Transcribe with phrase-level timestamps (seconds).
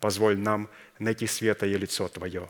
[0.00, 0.68] позволь нам
[0.98, 2.48] найти светое лицо Твое.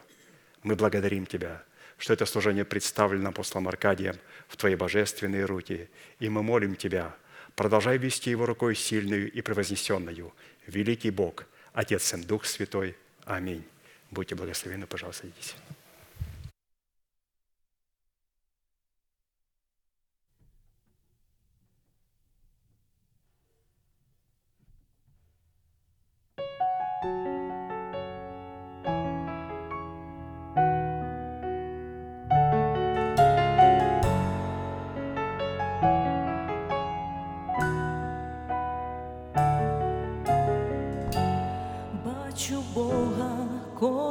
[0.63, 1.63] Мы благодарим Тебя,
[1.97, 4.17] что это служение представлено апостолом Аркадием
[4.49, 5.89] в Твои божественные руки,
[6.21, 7.15] и мы молим Тебя,
[7.55, 10.33] продолжай вести его рукой сильную и превознесенную,
[10.67, 12.97] великий Бог, Отец, Сын, Дух Святой.
[13.25, 13.65] Аминь.
[14.11, 15.55] Будьте благословенны, пожалуйста, садитесь.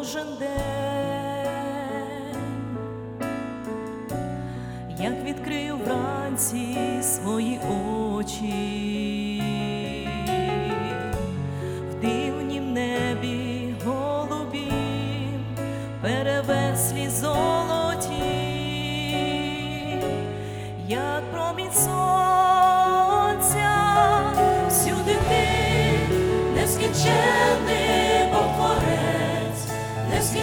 [0.06, 0.48] кожен день,
[5.00, 7.60] як відкрию вранці свої
[8.14, 8.75] очі,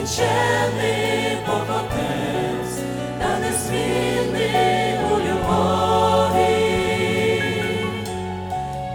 [0.04, 2.78] Нескінчений Бог Отець,
[3.18, 6.62] та незмінний у любові.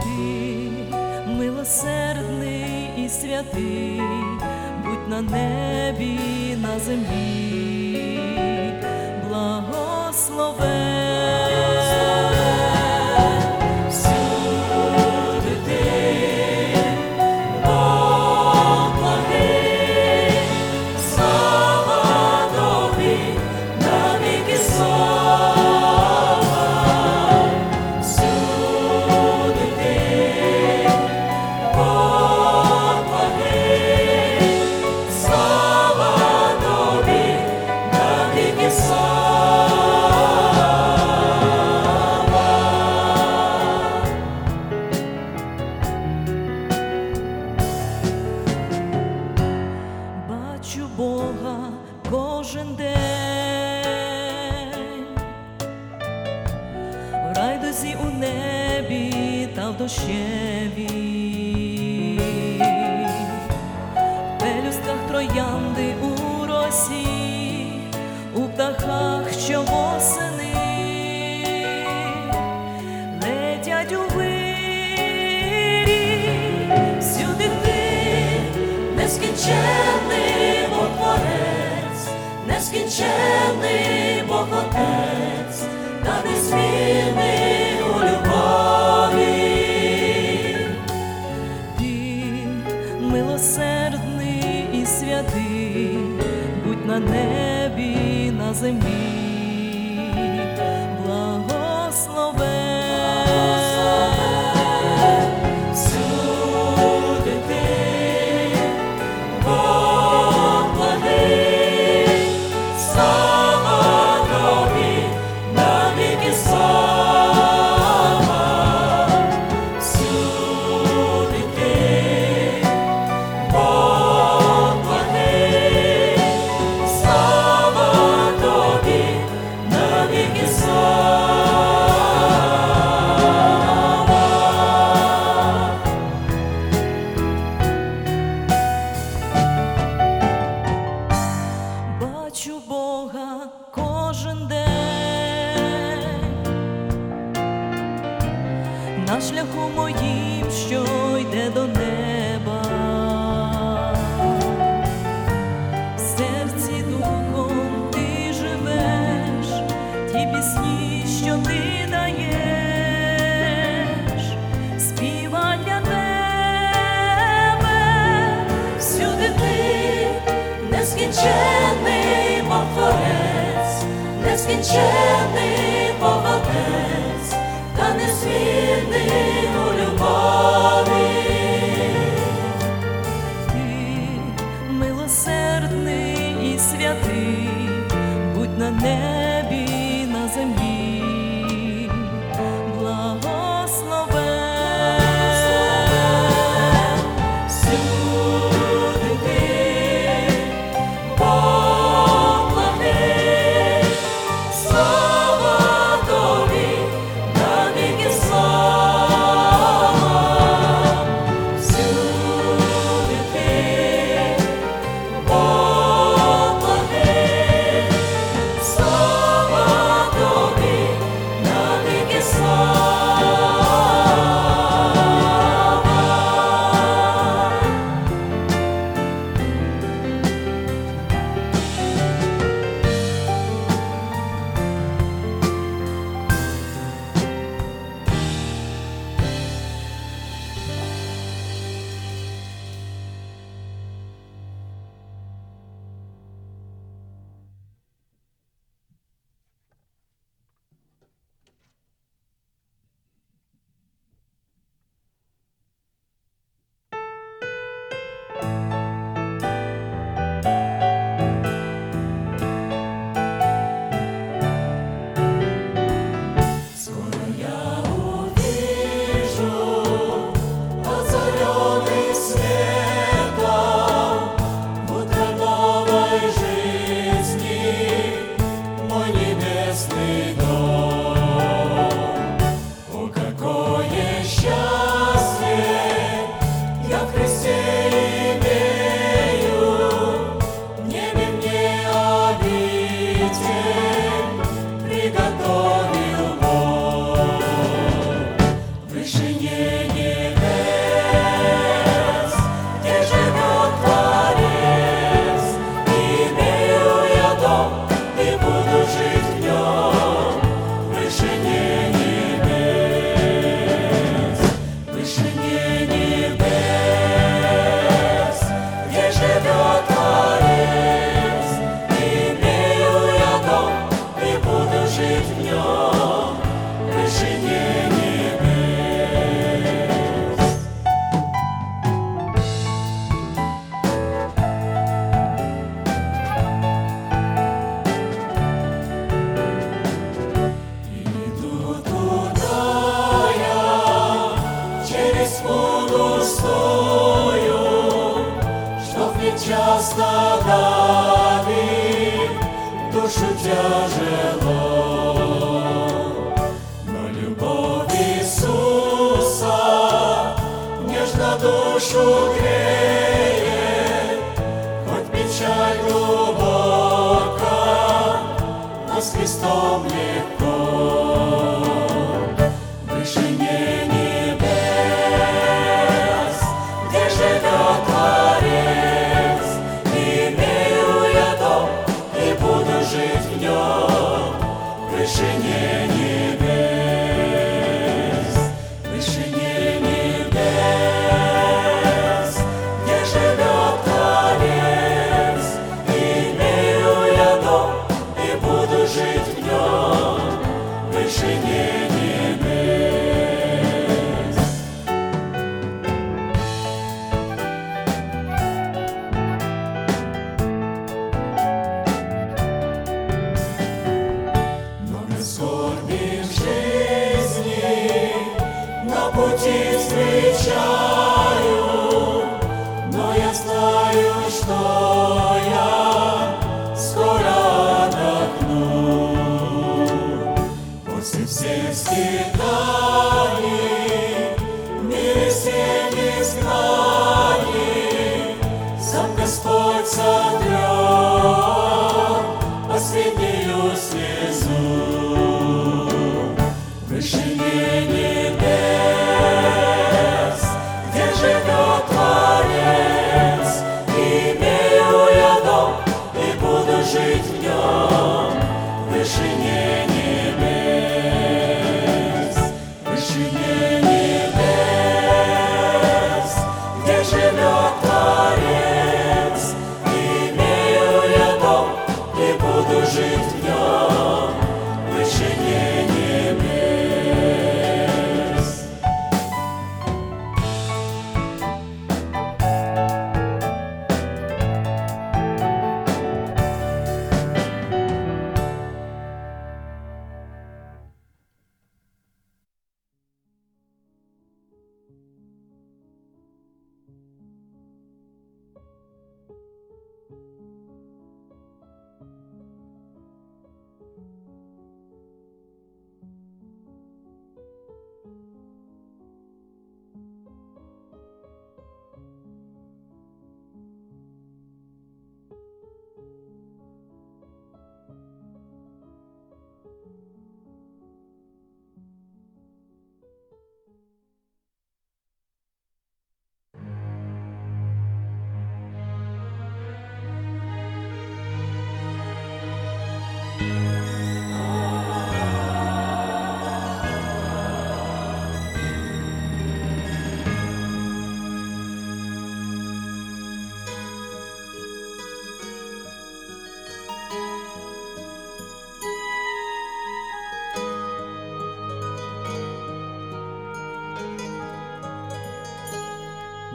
[0.03, 4.01] Ти милосердний і святий,
[4.83, 6.19] будь на небі,
[6.61, 7.38] на землі,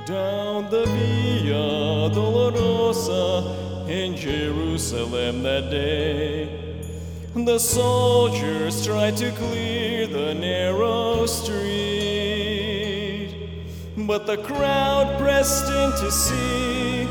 [0.06, 6.92] Down the Via Dolorosa in Jerusalem that day,
[7.34, 11.64] the soldiers tried to clear the narrow street,
[13.96, 17.08] but the crowd pressed in to see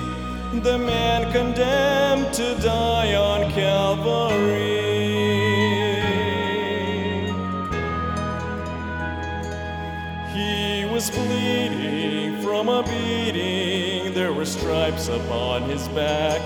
[0.59, 4.72] the man condemned to die on Calvary.
[14.83, 16.41] Stripes upon his back,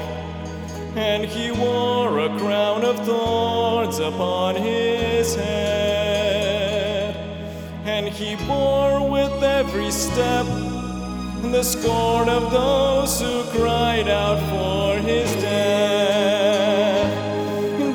[0.95, 7.15] and he wore a crown of thorns upon his head.
[7.85, 10.45] And he bore with every step
[11.51, 17.07] the scorn of those who cried out for his death.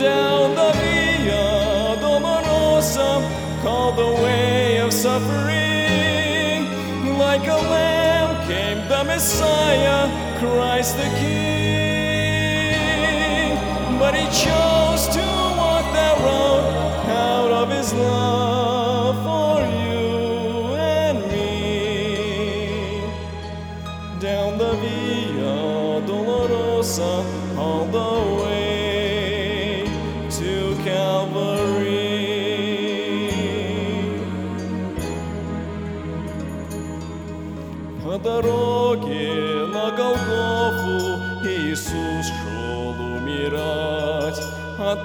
[0.00, 3.22] Down the Via Dolorosa,
[3.62, 6.66] called the way of suffering,
[7.16, 9.61] like a lamb came the Messiah,
[10.42, 11.22] Christ the King.
[14.00, 14.81] But he chose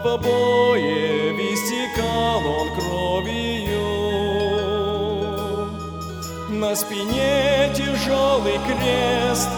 [0.07, 3.87] побоев истекал он кровью.
[6.49, 9.49] На спине тяжелый крест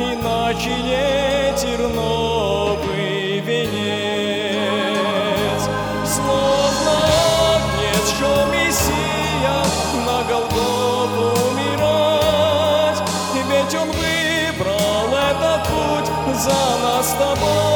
[0.00, 3.62] И на челе терновый венец.
[6.04, 6.94] Словно
[7.54, 9.58] агнец шел Мессия
[10.06, 13.00] На Голгофу умирать.
[13.48, 17.67] Ведь он выбрал этот путь За нас с тобой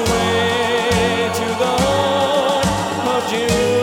[0.00, 2.66] way to the heart
[3.06, 3.73] of Jerusalem.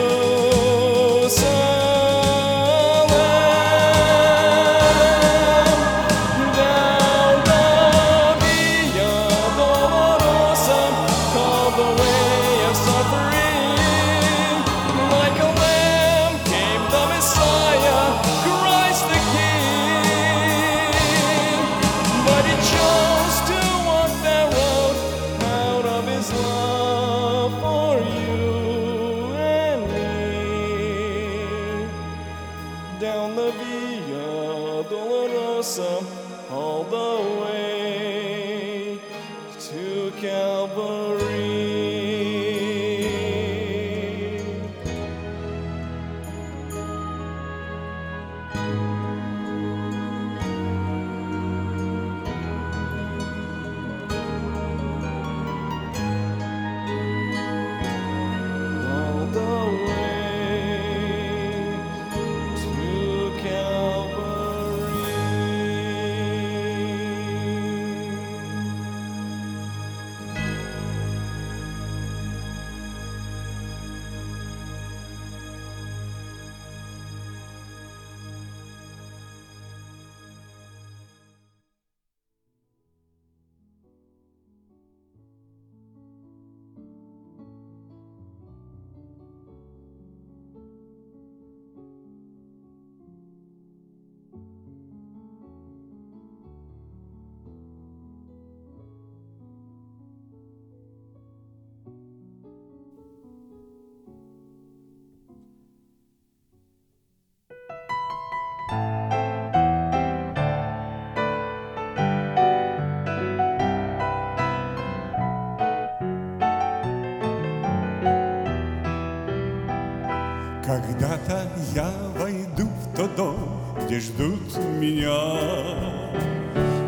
[121.01, 123.35] Когда-то я войду в тот дом,
[123.83, 125.33] где ждут меня,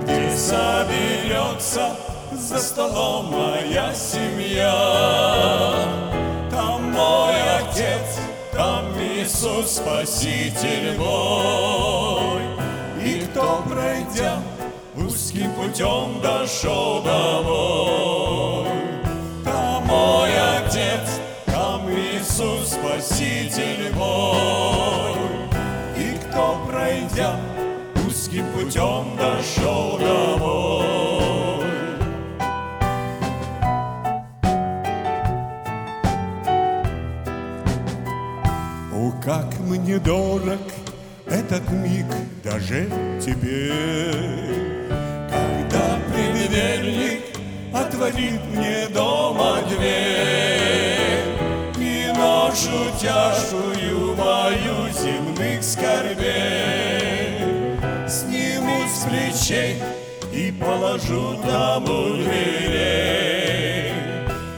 [0.04, 1.96] Где соберется
[2.32, 4.72] за столом моя семья.
[6.52, 8.20] Там мой Отец,
[8.52, 12.44] там Иисус Спаситель мой.
[13.04, 14.38] И кто, пройдя
[14.96, 18.23] узким путем, дошел домой,
[28.64, 31.66] путем, дошел домой.
[38.94, 40.62] О, как мне дорог
[41.28, 42.06] этот миг
[42.44, 42.88] даже
[43.20, 44.70] теперь,
[45.30, 47.22] Когда предверник
[47.74, 51.24] отворит мне дома дверь
[51.80, 54.73] И ношу тяжкую мою
[59.04, 59.82] с плечей
[60.32, 63.92] и положу там у дверей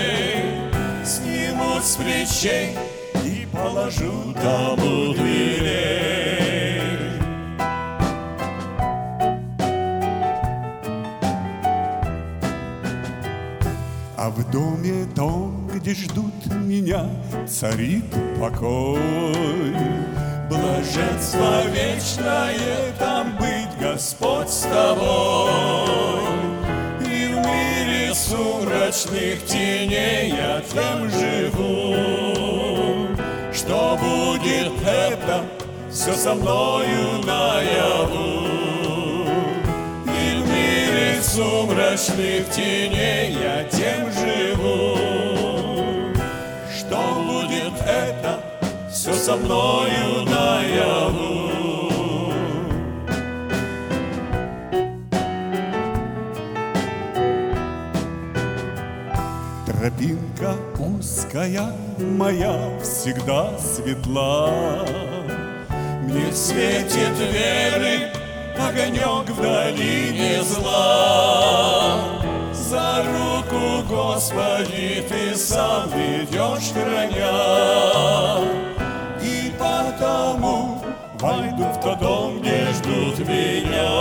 [1.06, 2.76] Сниму с плечей
[3.24, 6.00] и положу там у дверей
[14.18, 15.49] А в доме том,
[15.80, 17.06] где ждут меня,
[17.48, 18.04] царит
[18.40, 19.00] покой.
[20.50, 26.22] Блаженство вечное, там быть, Господь, с тобой.
[27.02, 31.96] И в мире сумрачных теней я тем живу,
[33.54, 35.46] Что будет это
[35.90, 38.48] все со мною наяву.
[40.06, 45.09] И в мире сумрачных теней я тем живу,
[49.20, 51.52] со мною наяву.
[59.66, 64.86] Тропинка узкая моя всегда светла,
[66.04, 68.12] Мне светит веры
[68.58, 72.22] огонек в долине зла.
[72.54, 78.00] За руку, Господи, Ты сам ведешь, храня,
[83.30, 83.92] меня.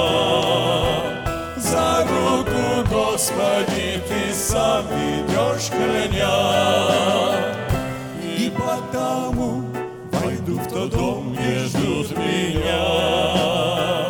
[1.56, 6.36] За руку, Господи, Ты сам ведешь, храня,
[8.22, 9.64] И потому
[10.12, 14.07] войду в тот дом, где ждут меня.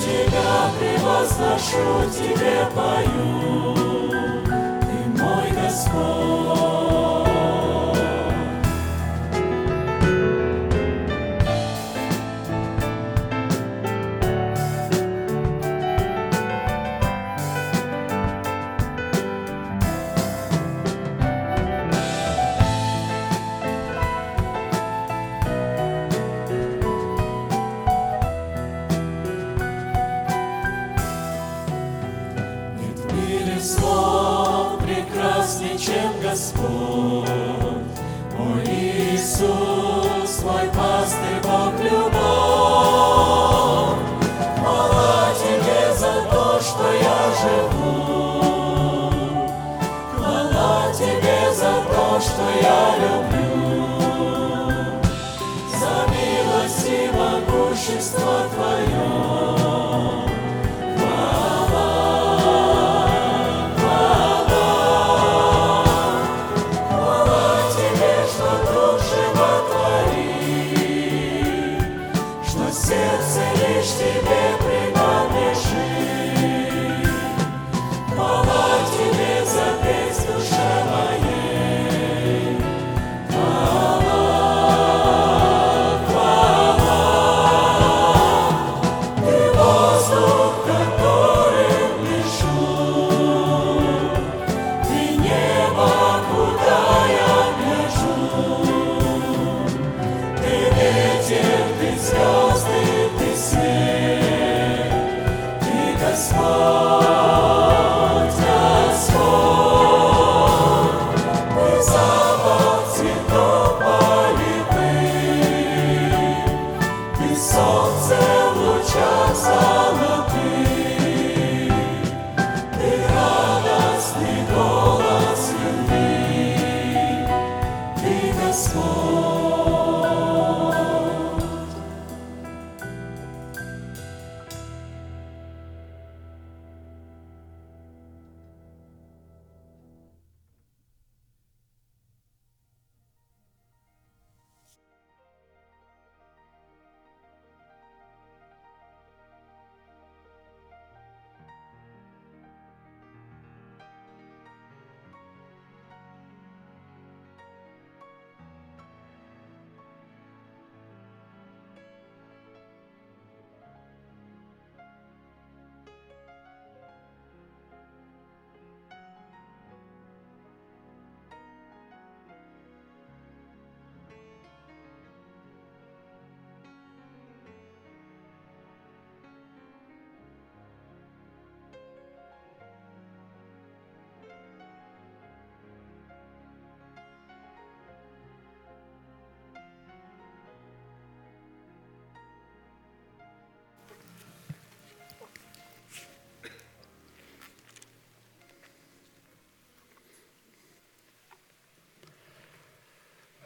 [0.00, 3.61] Тебя превозношу, Тебе пою.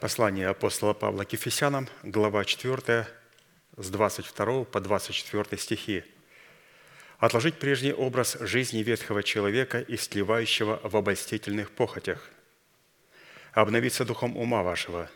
[0.07, 3.05] Послание апостола Павла к Ефесянам, глава 4,
[3.75, 6.05] с 22 по 24 стихи.
[7.19, 12.29] «Отложить прежний образ жизни ветхого человека, истлевающего в обольстительных похотях,
[13.51, 15.09] обновиться духом ума вашего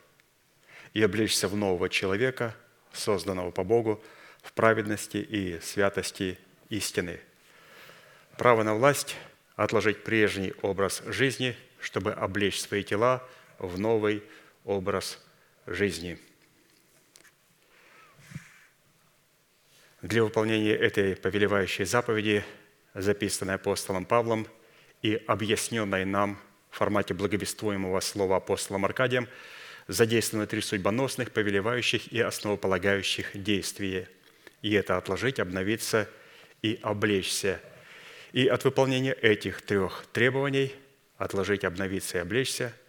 [0.93, 2.54] и облечься в нового человека,
[2.91, 4.04] созданного по Богу
[4.43, 7.21] в праведности и святости истины.
[8.38, 9.15] Право на власть–
[9.56, 13.25] отложить прежний образ жизни, чтобы облечь свои тела
[13.58, 14.21] в новый
[14.65, 15.19] образ
[15.65, 16.17] жизни.
[20.02, 22.43] Для выполнения этой повелевающей заповеди,
[22.93, 24.47] записанной апостолом Павлом
[25.02, 29.28] и объясненной нам в формате благовествуемого слова апостолом Аркадием,
[29.88, 34.10] задействованы три судьбоносных, повелевающих и основополагающих действия.
[34.62, 36.10] И это отложить, обновиться
[36.62, 37.60] и облечься.
[38.32, 40.74] И от выполнения этих трех требований–
[41.17, 42.74] отложить, обновиться и облечься–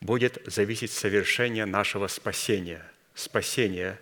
[0.00, 2.84] будет зависеть совершение нашего спасения.
[3.14, 3.98] Спасение,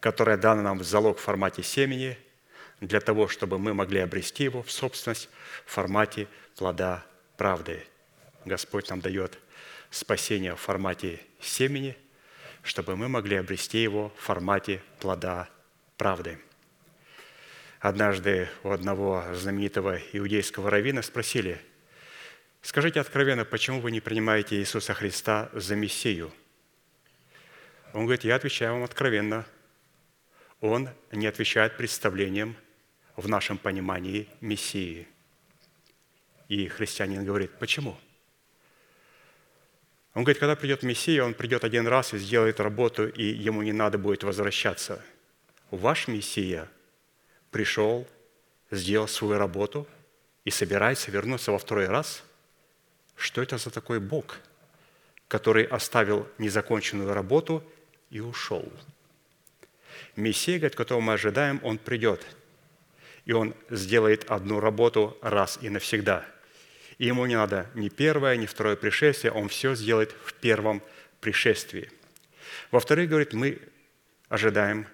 [0.00, 2.16] которое дано нам в залог в формате семени,
[2.80, 5.28] для того, чтобы мы могли обрести его в собственность
[5.64, 7.04] в формате плода
[7.36, 7.84] правды.
[8.44, 9.38] Господь нам дает
[9.90, 11.96] спасение в формате семени,
[12.62, 15.48] чтобы мы могли обрести его в формате плода
[15.96, 16.38] правды.
[17.80, 21.60] Однажды у одного знаменитого иудейского раввина спросили,
[22.64, 26.32] «Скажите откровенно, почему вы не принимаете Иисуса Христа за Мессию?»
[27.92, 29.44] Он говорит, «Я отвечаю вам откровенно.
[30.62, 32.56] Он не отвечает представлениям
[33.16, 35.06] в нашем понимании Мессии».
[36.48, 37.98] И христианин говорит, «Почему?»
[40.14, 43.74] Он говорит, когда придет Мессия, он придет один раз и сделает работу, и ему не
[43.74, 45.04] надо будет возвращаться.
[45.70, 46.70] Ваш Мессия
[47.50, 48.08] пришел,
[48.70, 49.86] сделал свою работу
[50.46, 52.24] и собирается вернуться во второй раз.
[53.16, 54.38] Что это за такой Бог,
[55.28, 57.62] который оставил незаконченную работу
[58.10, 58.70] и ушел?
[60.16, 62.24] Мессия, говорит, которого мы ожидаем, он придет,
[63.24, 66.24] и он сделает одну работу раз и навсегда–
[66.98, 70.82] и ему не надо ни первое, ни второе пришествие, он все сделает в первом
[71.20, 71.90] пришествии.
[72.70, 73.58] Во-вторых, говорит, мы
[74.28, 74.86] ожидаем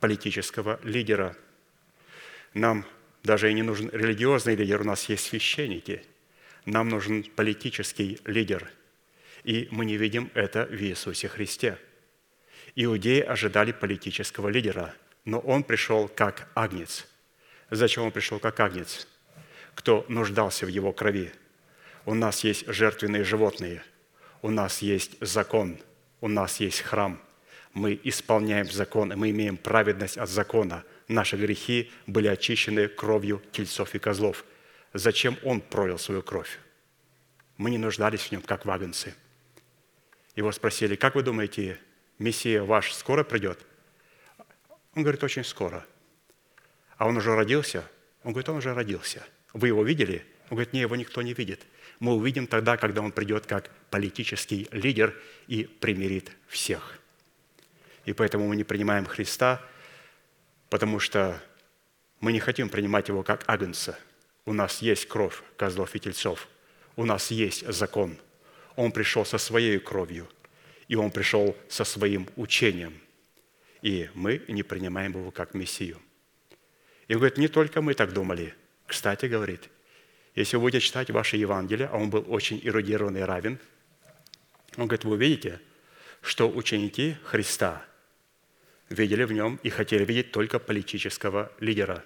[0.00, 1.36] политического лидера.
[2.54, 2.84] Нам
[3.22, 6.04] даже и не нужен религиозный лидер, у нас есть священники.
[6.66, 8.70] Нам нужен политический лидер.
[9.42, 11.78] И мы не видим это в Иисусе Христе.
[12.74, 17.08] Иудеи ожидали политического лидера, но он пришел как агнец.
[17.70, 19.08] Зачем он пришел как агнец?
[19.76, 21.32] кто нуждался в его крови.
[22.06, 23.84] У нас есть жертвенные животные,
[24.42, 25.78] у нас есть закон,
[26.20, 27.20] у нас есть храм.
[27.72, 30.82] Мы исполняем закон, и мы имеем праведность от закона.
[31.08, 34.44] Наши грехи были очищены кровью тельцов и козлов.
[34.98, 36.58] Зачем Он пролил свою кровь?
[37.56, 39.14] Мы не нуждались в Нем, как вагонцы.
[40.34, 41.80] Его спросили, как вы думаете,
[42.18, 43.58] Мессия ваш скоро придет?
[44.94, 45.86] Он говорит, очень скоро.
[46.98, 47.88] А он уже родился?
[48.22, 49.24] Он говорит, он уже родился–
[49.56, 50.22] вы его видели?
[50.50, 51.66] Он говорит, нет, его никто не видит.
[51.98, 56.98] Мы увидим тогда, когда он придет как политический лидер и примирит всех.
[58.04, 59.64] И поэтому мы не принимаем Христа,
[60.68, 61.42] потому что
[62.20, 63.98] мы не хотим принимать его как агнца.
[64.46, 66.48] У нас есть кровь козлов и тельцов.
[66.96, 68.16] У нас есть закон.
[68.74, 70.28] Он пришел со своей кровью,
[70.88, 72.98] и он пришел со своим учением.
[73.82, 76.00] И мы не принимаем его как Мессию.
[77.08, 78.54] И он говорит, не только мы так думали–
[78.86, 79.68] кстати, говорит,
[80.34, 83.58] если вы будете читать ваше Евангелие, а он был очень эрудированный равен,
[84.76, 85.60] он говорит, вы увидите,
[86.20, 87.84] что ученики Христа
[88.88, 92.04] видели в нем и хотели видеть только политического лидера.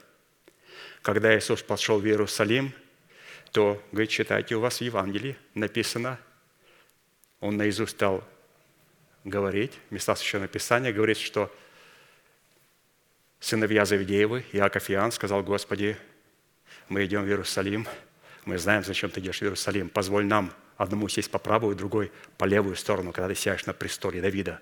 [1.03, 2.72] Когда Иисус пошел в Иерусалим,
[3.53, 6.18] то, говорит, читайте, у вас в Евангелии написано,
[7.40, 8.22] он наизусть стал
[9.24, 11.55] говорить, места Священного Писания, говорит, что
[13.40, 15.96] сыновья Завидеевы, Иаков и Иоанн, сказал Господи,
[16.88, 17.88] мы идем в Иерусалим,
[18.44, 19.88] мы знаем, зачем ты идешь в Иерусалим.
[19.88, 24.20] Позволь нам одному сесть по правую, другой по левую сторону, когда ты сядешь на престоле
[24.20, 24.61] Давида.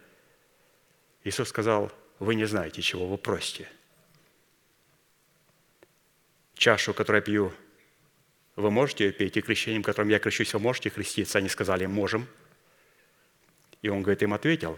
[1.24, 3.68] Иисус сказал, вы не знаете, чего вы просите.
[6.58, 7.52] Чашу, которую я пью,
[8.56, 11.38] вы можете ее пить, и крещением, которым я крещусь, вы можете креститься?
[11.38, 12.26] Они сказали, можем.
[13.80, 14.76] И он говорит, им ответил,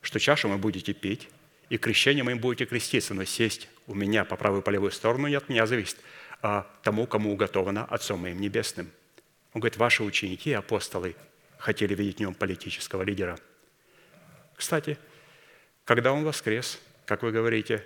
[0.00, 1.28] что чашу вы будете пить,
[1.70, 5.26] и крещением вы будете креститься, но сесть у меня по правую и по левую сторону
[5.26, 5.96] не от меня зависит,
[6.40, 8.88] а тому, кому уготовано Отцом моим Небесным.
[9.54, 11.16] Он говорит, ваши ученики, апостолы,
[11.58, 13.40] хотели видеть в нем политического лидера.
[14.54, 14.96] Кстати,
[15.84, 17.84] когда он воскрес, как вы говорите,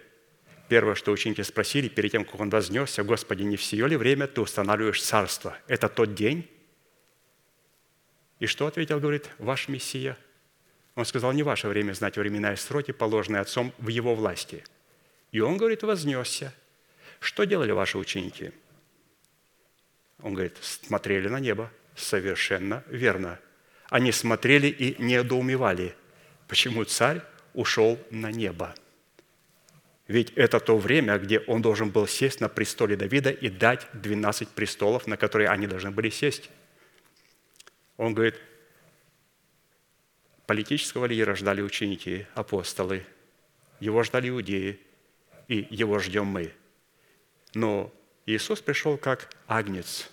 [0.73, 4.41] первое, что ученики спросили перед тем, как он вознесся, «Господи, не все ли время ты
[4.41, 5.55] устанавливаешь царство?
[5.69, 6.49] Это тот день?»
[8.41, 10.17] И что ответил, говорит, ваш Мессия?
[10.95, 14.65] Он сказал, не ваше время знать времена и сроки, положенные Отцом в Его власти.
[15.31, 16.55] И он, говорит, вознесся–
[17.23, 18.51] что делали ваши ученики?
[20.23, 21.71] Он говорит, смотрели на небо.
[21.95, 23.39] Совершенно верно.
[23.91, 25.95] Они смотрели и недоумевали,
[26.49, 27.21] почему царь
[27.55, 28.75] ушел на небо.
[30.09, 34.49] Ведь это то время, где он должен был сесть на престоле Давида и дать 12
[34.49, 36.51] престолов, на которые они должны были сесть.
[37.97, 38.35] Он говорит,
[40.47, 43.07] политического лидера ждали ученики, апостолы,
[43.81, 44.81] его ждали иудеи,
[45.49, 46.53] и его ждем мы–
[47.55, 47.93] но
[48.27, 50.11] Иисус пришел как агнец.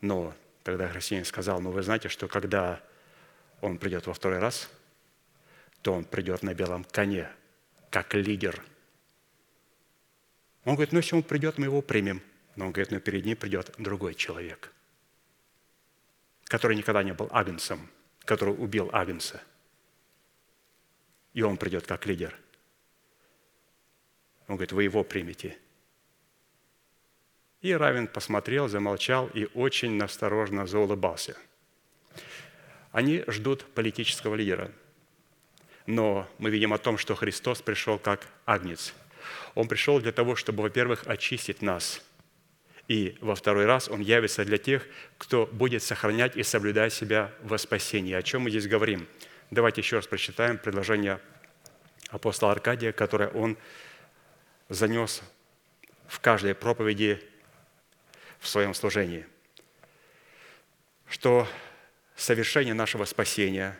[0.00, 2.80] Но тогда христианин сказал, ну вы знаете, что когда
[3.60, 4.68] он придет во второй раз,
[5.82, 7.30] то он придет на белом коне,
[7.90, 8.62] как лидер.
[10.64, 12.22] Он говорит, ну если он придет, мы его примем.
[12.56, 14.72] Но он говорит, ну перед ним придет другой человек,
[16.44, 17.88] который никогда не был агнцем,
[18.24, 19.40] который убил агнца.
[21.34, 22.36] И он придет как лидер.
[24.48, 25.56] Он говорит, вы его примете.
[27.60, 31.36] И Равин посмотрел, замолчал и очень насторожно заулыбался.
[32.92, 34.72] Они ждут политического лидера.
[35.88, 38.92] Но мы видим о том, что Христос пришел как агнец.
[39.54, 42.02] Он пришел для того, чтобы, во-первых, очистить нас.
[42.88, 44.86] И во второй раз Он явится для тех,
[45.16, 48.12] кто будет сохранять и соблюдать себя во спасении.
[48.12, 49.08] О чем мы здесь говорим?
[49.50, 51.20] Давайте еще раз прочитаем предложение
[52.10, 53.56] апостола Аркадия, которое он
[54.68, 55.22] занес
[56.06, 57.18] в каждой проповеди
[58.40, 59.26] в своем служении,
[61.08, 61.48] что
[62.14, 63.74] совершение нашего спасения,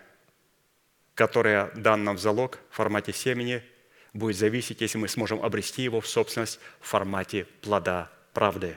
[1.18, 3.60] которое нам в залог в формате семени,
[4.12, 8.76] будет зависеть, если мы сможем обрести его в собственность в формате плода правды.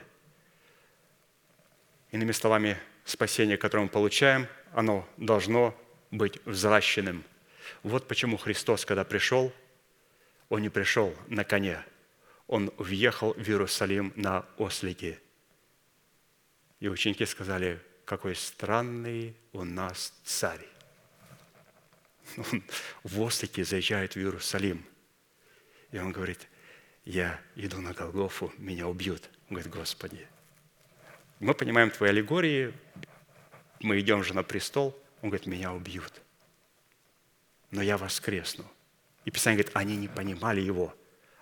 [2.10, 5.72] Иными словами, спасение, которое мы получаем, оно должно
[6.10, 7.22] быть взращенным.
[7.84, 9.52] Вот почему Христос, когда пришел,
[10.48, 11.78] Он не пришел на коне,
[12.48, 15.20] Он въехал в Иерусалим на ослике.
[16.80, 20.71] И ученики сказали, какой странный у нас царь.
[22.36, 22.62] Он
[23.02, 24.84] в ослике заезжает в Иерусалим.
[25.90, 26.48] И он говорит,
[27.04, 29.28] я иду на Голгофу, меня убьют.
[29.48, 30.26] Он говорит, Господи,
[31.40, 32.72] мы понимаем твои аллегории,
[33.80, 34.96] мы идем же на престол.
[35.20, 36.22] Он говорит, меня убьют.
[37.70, 38.64] Но я воскресну.
[39.24, 40.94] И Писание говорит, они не понимали его.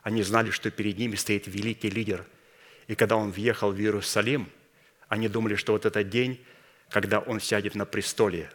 [0.02, 2.26] Они знали, что перед ними стоит великий лидер.
[2.86, 4.48] И когда он въехал в Иерусалим,
[5.08, 6.44] они думали, что вот этот день,
[6.88, 8.50] когда он сядет на престоле,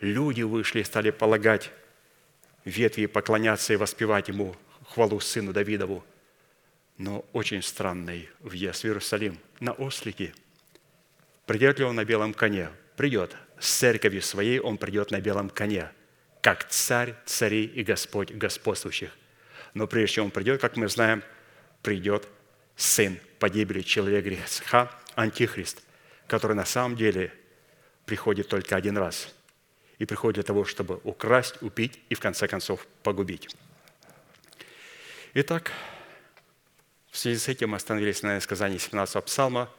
[0.00, 1.70] люди вышли и стали полагать
[2.64, 4.56] ветви, поклоняться и воспевать ему
[4.88, 6.04] хвалу сыну Давидову.
[6.98, 10.34] Но очень странный въезд в Иерусалим на ослике.
[11.46, 12.68] Придет ли он на белом коне?
[12.96, 13.36] Придет.
[13.58, 15.90] С церковью своей он придет на белом коне,
[16.42, 19.16] как царь царей и Господь господствующих.
[19.74, 21.22] Но прежде чем он придет, как мы знаем,
[21.82, 22.28] придет
[22.76, 25.82] сын погибели человека греха, антихрист,
[26.26, 27.32] который на самом деле
[28.04, 29.34] приходит только один раз.
[30.00, 33.54] И приходит для того, чтобы украсть, убить и в конце концов погубить.
[35.34, 35.70] Итак,
[37.10, 39.70] в связи с этим мы остановились на сказании 17 псалма,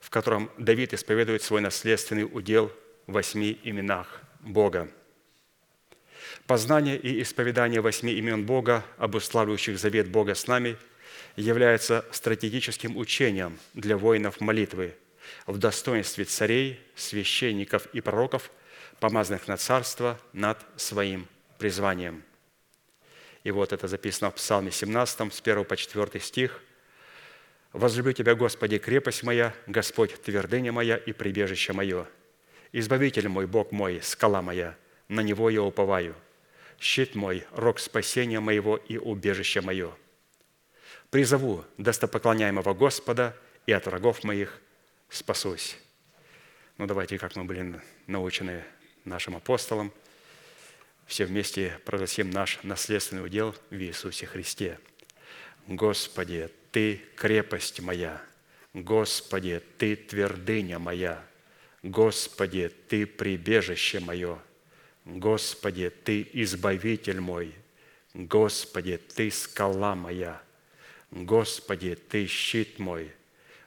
[0.00, 2.72] в котором Давид исповедует свой наследственный удел
[3.06, 4.90] в восьми именах Бога.
[6.46, 10.76] Познание и исповедание восьми имен Бога, обуславливающих завет Бога с нами,
[11.36, 14.96] является стратегическим учением для воинов молитвы
[15.46, 18.50] в достоинстве царей, священников и пророков,
[19.00, 21.26] помазанных на царство над своим
[21.58, 22.22] призванием–
[23.42, 26.60] и вот это записано в Псалме 17, с 1 по 4 стих.
[27.72, 32.06] «Возлюблю Тебя, Господи, крепость моя, Господь, твердыня моя и прибежище мое.
[32.72, 34.76] Избавитель мой, Бог мой, скала моя,
[35.08, 36.14] на Него я уповаю.
[36.78, 39.92] Щит мой, рог спасения моего и убежище мое.
[41.10, 43.36] Призову достопоклоняемого Господа,
[43.66, 44.60] и от врагов моих
[45.08, 45.78] спасусь».
[46.76, 48.64] Ну, давайте, как мы были научены
[49.04, 49.92] нашим апостолом–
[51.10, 54.78] все вместе прогласим наш наследственный удел в Иисусе Христе.
[55.66, 58.22] Господи, Ты крепость моя,
[58.74, 61.20] Господи, Ты твердыня моя,
[61.82, 64.38] Господи, Ты прибежище мое,
[65.04, 67.56] Господи, Ты избавитель мой,
[68.14, 70.40] Господи, Ты скала моя,
[71.10, 73.10] Господи, Ты щит мой,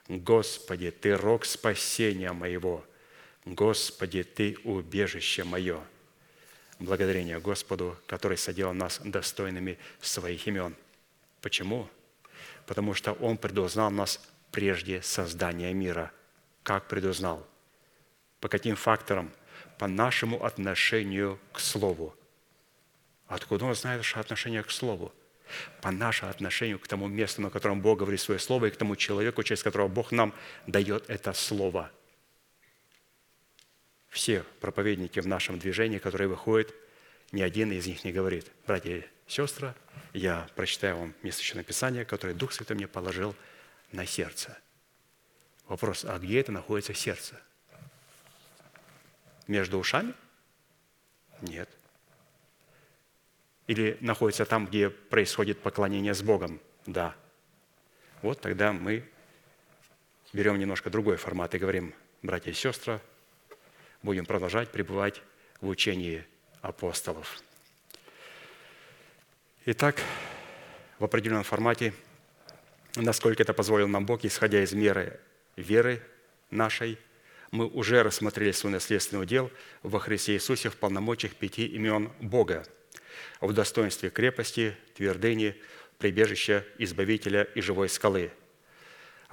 [0.08, 2.86] Господи, Ты рог спасения моего,
[3.44, 5.80] Господи, Ты убежище мое–
[6.78, 10.74] благодарение Господу, который соделал нас достойными своих имен.
[11.40, 11.88] Почему?
[12.66, 14.20] Потому что Он предузнал нас
[14.50, 16.12] прежде создания мира.
[16.62, 17.46] Как предузнал?
[18.40, 19.30] По каким факторам?
[19.78, 22.14] По нашему отношению к Слову.
[23.26, 25.12] Откуда Он знает наше отношение к Слову?
[25.82, 28.96] По нашему отношению к тому месту, на котором Бог говорит свое Слово, и к тому
[28.96, 30.32] человеку, через которого Бог нам
[30.66, 31.90] дает это Слово–
[34.14, 36.72] все проповедники в нашем движении, которые выходят,
[37.32, 39.74] ни один из них не говорит, братья и сестры,
[40.12, 43.34] я прочитаю вам месточное Писание, которое Дух Святой мне положил
[43.90, 44.56] на сердце.
[45.66, 47.40] Вопрос, а где это находится сердце?
[49.48, 50.14] Между ушами?
[51.40, 51.68] Нет.
[53.66, 56.60] Или находится там, где происходит поклонение с Богом?
[56.86, 57.16] Да.
[58.22, 59.04] Вот тогда мы
[60.32, 61.92] берем немножко другой формат и говорим,
[62.22, 63.00] братья и сестры,
[64.04, 65.20] будем продолжать пребывать
[65.60, 66.24] в учении
[66.62, 67.42] апостолов.
[69.66, 70.00] Итак,
[71.00, 71.92] в определенном формате
[72.96, 75.18] насколько это позволил нам Бог, исходя из меры
[75.56, 76.02] веры
[76.50, 76.98] нашей,
[77.50, 79.50] мы уже рассмотрели свой наследственный удел
[79.82, 82.66] во Христе Иисусе в полномочиях пяти имен Бога,
[83.40, 85.56] в достоинстве крепости, твердыни,
[85.98, 88.30] прибежища, избавителя и живой скалы.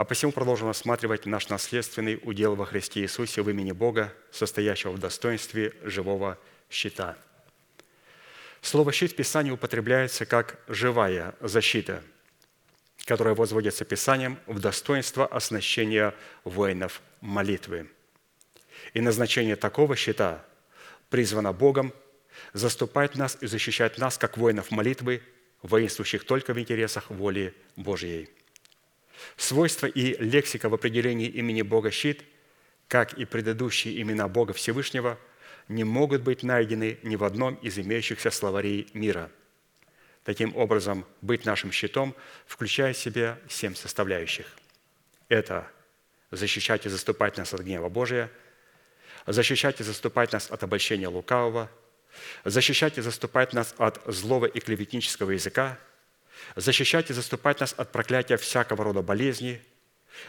[0.02, 4.98] А посему продолжим рассматривать наш наследственный удел во Христе Иисусе в имени Бога, состоящего в
[4.98, 6.40] достоинстве живого
[6.72, 7.20] щита.
[8.62, 12.02] Слово «щит» в Писании употребляется как «живая защита»,
[13.06, 17.88] которая возводится Писанием в достоинство оснащения воинов молитвы.
[18.96, 20.44] И назначение такого щита
[21.12, 21.94] призвано Богом
[22.54, 25.22] заступать нас и защищать нас, как воинов молитвы,
[25.62, 28.32] воинствующих только в интересах воли Божьей.
[29.38, 32.24] Свойства и лексика в определении имени Бога щит,
[32.88, 35.18] как и предыдущие имена Бога Всевышнего,
[35.68, 39.32] не могут быть найдены ни в одном из имеющихся словарей мира.
[40.24, 42.16] Таким образом, быть нашим щитом
[42.46, 44.46] включает в себя семь составляющих.
[45.30, 45.68] Это
[46.30, 48.30] защищать и заступать нас от гнева Божия,
[49.26, 51.70] защищать и заступать нас от обольщения лукавого–
[52.46, 55.78] защищать и заступать нас от злого и клеветнического языка,
[56.56, 59.62] защищать и заступать нас от проклятия всякого рода болезни,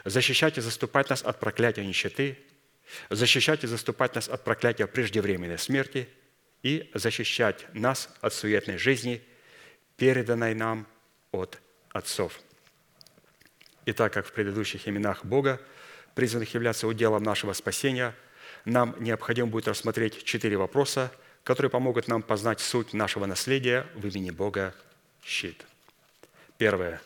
[0.04, 2.38] защищать и заступать нас от проклятия нищеты,
[3.10, 6.08] защищать и заступать нас от проклятия преждевременной смерти
[6.62, 9.22] и защищать нас от суетной жизни,
[9.96, 10.86] переданной нам
[11.32, 11.58] от
[11.90, 12.40] отцов.
[13.84, 15.60] И так как в предыдущих именах Бога,
[16.14, 18.14] призванных являться уделом нашего спасения,
[18.64, 21.10] нам необходимо будет рассмотреть четыре вопроса–
[21.44, 24.74] которые помогут нам познать суть нашего наследия в имени Бога
[25.22, 25.66] щит.
[26.62, 27.02] Первое.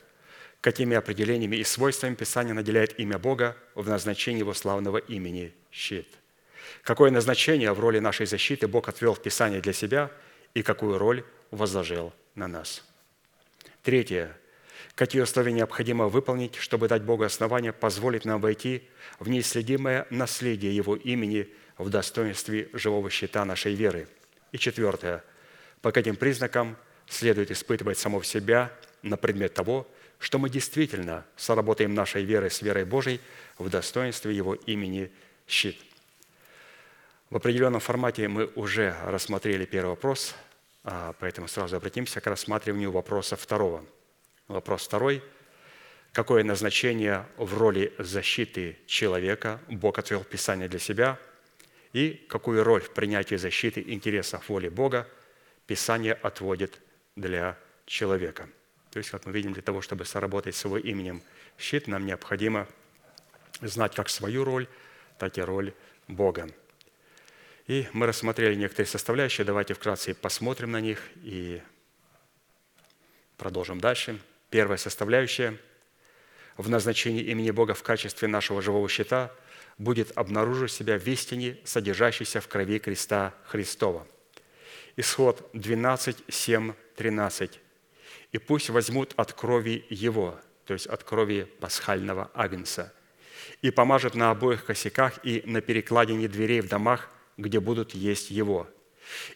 [0.60, 6.06] Какими определениями и свойствами Писание наделяет имя Бога в назначении Его славного имени щит?
[6.82, 10.10] Какое назначение в роли нашей защиты Бог отвел в Писании для себя
[10.52, 12.84] и какую роль возложил на нас?
[13.82, 14.36] Третье.
[14.94, 18.86] Какие условия необходимо выполнить, чтобы дать Богу основание позволить нам войти
[19.18, 21.48] в неисследимое наследие Его имени
[21.78, 24.06] в достоинстве живого щита нашей веры–
[24.52, 25.24] и четвертое.
[25.80, 26.76] По каким признакам
[27.08, 28.70] следует испытывать самого себя
[29.02, 29.86] на предмет того,
[30.18, 33.20] что мы действительно соработаем нашей верой с верой Божией
[33.58, 35.10] в достоинстве Его имени
[35.46, 35.78] щит.
[37.30, 40.34] В определенном формате мы уже рассмотрели первый вопрос,
[40.84, 43.84] а, поэтому сразу обратимся к рассматриванию вопроса второго.
[44.48, 45.22] Вопрос второй.
[46.12, 51.18] Какое назначение в роли защиты человека Бог отвел в Писание для себя–
[51.96, 55.08] и какую роль в принятии защиты интересов воли Бога
[55.66, 56.78] Писание отводит
[57.16, 58.50] для человека.
[58.96, 61.20] То есть, как мы видим, для того, чтобы соработать с его именем
[61.58, 62.66] щит, нам необходимо
[63.60, 64.68] знать как свою роль,
[65.18, 65.74] так и роль
[66.08, 66.48] Бога.
[67.66, 69.44] И мы рассмотрели некоторые составляющие.
[69.44, 71.60] Давайте вкратце посмотрим на них и
[73.36, 74.18] продолжим дальше.
[74.48, 75.58] Первая составляющая
[76.56, 79.30] в назначении имени Бога в качестве нашего живого щита–
[79.76, 84.06] будет обнаружить себя в истине, содержащейся в крови креста Христова.
[84.96, 87.60] Исход 12, 7, 13.
[88.32, 92.92] «И пусть возьмут от крови Его, то есть от крови пасхального агнца,
[93.62, 98.68] и помажут на обоих косяках и на перекладине дверей в домах, где будут есть Его.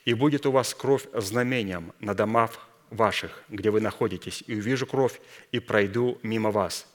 [0.04, 5.20] И будет у вас кровь знамением на домах ваших, где вы находитесь, и увижу кровь,
[5.52, 6.86] и пройду мимо вас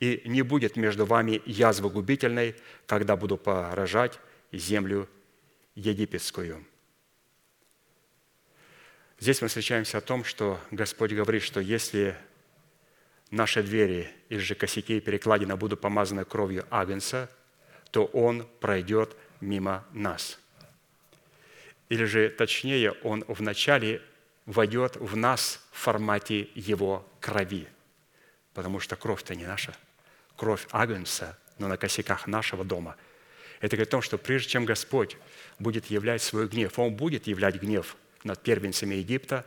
[0.00, 2.54] и не будет между вами язвы губительной,
[2.86, 4.18] когда буду поражать
[4.52, 5.08] землю
[5.74, 6.64] египетскую».
[9.20, 12.16] Здесь мы встречаемся о том, что Господь говорит, что если
[13.30, 17.28] наши двери из же косяки и перекладина будут помазаны кровью Агнца,
[17.90, 20.38] то Он пройдет мимо нас.
[21.88, 24.02] Или же, точнее, Он вначале
[24.46, 27.66] войдет в нас в формате Его крови,
[28.54, 29.74] потому что кровь-то не наша–
[30.38, 32.96] кровь Агнца, но на косяках нашего дома.
[33.60, 35.16] Это говорит о том, что прежде чем Господь
[35.58, 39.46] будет являть свой гнев, Он будет являть гнев над первенцами Египта,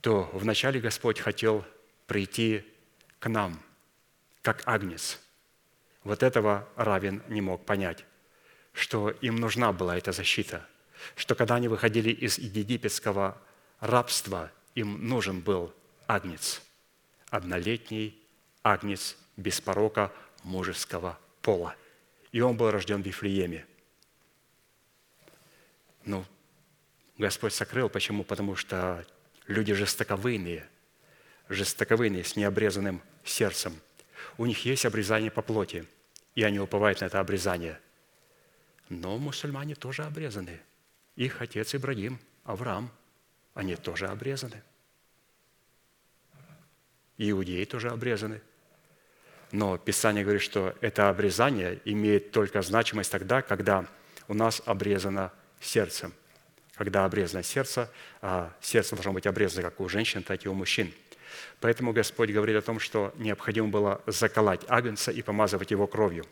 [0.00, 1.64] то вначале Господь хотел
[2.06, 2.64] прийти
[3.18, 3.60] к нам,
[4.42, 5.20] как агнец.
[6.04, 8.04] Вот этого Равин не мог понять,
[8.72, 10.66] что им нужна была эта защита,
[11.16, 13.40] что когда они выходили из египетского
[13.80, 15.74] рабства, им нужен был
[16.06, 16.62] агнец,
[17.28, 18.18] однолетний
[18.62, 21.74] агнец без порока мужеского пола.
[22.32, 23.66] И он был рожден в Вифлееме.
[26.04, 26.24] Ну,
[27.20, 27.90] Господь сокрыл.
[27.90, 28.24] Почему?
[28.24, 29.04] Потому что
[29.46, 30.66] люди жестоковыйные,
[31.50, 33.78] жестоковыйные, с необрезанным сердцем.
[34.38, 35.86] У них есть обрезание по плоти,
[36.34, 37.78] и они уповают на это обрезание.
[38.88, 40.60] Но мусульмане тоже обрезаны.
[41.14, 42.90] Их отец Ибрагим, Авраам,
[43.52, 44.62] они тоже обрезаны.
[47.18, 48.40] иудеи тоже обрезаны.
[49.52, 53.86] Но Писание говорит, что это обрезание имеет только значимость тогда, когда
[54.26, 56.14] у нас обрезано сердцем.
[56.80, 57.90] Когда обрезано сердце,
[58.22, 60.94] а сердце должно быть обрезано как у женщин, так и у мужчин.
[61.60, 66.24] Поэтому Господь говорит о том, что необходимо было заколоть агнца и помазывать его кровью.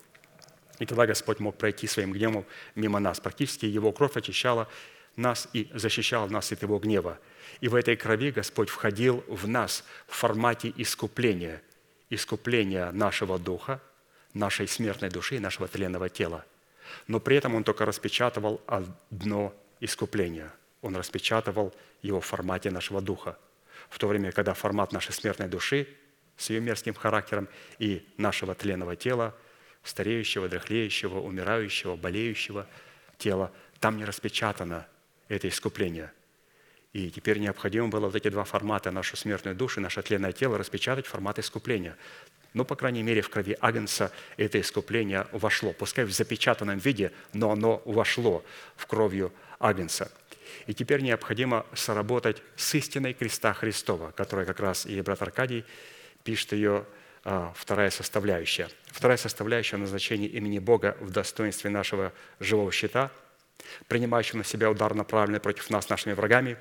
[0.78, 3.20] И тогда Господь мог пройти своим гневом мимо нас.
[3.20, 4.70] Практически его кровь очищала
[5.16, 7.18] нас и защищала нас от его гнева.
[7.60, 11.60] И в этой крови Господь входил в нас в формате искупления,
[12.08, 13.82] искупления нашего духа,
[14.32, 16.46] нашей смертной души и нашего тленного тела.
[17.06, 20.50] Но при этом Он только распечатывал одно искупление.
[20.82, 23.38] Он распечатывал его в формате нашего духа.
[23.88, 25.88] В то время, когда формат нашей смертной души
[26.36, 27.48] с ее мерзким характером
[27.78, 29.34] и нашего тленного тела,
[29.82, 32.66] стареющего, дряхлеющего, умирающего, болеющего
[33.16, 34.86] тела, там не распечатано
[35.28, 36.12] это искупление.
[36.98, 40.58] И теперь необходимо было вот эти два формата, нашу смертную душу и наше тленное тело,
[40.58, 41.96] распечатать в формат искупления.
[42.54, 45.72] Ну, по крайней мере, в крови Агнца это искупление вошло.
[45.72, 48.44] Пускай в запечатанном виде, но оно вошло
[48.74, 50.10] в кровью Агнца.
[50.66, 55.64] И теперь необходимо соработать с истиной креста Христова, которая как раз и брат Аркадий
[56.24, 56.84] пишет ее
[57.22, 58.70] а, вторая составляющая.
[58.86, 63.12] Вторая составляющая– назначение имени Бога в достоинстве нашего живого щита–
[63.86, 66.56] принимающим на себя удар, направленный против нас нашими врагами,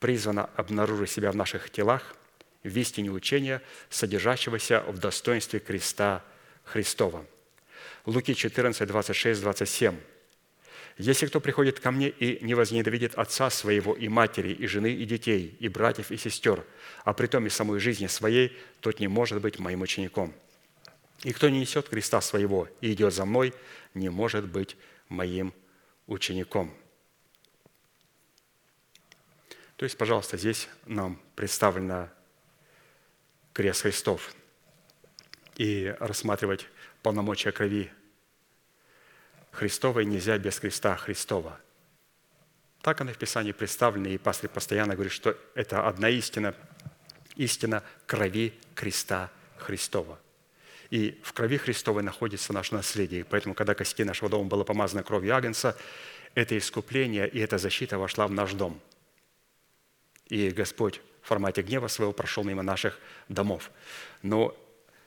[0.00, 2.14] призвано обнаружить себя в наших телах
[2.62, 6.24] в истине учения, содержащегося в достоинстве креста
[6.64, 7.24] Христова.
[8.04, 9.96] Луки 14, 26, 27.
[10.98, 15.04] «Если кто приходит ко мне и не возненавидит отца своего и матери, и жены, и
[15.04, 16.64] детей, и братьев, и сестер,
[17.04, 20.34] а притом и самой жизни своей, тот не может быть моим учеником.
[21.22, 23.54] И кто не несет креста своего и идет за мной,
[23.94, 24.76] не может быть
[25.08, 25.67] моим учеником.
[29.76, 32.08] То есть, пожалуйста, здесь нам представлено
[33.52, 34.34] крест Христов.
[35.56, 36.66] И рассматривать
[37.02, 37.92] полномочия крови
[39.52, 41.60] Христовой нельзя без креста Христова.
[42.80, 46.54] Так оно в Писании представлено, и пастор постоянно говорит, что это одна истина,
[47.36, 50.18] истина крови креста Христова–
[50.90, 53.24] и в крови Христовой находится наше наследие.
[53.24, 55.76] Поэтому, когда кости нашего дома было помазано кровью Агнца,
[56.34, 58.80] это искупление и эта защита вошла в наш дом.
[60.28, 63.70] И Господь в формате гнева своего прошел мимо наших домов.
[64.22, 64.56] Но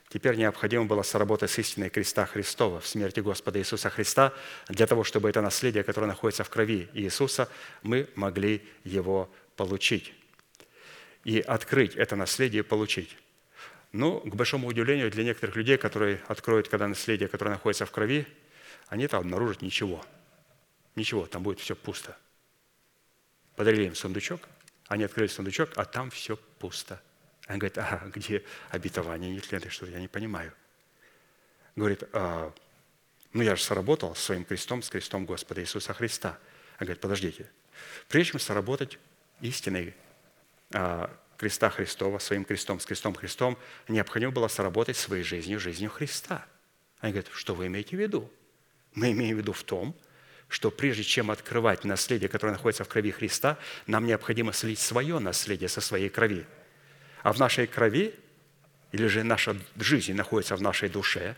[0.08, 4.32] теперь необходимо было сработать с истиной креста Христова в смерти Господа Иисуса Христа,
[4.68, 7.48] для того, чтобы это наследие, которое находится в крови Иисуса,
[7.82, 10.12] мы могли его получить.
[11.24, 13.16] И открыть это наследие и получить.
[13.92, 18.26] Но, к большому удивлению, для некоторых людей, которые откроют, когда наследие, которое находится в крови,
[18.88, 20.04] они там обнаружат ничего.
[20.96, 22.16] Ничего, там будет все пусто.
[23.54, 24.48] Подарили им сундучок,
[24.88, 27.02] они открыли сундучок, а там все пусто.
[27.46, 30.54] Они говорят, а где обетование нетленное, что я не понимаю.
[31.76, 32.52] Говорит, а,
[33.32, 36.38] ну я же сработал своим крестом, с крестом Господа Иисуса Христа.
[36.80, 37.50] Он говорит, подождите,
[38.08, 38.98] прежде чем сработать
[39.40, 39.94] истинной
[40.72, 46.46] а, креста Христова, своим крестом, с крестом Христом, необходимо было сработать своей жизнью, жизнью Христа.
[47.00, 48.30] Они говорят, что вы имеете в виду?
[48.94, 49.92] Мы имеем в виду в том,
[50.46, 55.68] что прежде чем открывать наследие, которое находится в крови Христа, нам необходимо слить свое наследие
[55.68, 56.46] со своей крови.
[57.24, 58.14] А в нашей крови,
[58.92, 61.34] или же наша жизнь находится в нашей душе,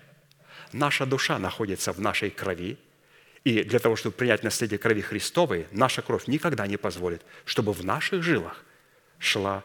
[0.73, 2.77] наша душа находится в нашей крови,
[3.43, 7.83] и для того, чтобы принять наследие крови Христовой, наша кровь никогда не позволит, чтобы в
[7.87, 8.63] наших жилах
[9.19, 9.65] шла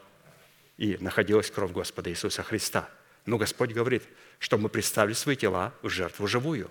[0.80, 2.88] и находилась кровь Господа Иисуса Христа.
[3.26, 4.02] Но Господь говорит,
[4.38, 6.70] чтобы мы представили свои тела в жертву живую,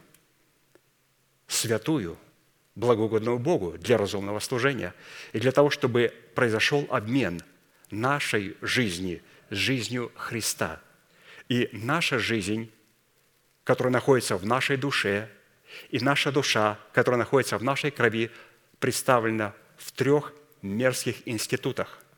[1.47, 2.17] святую,
[2.73, 4.95] благоугодную Богу для разумного служения.
[5.31, 7.41] И для того, чтобы произошел обмен
[7.91, 10.81] нашей жизни с жизнью Христа.
[11.47, 12.71] И наша жизнь,
[13.63, 15.29] которая находится в нашей душе,
[15.91, 18.31] и наша душа, которая находится в нашей крови,
[18.79, 20.33] представлена в трех
[20.63, 21.99] мерзких институтах–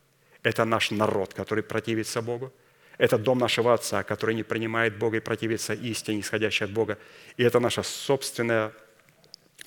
[0.44, 2.52] это наш народ, который противится Богу.
[2.98, 6.98] Это дом нашего Отца, который не принимает Бога и противится истине, исходящей от Бога.
[7.38, 8.74] И это наша собственная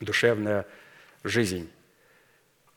[0.00, 0.66] душевная
[1.24, 1.70] жизнь,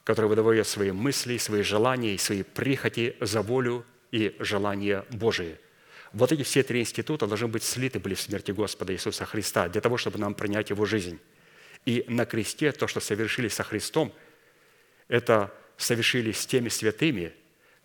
[0.03, 5.59] которая выдает свои мысли, свои желания и свои прихоти за волю и желания Божие.
[6.13, 9.81] Вот эти все три института должны быть слиты были в смерти Господа Иисуса Христа для
[9.81, 11.19] того, чтобы нам принять Его жизнь.
[11.85, 14.13] И на кресте то, что совершили со Христом,
[15.07, 17.33] это совершили с теми святыми,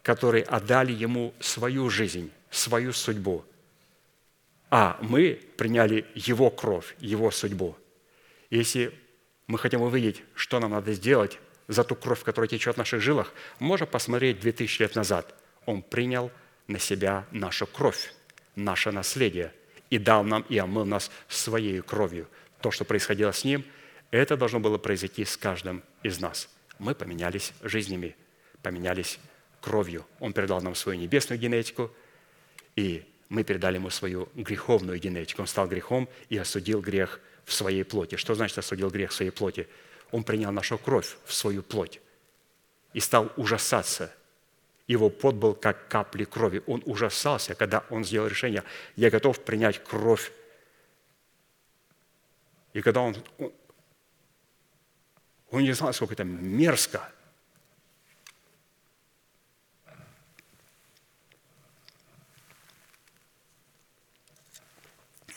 [0.02, 3.44] которые отдали Ему свою жизнь, свою судьбу.
[4.70, 7.76] А мы приняли Его кровь, Его судьбу.
[8.50, 8.98] Если
[9.46, 11.38] мы хотим увидеть, что нам надо сделать
[11.68, 15.34] за ту кровь, которая течет в наших жилах, можно посмотреть 2000 лет назад.
[15.66, 16.30] Он принял
[16.66, 18.12] на себя нашу кровь.
[18.54, 19.52] наше наследие
[19.88, 22.28] и дал нам и омыл нас своей кровью.
[22.60, 23.64] То, что происходило с ним,
[24.10, 26.48] это должно было произойти с каждым из нас.
[26.78, 28.14] Мы поменялись жизнями,
[28.62, 29.18] поменялись
[29.62, 30.04] кровью.
[30.20, 31.90] Он передал нам свою небесную генетику,
[32.76, 35.40] и мы передали ему свою греховную генетику.
[35.40, 38.16] Он стал грехом и осудил грех в своей плоти.
[38.16, 39.66] Что значит осудил грех в своей плоти?
[40.10, 42.00] Он принял нашу кровь в свою плоть
[42.92, 44.14] и стал ужасаться.
[44.86, 46.62] Его пот был как капли крови.
[46.66, 48.64] Он ужасался, когда он сделал решение,
[48.96, 50.32] я готов принять кровь.
[52.74, 53.52] И когда он, он,
[55.50, 57.12] он не знал, сколько это мерзко.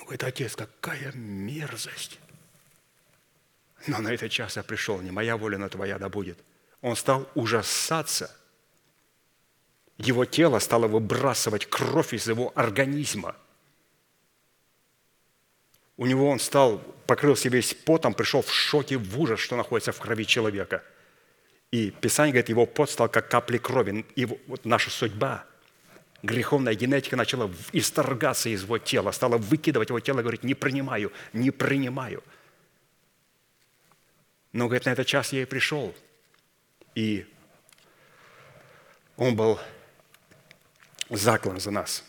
[0.06, 2.20] Говорит, отец, какая мерзость.
[3.88, 6.38] Но на этот час я пришел, не моя воля, но твоя да будет.
[6.82, 8.36] Он стал ужасаться.
[9.98, 13.36] Его тело стало выбрасывать кровь из его организма.
[15.98, 20.00] У него он стал, покрылся весь потом, пришел в шоке, в ужас, что находится в
[20.00, 20.84] крови человека.
[21.72, 24.06] И Писание говорит, его пот стал как капли крови.
[24.16, 25.46] И вот наша судьба,
[26.26, 31.52] греховная генетика начала исторгаться из его тела, стала выкидывать его тело, говорит, не принимаю, не
[31.52, 32.24] принимаю–
[34.56, 35.94] но, говорит, на этот час я и пришел.
[36.96, 37.26] И
[39.18, 39.60] он был
[41.10, 42.06] заклан за нас.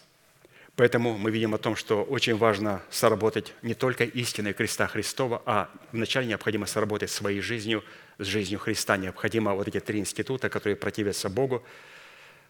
[0.76, 5.70] Поэтому мы видим о том, что очень важно соработать не только истиной креста Христова, а
[5.90, 7.82] вначале необходимо соработать своей жизнью
[8.18, 8.96] с жизнью Христа.
[8.96, 11.64] Необходимо вот эти три института, которые противятся Богу,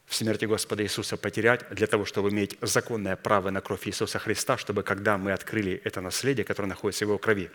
[0.06, 4.56] в смерти Господа Иисуса потерять для того, чтобы иметь законное право на кровь Иисуса Христа,
[4.56, 7.50] чтобы когда мы открыли это наследие, которое находится в Его крови,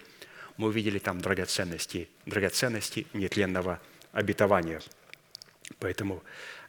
[0.57, 3.81] мы увидели там драгоценности, драгоценности нетленного
[4.11, 4.81] обетования.
[5.79, 6.23] Поэтому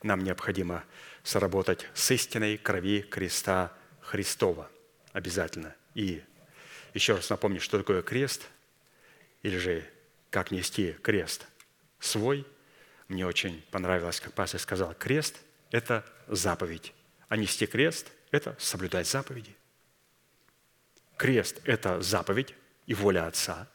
[0.04, 0.84] нам необходимо
[1.24, 4.70] соработать с истиной крови креста Христова
[5.12, 5.74] обязательно.
[5.94, 6.22] И
[6.94, 8.42] еще раз напомню, что такое крест,
[9.42, 9.84] или же
[10.30, 11.46] как нести крест
[11.98, 12.46] свой.
[13.08, 15.40] Мне очень понравилось, как пастор сказал, крест–
[15.72, 16.94] это заповедь,
[17.28, 19.56] а нести крест– это соблюдать заповеди.
[21.16, 22.54] Крест– это заповедь,
[22.86, 23.68] и воля Отца,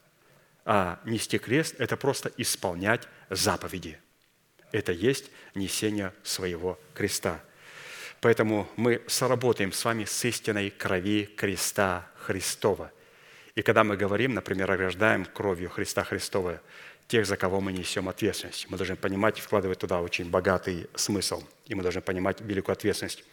[0.63, 3.99] а нести крест– это просто исполнять заповеди.
[4.71, 7.41] Это есть несение своего креста.
[8.19, 12.91] Поэтому мы соработаем с вами с истиной крови креста Христова.
[13.57, 16.61] И когда мы говорим, например, ограждаем кровью Христа Христова
[17.07, 21.41] тех, за кого мы несем ответственность, мы должны понимать и вкладывать туда очень богатый смысл.
[21.65, 23.23] И мы должны понимать великую ответственность.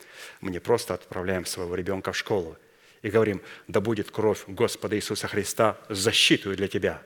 [0.40, 2.56] Мы не просто отправляем своего ребенка в школу–
[3.04, 7.02] и говорим, да будет кровь Господа Иисуса Христа защиту для тебя.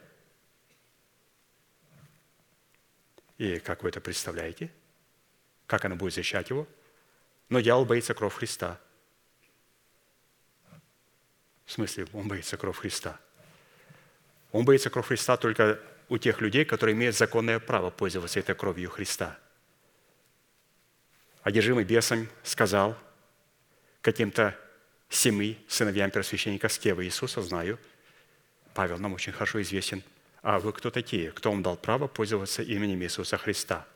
[3.36, 4.70] И как вы это представляете?
[5.66, 6.68] Как она будет защищать его?
[7.48, 8.78] Но дьявол боится кровь Христа.
[11.68, 13.20] В смысле, он боится кровь Христа.
[14.52, 18.88] Он боится кровь Христа только у тех людей, которые имеют законное право пользоваться этой кровью
[18.88, 19.38] Христа.
[21.42, 22.96] Одержимый бесом сказал
[24.00, 24.58] каким-то
[25.10, 27.78] семи сыновьям первосвященника Скева Иисуса знаю.
[28.72, 30.02] Павел нам очень хорошо известен.
[30.40, 31.32] А вы кто такие?
[31.32, 33.86] Кто вам дал право пользоваться именем Иисуса Христа?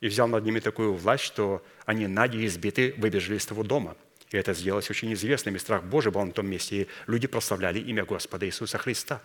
[0.00, 3.96] И взял над ними такую власть, что они нади избиты выбежали из того дома.
[4.32, 7.78] И это сделалось очень известным, и страх Божий был на том месте, и люди прославляли
[7.78, 9.20] имя Господа Иисуса Христа.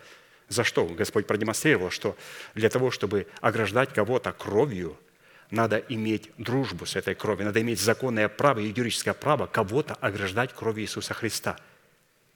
[0.48, 0.84] За что?
[0.86, 2.16] Господь продемонстрировал, что
[2.54, 4.96] для того, чтобы ограждать кого-то кровью–
[5.50, 10.84] надо иметь дружбу с этой кровью, надо иметь законное право, юридическое право кого-то ограждать кровью
[10.84, 11.58] Иисуса Христа.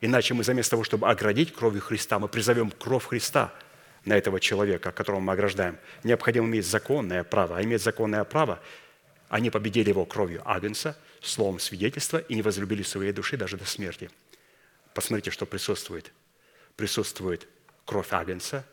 [0.00, 3.52] Иначе мы вместо того, чтобы оградить кровью Христа, мы призовем кровь Христа
[4.04, 5.76] на этого человека, которого мы ограждаем.
[6.02, 7.56] Необходимо иметь законное право.
[7.56, 8.60] А иметь законное право,
[9.28, 14.10] они победили его кровью Агнца, словом свидетельства и не возлюбили своей души даже до смерти.
[14.94, 16.12] Посмотрите, что присутствует.
[16.76, 17.48] Присутствует
[17.84, 18.66] кровь Агнца,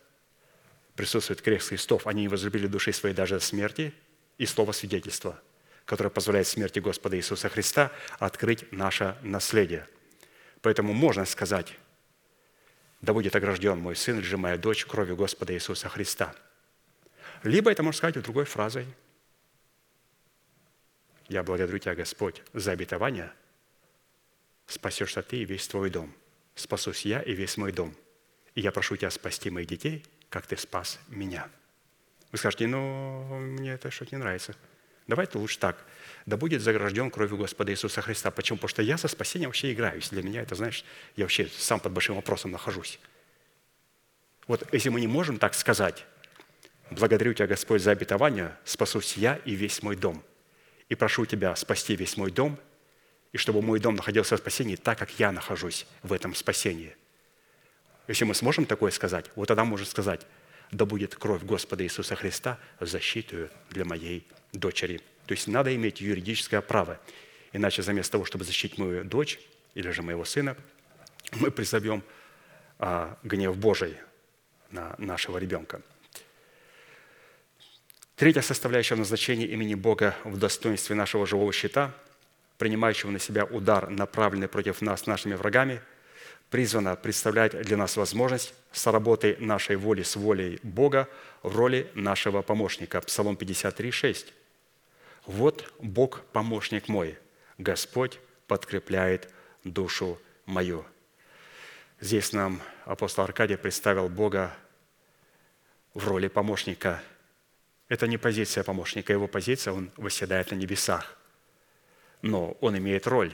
[0.96, 2.08] присутствует крест Христов.
[2.08, 3.94] Они не возлюбили души своей даже до смерти–
[4.40, 5.40] и слово свидетельства,
[5.86, 9.86] которое позволяет смерти Господа Иисуса Христа открыть наше наследие.
[10.62, 11.76] Поэтому можно сказать,
[13.02, 16.34] да будет огражден мой сын или же моя дочь кровью Господа Иисуса Христа.
[17.44, 18.88] Либо это можно сказать другой фразой.
[21.30, 23.32] Я благодарю Тебя, Господь, за обетование.
[24.66, 26.14] Спасешься Ты и весь Твой дом.
[26.56, 27.96] Спасусь я и весь мой дом.
[28.56, 31.48] И я прошу Тебя спасти моих детей, как Ты спас меня.
[32.32, 34.56] Вы скажете, ну, мне это что-то не нравится.
[35.08, 35.86] Давайте лучше так.
[36.26, 38.32] Да будет загражден кровью Господа Иисуса Христа.
[38.32, 38.58] Почему?
[38.58, 40.10] Потому что я со спасением вообще играюсь.
[40.10, 40.84] Для меня это, знаешь,
[41.16, 43.00] я вообще сам под большим вопросом нахожусь.
[44.48, 46.06] Вот если мы не можем так сказать,
[46.90, 50.24] благодарю Тебя, Господь, за обетование, спасусь я и весь мой дом.
[50.90, 52.60] И прошу Тебя спасти весь мой дом
[53.32, 56.96] и чтобы мой дом находился в спасении так, как я нахожусь в этом спасении.
[58.08, 60.26] Если мы сможем такое сказать, вот тогда можно сказать,
[60.72, 65.00] да будет кровь Господа Иисуса Христа защитую для моей дочери.
[65.28, 67.00] То есть надо иметь юридическое право.
[67.54, 69.40] Иначе заместо того, чтобы защитить мою дочь
[69.76, 70.58] или же моего сына,
[71.34, 72.04] мы призовем
[72.80, 73.96] а, гнев Божий
[74.72, 75.82] на нашего ребенка.
[78.20, 81.96] Третья составляющая назначения имени Бога в достоинстве нашего живого щита,
[82.58, 85.82] принимающего на себя удар, направленный против нас нашими врагами,
[86.50, 91.08] призвана представлять для нас возможность соработы нашей воли с волей Бога
[91.44, 93.00] в роли нашего помощника.
[93.00, 94.34] Псалом 53, 6.
[95.26, 97.18] «Вот Бог– помощник мой,
[97.58, 99.30] Господь подкрепляет
[99.64, 100.86] душу мою».
[102.02, 104.54] Здесь нам апостол Аркадий представил Бога
[105.94, 107.02] в роли помощника.
[107.90, 111.18] Это не позиция помощника, его позиция, он восседает на небесах.
[112.22, 113.34] Но он имеет роль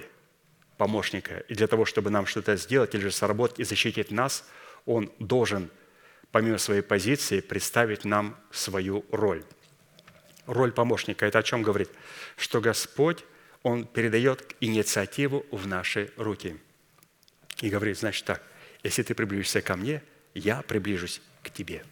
[0.78, 1.40] помощника.
[1.48, 4.50] И для того, чтобы нам что-то сделать или же сработать и защитить нас,
[4.86, 5.70] он должен,
[6.32, 9.44] помимо своей позиции, представить нам свою роль.
[10.48, 11.90] Роль помощника– это о чем говорит?
[12.38, 13.24] Что Господь,
[13.64, 16.58] Он передает инициативу в наши руки.
[17.62, 18.42] И говорит, значит так–
[18.86, 20.04] если ты приближишься ко мне,
[20.36, 21.84] я приближусь к тебе.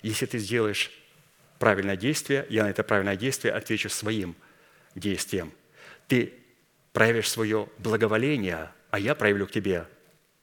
[0.00, 0.92] Если ты сделаешь
[1.58, 4.34] правильное действие, я на это правильное действие отвечу своим
[4.94, 5.52] действием.
[6.08, 6.34] Ты
[6.92, 9.86] проявишь свое благоволение, а я проявлю к тебе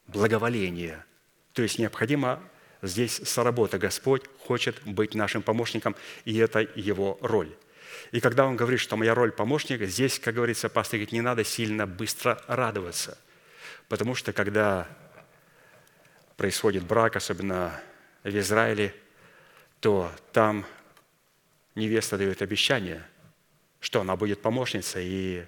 [0.08, 1.06] благоволение.
[1.54, 2.42] То есть необходимо
[2.82, 3.78] здесь соработа.
[3.78, 5.96] Господь хочет быть нашим помощником,
[6.26, 7.54] и это его роль.
[8.12, 11.44] И когда он говорит, что моя роль помощника, здесь, как говорится, пастор говорит, не надо
[11.44, 13.18] сильно быстро радоваться.
[13.88, 14.88] Потому что когда
[16.36, 17.80] происходит брак, особенно
[18.24, 18.94] в Израиле,
[19.80, 20.66] то там
[21.76, 23.04] невеста дает обещание,
[23.80, 25.46] что она будет помощницей, и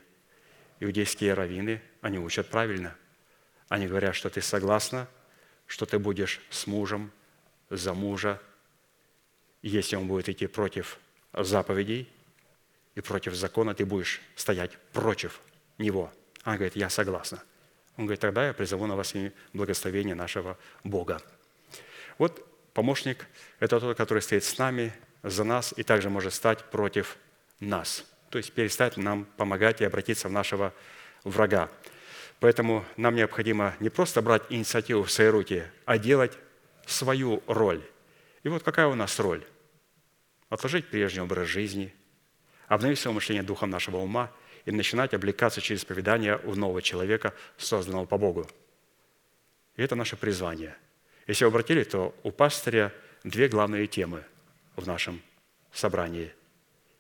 [0.79, 2.95] иудейские раввины, они учат правильно.
[3.69, 5.07] Они говорят, что ты согласна,
[5.67, 7.11] что ты будешь с мужем,
[7.69, 8.41] за мужа,
[9.61, 10.99] если он будет идти против
[11.33, 12.11] заповедей
[12.95, 15.41] и против закона, ты будешь стоять против
[15.77, 16.11] него.
[16.43, 17.41] Она говорит, я согласна.
[17.97, 19.13] Он говорит, тогда я призову на вас
[19.53, 21.21] благословение нашего Бога.
[22.17, 23.27] Вот помощник–
[23.59, 24.93] это тот, который стоит с нами,
[25.23, 27.17] за нас и также может стать против
[27.59, 28.05] нас.
[28.29, 30.73] То есть перестать нам помогать и обратиться в нашего
[31.23, 31.69] врага.
[32.39, 36.37] Поэтому нам необходимо не просто брать инициативу в свои руки, а делать
[36.85, 37.81] свою роль.
[38.43, 39.45] И вот какая у нас роль?
[40.49, 41.93] Отложить прежний образ жизни,
[42.67, 44.31] обновить свое мышление духом нашего ума–
[44.65, 48.47] и начинать облекаться через поведание в нового человека, созданного по Богу.
[49.75, 50.75] И это наше призвание.
[51.27, 52.93] Если вы обратили, то у пастыря
[53.23, 54.23] две главные темы
[54.75, 55.21] в нашем
[55.71, 56.33] собрании.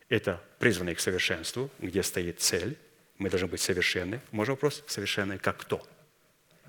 [0.09, 2.77] Это призванные к совершенству, где стоит цель.
[3.17, 4.21] Мы должны быть совершенны.
[4.31, 4.83] Можно вопрос?
[4.87, 5.85] Совершенны как кто?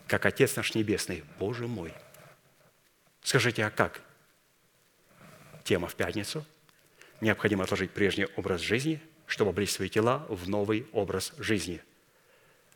[0.06, 1.24] Как Отец наш Небесный.
[1.38, 1.92] Боже мой.
[3.22, 4.02] Скажите, а как?
[5.64, 6.44] Тема в пятницу.
[7.20, 11.80] Необходимо отложить прежний образ жизни– чтобы облечь свои тела в новый образ жизни.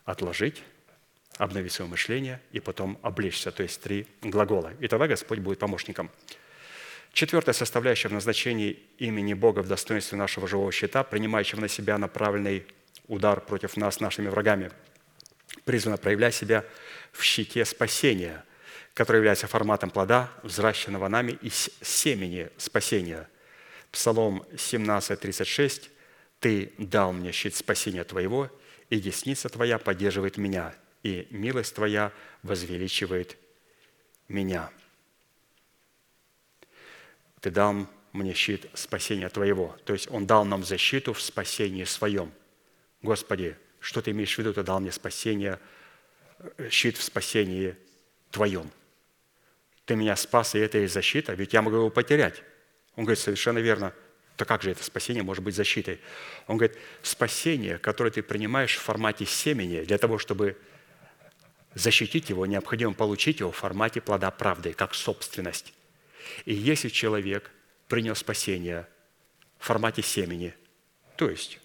[0.05, 0.63] Отложить,
[1.37, 4.73] обновить свое мышление и потом облечься, то есть три глагола.
[4.79, 6.09] И тогда Господь будет помощником.
[7.13, 12.65] Четвертая составляющая в назначении имени Бога в достоинстве нашего живого щита, принимающего на себя направленный
[13.07, 14.71] удар против нас нашими врагами,
[15.65, 16.63] призвана проявлять себя
[17.11, 18.43] в щите спасения,
[18.93, 23.27] который является форматом плода, взращенного нами из семени спасения.
[23.91, 25.89] Псалом 17, 36
[26.39, 28.49] ты дал мне щит спасения Твоего,
[28.89, 32.11] и десница Твоя поддерживает меня, и милость Твоя
[32.43, 33.37] возвеличивает
[34.27, 34.69] меня.
[37.41, 39.77] Ты дал мне щит спасения Твоего.
[39.85, 42.31] То есть Он дал нам защиту в спасении Своем.
[43.01, 44.53] Господи, что Ты имеешь в виду?
[44.53, 45.59] Ты дал мне спасение,
[46.69, 47.75] щит в спасении
[48.31, 48.69] Твоем.
[49.85, 52.43] Ты меня спас, и это и защита, ведь я могу его потерять.
[52.95, 53.93] Он говорит, совершенно верно–
[54.39, 55.99] то как же это спасение может быть защитой?
[56.47, 60.57] Он говорит, спасение, которое ты принимаешь в формате семени, для того, чтобы
[61.75, 65.73] защитить его, необходимо получить его в формате плода правды, как собственность.
[66.45, 67.51] И если человек
[67.87, 68.87] принял спасение
[69.57, 70.53] в формате семени,
[71.15, 71.59] то есть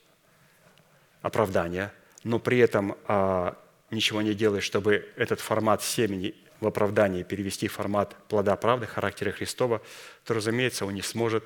[1.23, 1.93] оправдания,
[2.25, 3.57] но при этом а,
[3.91, 9.31] ничего не делает, чтобы этот формат семени в оправдании перевести в формат плода правды, характера
[9.31, 9.83] Христова,
[10.25, 11.45] то, разумеется, он не сможет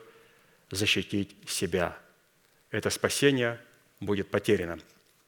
[0.71, 1.97] защитить себя.
[2.71, 3.61] Это спасение
[4.01, 4.79] будет потеряно.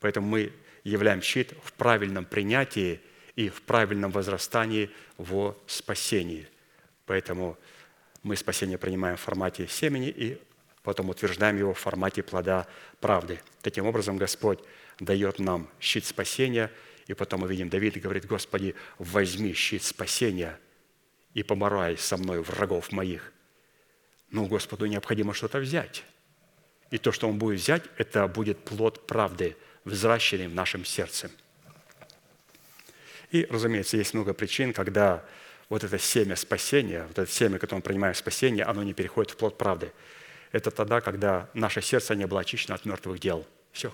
[0.01, 0.53] Поэтому мы
[0.85, 3.01] являем щит в правильном принятии
[3.37, 6.47] и в правильном возрастании во спасении.
[7.07, 7.59] Поэтому
[8.23, 10.41] мы спасение принимаем в формате семени и
[10.83, 12.67] потом утверждаем его в формате плода
[13.01, 13.41] правды.
[13.63, 14.61] Таким образом, Господь
[14.99, 16.71] дает нам щит спасения,
[17.07, 20.59] и потом мы видим, Давид говорит, Господи, возьми щит спасения
[21.35, 23.33] и поморай со мной врагов моих.
[24.31, 26.05] Ну, Господу необходимо что-то взять.
[26.91, 31.31] И то, что Он будет взять, это будет плод правды, взращенный в нашем сердце.
[33.31, 35.25] И, разумеется, есть много причин, когда
[35.71, 39.37] вот это семя спасения, вот это семя, которое мы принимаем спасение, оно не переходит в
[39.37, 39.93] плод правды.
[40.53, 43.47] Это тогда, когда наше сердце не было очищено от мертвых дел.
[43.73, 43.93] Все.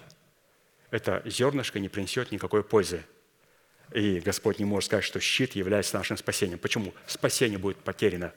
[0.90, 3.04] Это зернышко не принесет никакой пользы.
[3.92, 6.58] И Господь не может сказать, что щит является нашим спасением.
[6.58, 6.94] Почему?
[7.06, 8.32] Спасение будет потеряно.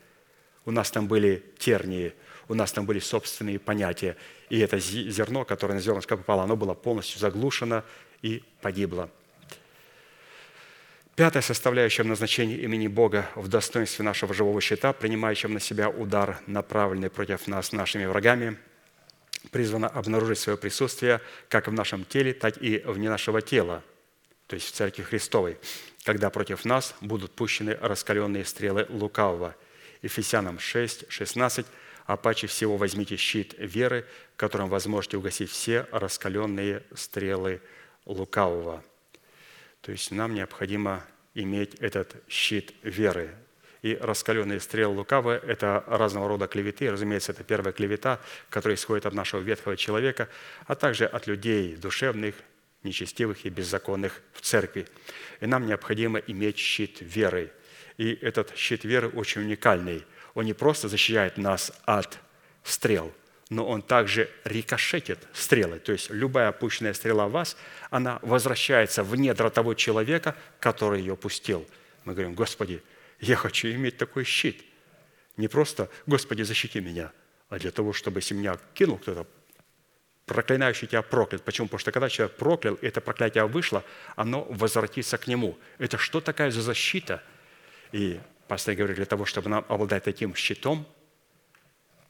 [0.66, 2.14] У нас там были тернии,
[2.50, 4.18] у нас там были собственные понятия.
[4.50, 7.84] И это зерно, которое на зернышко попало, оно было полностью заглушено
[8.22, 9.10] и погибло.
[11.20, 12.08] Пятая составляющая в
[12.56, 18.06] имени Бога в достоинстве нашего живого щита, принимающего на себя удар, направленный против нас нашими
[18.06, 18.58] врагами,
[19.52, 23.84] призвана обнаружить свое присутствие как в нашем теле, так и вне нашего тела,
[24.48, 25.58] то есть в Церкви Христовой,
[26.06, 29.58] когда против нас будут пущены раскаленные стрелы лукавого.
[30.02, 31.66] Ефесянам 6, 16
[32.06, 34.06] «А паче всего возьмите щит веры,
[34.38, 37.62] которым вы сможете угасить все раскаленные стрелы
[38.06, 38.86] лукавого».
[39.82, 41.04] То есть нам необходимо
[41.34, 43.34] иметь этот щит веры.
[43.82, 46.92] И раскаленные стрелы лукавы– это разного рода клеветы.
[46.92, 48.20] Разумеется, это первая клевета,
[48.50, 50.28] которая исходит от нашего ветхого человека,
[50.68, 52.36] а также от людей душевных,
[52.84, 54.86] нечестивых и беззаконных в церкви.
[55.40, 57.52] И нам необходимо иметь щит веры.
[57.98, 60.06] И этот щит веры очень уникальный.
[60.34, 62.20] Он не просто защищает нас от
[62.64, 63.14] стрел,
[63.50, 65.80] но он также рикошетит стрелы.
[65.80, 67.58] То есть любая опущенная стрела в вас,
[67.90, 71.68] она возвращается в недра того человека, который ее пустил.
[72.06, 72.84] Мы говорим, Господи,
[73.20, 74.64] я хочу иметь такой щит.
[75.36, 77.12] Не просто, Господи, защити меня,
[77.50, 79.26] а для того, чтобы если меня кинул кто-то,
[80.28, 81.44] проклинающий тебя проклят.
[81.44, 81.68] Почему?
[81.68, 83.84] Потому что когда человек проклял, и это проклятие вышло,
[84.16, 85.58] оно возвратится к нему.
[85.80, 87.24] Это что такая за защита?
[87.92, 90.86] И пастор говорит, для того, чтобы нам обладать таким щитом,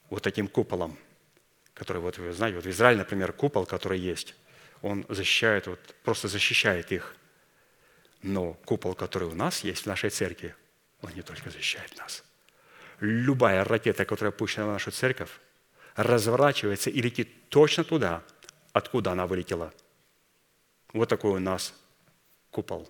[0.10, 0.98] вот таким куполом–
[1.80, 4.36] который, вот вы знаете, вот в Израиле, например, купол, который есть,
[4.82, 7.16] он защищает, вот, просто защищает их.
[8.22, 10.54] Но купол, который у нас есть в нашей церкви,
[11.02, 12.24] он не только защищает нас.
[13.00, 15.32] Любая ракета, которая пущена в нашу церковь,
[15.96, 18.24] разворачивается и летит точно туда,
[18.74, 19.74] откуда она вылетела.
[20.92, 21.74] Вот такой у нас
[22.52, 22.90] купол.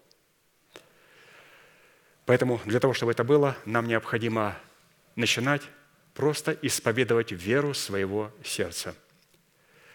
[2.25, 4.57] Поэтому для того, чтобы это было, нам необходимо
[5.15, 5.61] начинать
[6.19, 8.93] просто исповедовать веру своего сердца.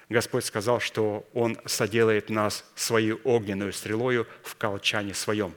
[0.08, 5.54] Господь сказал, что Он соделает нас своей огненной стрелою в колчане своем.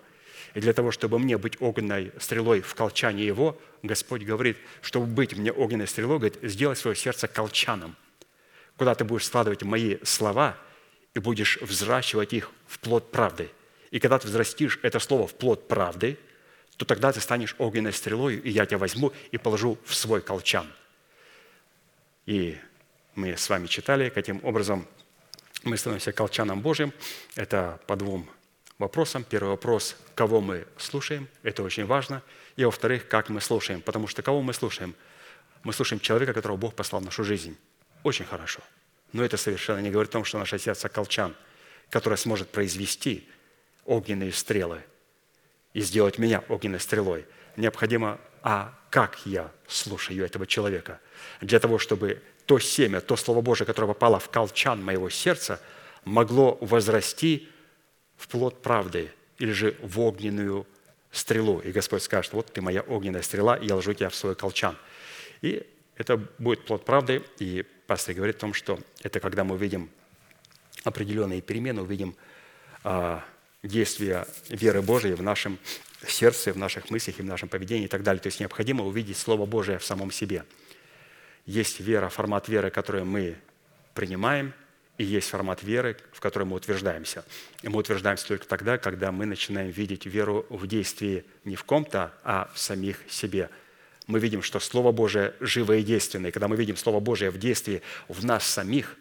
[0.56, 5.38] И для того, чтобы мне быть огненной стрелой в колчане Его, Господь говорит, чтобы быть
[5.38, 7.96] мне огненной стрелой, говорит, сделай свое сердце колчаном,
[8.76, 10.58] куда ты будешь складывать мои слова
[11.14, 13.52] и будешь взращивать их в плод правды.
[13.92, 16.18] И когда ты взрастишь это слово в плод правды,
[16.78, 20.72] то тогда ты станешь огненной стрелой, и я тебя возьму и положу в свой колчан.
[22.28, 22.58] И
[23.16, 24.88] мы с вами читали, каким образом
[25.64, 26.94] мы становимся колчаном Божьим.
[27.36, 28.30] Это по двум
[28.78, 29.24] вопросам.
[29.24, 32.22] Первый вопрос, кого мы слушаем, это очень важно.
[32.56, 33.82] И во-вторых, как мы слушаем.
[33.82, 34.94] Потому что кого мы слушаем?
[35.64, 37.58] Мы слушаем человека, которого Бог послал в нашу жизнь.
[38.04, 38.60] Очень хорошо.
[39.14, 41.36] Но это совершенно не говорит о том, что наше сердце колчан,
[41.90, 43.28] которое сможет произвести
[43.86, 44.84] огненные стрелы–
[45.78, 47.28] и сделать меня огненной стрелой.
[47.56, 51.00] Необходимо, а как я слушаю этого человека?
[51.40, 55.62] Для того, чтобы то семя, то Слово Божие, которое попало в колчан моего сердца,
[56.04, 57.48] могло возрасти
[58.16, 60.66] в плод правды или же в огненную
[61.12, 61.60] стрелу.
[61.60, 64.76] И Господь скажет, вот ты моя огненная стрела, и я ложу тебя в свой колчан.
[65.44, 65.64] И
[65.96, 67.24] это будет плод правды.
[67.38, 69.92] И пастор говорит о том, что это когда мы увидим
[70.84, 72.16] определенные перемены, увидим
[72.84, 73.24] а,
[73.68, 75.60] действия веры Божией в нашем
[76.08, 78.22] сердце, в наших мыслях и в нашем поведении и так далее.
[78.22, 80.46] То есть необходимо увидеть Слово Божие в самом себе.
[81.46, 83.36] Есть вера, формат веры, который мы
[83.94, 84.54] принимаем,
[84.98, 87.24] и есть формат веры, в котором мы утверждаемся.
[87.62, 92.14] И мы утверждаемся только тогда, когда мы начинаем видеть веру в действии не в ком-то,
[92.24, 93.50] а в самих себе.
[94.08, 96.30] Мы видим, что Слово Божие живое и действенное.
[96.30, 98.96] И когда мы видим Слово Божие в действии в нас самих,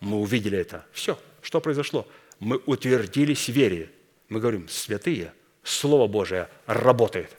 [0.00, 0.84] мы увидели это.
[0.92, 2.08] Все, что произошло?
[2.40, 3.90] Мы утвердились в вере,
[4.28, 7.36] мы говорим, святые, Слово Божие работает.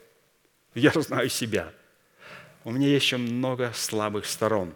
[0.74, 1.72] Я знаю себя.
[2.64, 4.74] У меня еще много слабых сторон.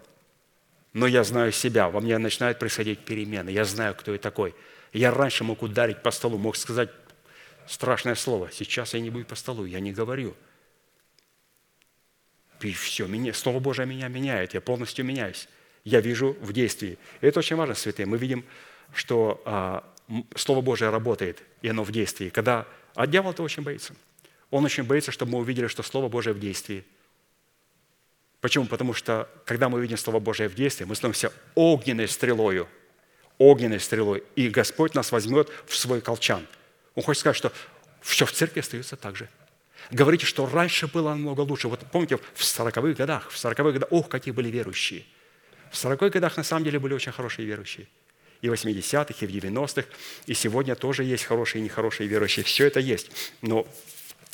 [0.93, 1.89] Но я знаю себя.
[1.89, 3.49] Во мне начинают происходить перемены.
[3.49, 4.55] Я знаю, кто я такой.
[4.91, 6.89] Я раньше мог ударить по столу, мог сказать
[7.67, 8.49] страшное слово.
[8.51, 10.35] Сейчас я не буду по столу, я не говорю.
[12.61, 15.47] И все, Слово Божие меня меняет, я полностью меняюсь.
[15.83, 16.97] Я вижу в действии.
[17.21, 18.05] И это очень важно, святые.
[18.05, 18.43] Мы видим,
[18.93, 19.83] что а,
[20.35, 22.29] Слово Божие работает, и оно в действии.
[22.29, 22.67] Когда...
[22.93, 23.93] А дьявол-то очень боится.
[24.51, 26.85] Он очень боится, чтобы мы увидели, что Слово Божие в действии.
[28.39, 28.67] Почему?
[28.67, 32.67] Потому что, когда мы видим Слово Божие в действии, мы становимся огненной стрелою,
[33.37, 36.45] огненной стрелой, и Господь нас возьмет в свой колчан.
[36.93, 37.51] Он хочет сказать, что
[38.01, 39.27] все в церкви остается так же.
[39.91, 41.67] Говорите, что раньше было намного лучше.
[41.67, 45.05] Вот помните, в 40-х годах, в 40-х годах, ох, какие были верующие.
[45.71, 47.87] В 40-х годах на самом деле были очень хорошие верующие.
[48.45, 49.87] И в 80-х, и в 90-х,
[50.27, 52.45] и сегодня тоже есть хорошие и нехорошие верующие.
[52.45, 53.09] Все это есть.
[53.41, 53.65] Но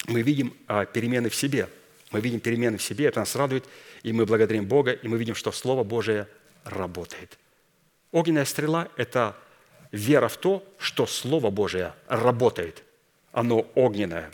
[0.05, 1.69] мы видим а, перемены в себе.
[2.11, 3.63] Мы видим перемены в себе, это нас радует,
[4.03, 6.27] и мы благодарим Бога, и мы видим, что Слово Божие
[6.65, 7.37] работает.
[8.11, 9.37] Огненная стрела– это
[9.93, 12.83] вера в то, что Слово Божие работает.
[13.31, 14.29] Оно огненное.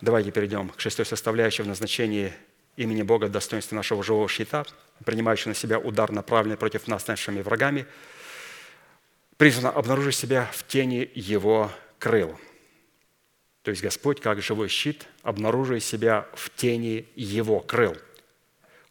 [0.00, 2.32] Давайте перейдем к шестой составляющей в назначении
[2.78, 4.64] имени Бога в достоинстве нашего живого щита,
[5.04, 7.84] принимающего на себя удар, направленный против нас нашими врагами,
[9.40, 12.38] призвано обнаружить себя в тени Его крыл.
[13.62, 17.96] То есть Господь, как живой щит, обнаруживает себя в тени Его крыл–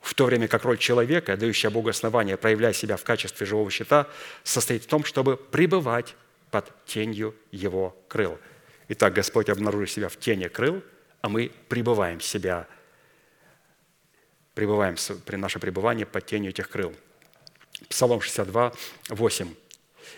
[0.01, 4.07] в то время как роль человека, дающая Богу основание проявлять себя в качестве живого щита,
[4.43, 6.15] состоит в том, чтобы пребывать
[6.49, 8.39] под тенью Его крыл.
[8.87, 10.81] Итак, Господь обнаружит себя в тени крыл,
[11.21, 12.67] а мы пребываем себя,
[14.55, 14.95] пребываем
[15.25, 16.95] при наше пребывание под тенью этих крыл.
[17.87, 18.73] Псалом 62,
[19.09, 19.53] 8.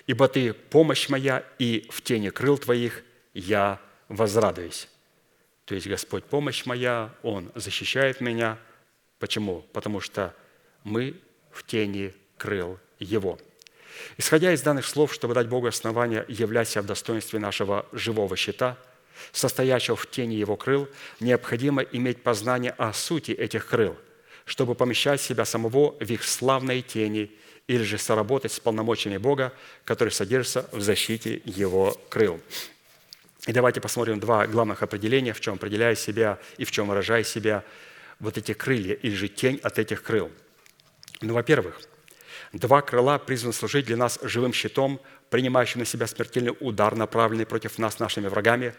[0.08, 3.80] «Ибо Ты помощь моя, и в тени крыл Твоих я
[4.10, 4.88] возрадуюсь».
[5.66, 8.58] То есть Господь помощь моя, Он защищает меня–
[9.22, 9.64] Почему?
[9.72, 10.34] Потому что
[10.84, 11.14] мы
[11.52, 13.38] в тени крыл Его.
[14.18, 18.80] Исходя из данных слов, чтобы дать Богу основание являть себя в достоинстве нашего живого щита,
[19.32, 20.90] состоящего в тени Его крыл,
[21.20, 23.96] необходимо иметь познание о сути этих крыл,
[24.46, 27.32] чтобы помещать себя самого в их славной тени
[27.72, 29.54] или же соработать с полномочиями Бога,
[29.86, 32.40] которые содержатся в защите Его крыл.
[33.48, 37.64] И давайте посмотрим два главных определения, в чем определяя себя и в чем выражая себя–
[38.22, 40.32] вот эти крылья или же тень от этих крыл?
[41.22, 41.82] Ну, во-первых,
[42.54, 47.78] два крыла призваны служить для нас живым щитом, принимающим на себя смертельный удар, направленный против
[47.78, 48.74] нас нашими врагами,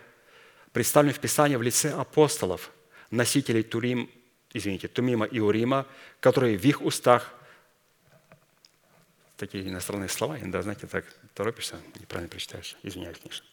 [0.73, 2.71] представлен в Писании в лице апостолов,
[3.11, 4.11] носителей Турим,
[4.55, 5.87] извините, Тумима и Урима,
[6.21, 7.35] которые в их устах
[9.47, 11.05] такие иностранные слова, иногда, знаете, так
[11.35, 12.77] торопишься, неправильно прочитаешь.
[12.83, 13.47] Извиняюсь, конечно.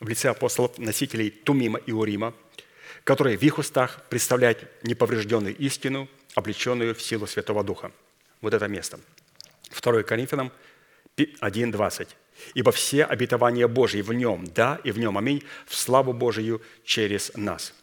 [0.00, 2.34] в лице апостолов, носителей Тумима и Урима,
[3.04, 7.92] которые в их устах представляют неповрежденную истину, облеченную в силу Святого Духа.
[8.40, 8.98] Вот это место.
[9.80, 10.52] 2 Коринфянам
[11.16, 12.08] 1.20.
[12.54, 17.32] «Ибо все обетования Божьи в нем, да, и в нем, аминь, в славу Божию через
[17.34, 17.74] нас».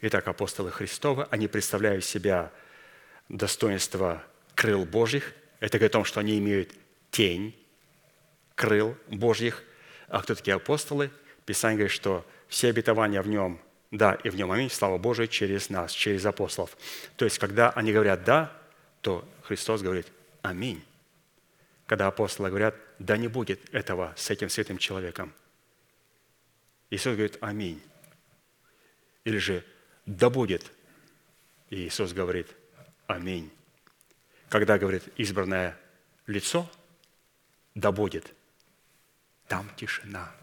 [0.00, 2.50] Итак, апостолы Христовы, они представляют себя
[3.30, 4.22] достоинство
[4.54, 5.32] крыл Божьих.
[5.60, 6.72] Это говорит о том, что они имеют
[7.10, 7.56] тень
[8.54, 9.62] крыл Божьих.
[10.08, 11.10] А кто такие апостолы?
[11.46, 15.70] Писание говорит, что все обетования в нем «да» и в нем «аминь», слава Божия, через
[15.70, 16.76] нас, через апостолов.
[17.16, 18.52] То есть, когда они говорят «да»,
[19.00, 20.06] то Христос говорит
[20.42, 20.84] «аминь».
[21.86, 25.32] Когда апостолы говорят «да не будет этого с этим святым человеком»,
[26.90, 27.80] Иисус говорит «аминь».
[29.24, 29.64] Или же
[30.06, 30.70] «да будет».
[31.70, 32.48] И Иисус говорит
[33.10, 33.50] «аминь».
[34.48, 35.76] Когда говорит избранное
[36.26, 36.70] лицо
[37.74, 38.34] «да будет»,
[39.46, 40.32] там тишина–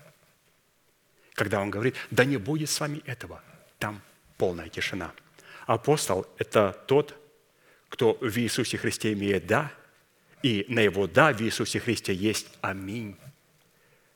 [1.38, 3.44] когда он говорит, да не будет с вами этого,
[3.78, 4.02] там
[4.40, 5.14] полная тишина.
[5.68, 7.14] Апостол– это тот,
[7.90, 9.72] кто в Иисусе Христе имеет «да»,
[10.42, 13.16] и на его «да» в Иисусе Христе есть «аминь».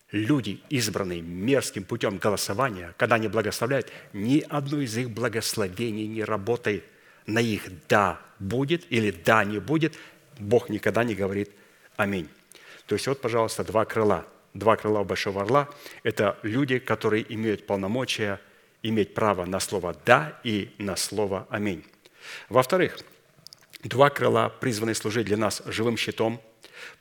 [0.10, 6.84] Люди, избранные мерзким путем голосования, когда они благословляют, ни одно из их благословений не работает.
[7.26, 9.96] На их «да» будет или «да» не будет,
[10.40, 11.52] Бог никогда не говорит
[11.96, 12.28] «аминь».
[12.88, 15.70] То есть вот, пожалуйста, два крыла– два крыла большого орла–
[16.04, 18.40] это люди, которые имеют полномочия
[18.84, 21.86] иметь право на слово «да» и на слово «аминь».
[22.50, 23.00] Во-вторых,
[23.84, 26.42] два крыла призваны служить для нас живым щитом,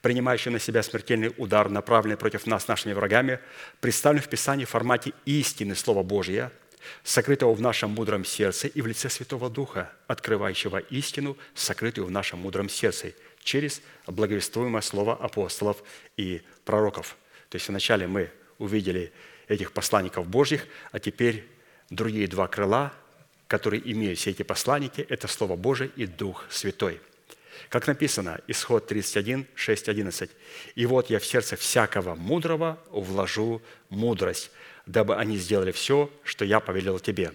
[0.03, 3.41] принимающим на себя смертельный удар, направленный против нас нашими врагами,
[3.81, 6.53] представлен в Писании в формате истины Слова Божия,
[7.03, 12.41] сокрытого в нашем мудром сердце и в лице Святого Духа, открывающего истину, сокрытую в нашем
[12.41, 13.13] мудром сердце,
[13.43, 15.83] через благовествуемое слово апостолов
[16.17, 17.17] и пророков–
[17.51, 19.13] то есть вначале мы увидели
[19.49, 21.45] этих посланников Божьих, а теперь
[21.91, 22.95] другие два крыла,
[23.49, 27.01] которые имеют все эти посланники, это Слово Божие и Дух Святой.
[27.69, 30.31] Как написано, исход 31, 6, 11.
[30.77, 34.53] «И вот я в сердце всякого мудрого вложу мудрость,
[34.87, 37.33] дабы они сделали все, что я повелел тебе».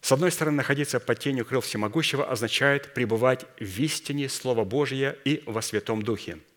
[0.00, 5.42] С одной стороны, находиться под тенью крыл Всемогущего означает пребывать в истине Слова Божия и
[5.46, 6.38] во Святом Духе–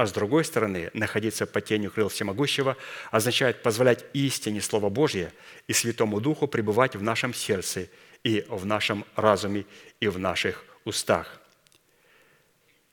[0.00, 2.78] А с другой стороны, находиться под тенью крыл Всемогущего
[3.10, 5.30] означает позволять истине Слова Божье
[5.68, 7.90] и Святому Духу пребывать в нашем сердце
[8.24, 9.66] и в нашем разуме
[10.00, 11.38] и в наших устах.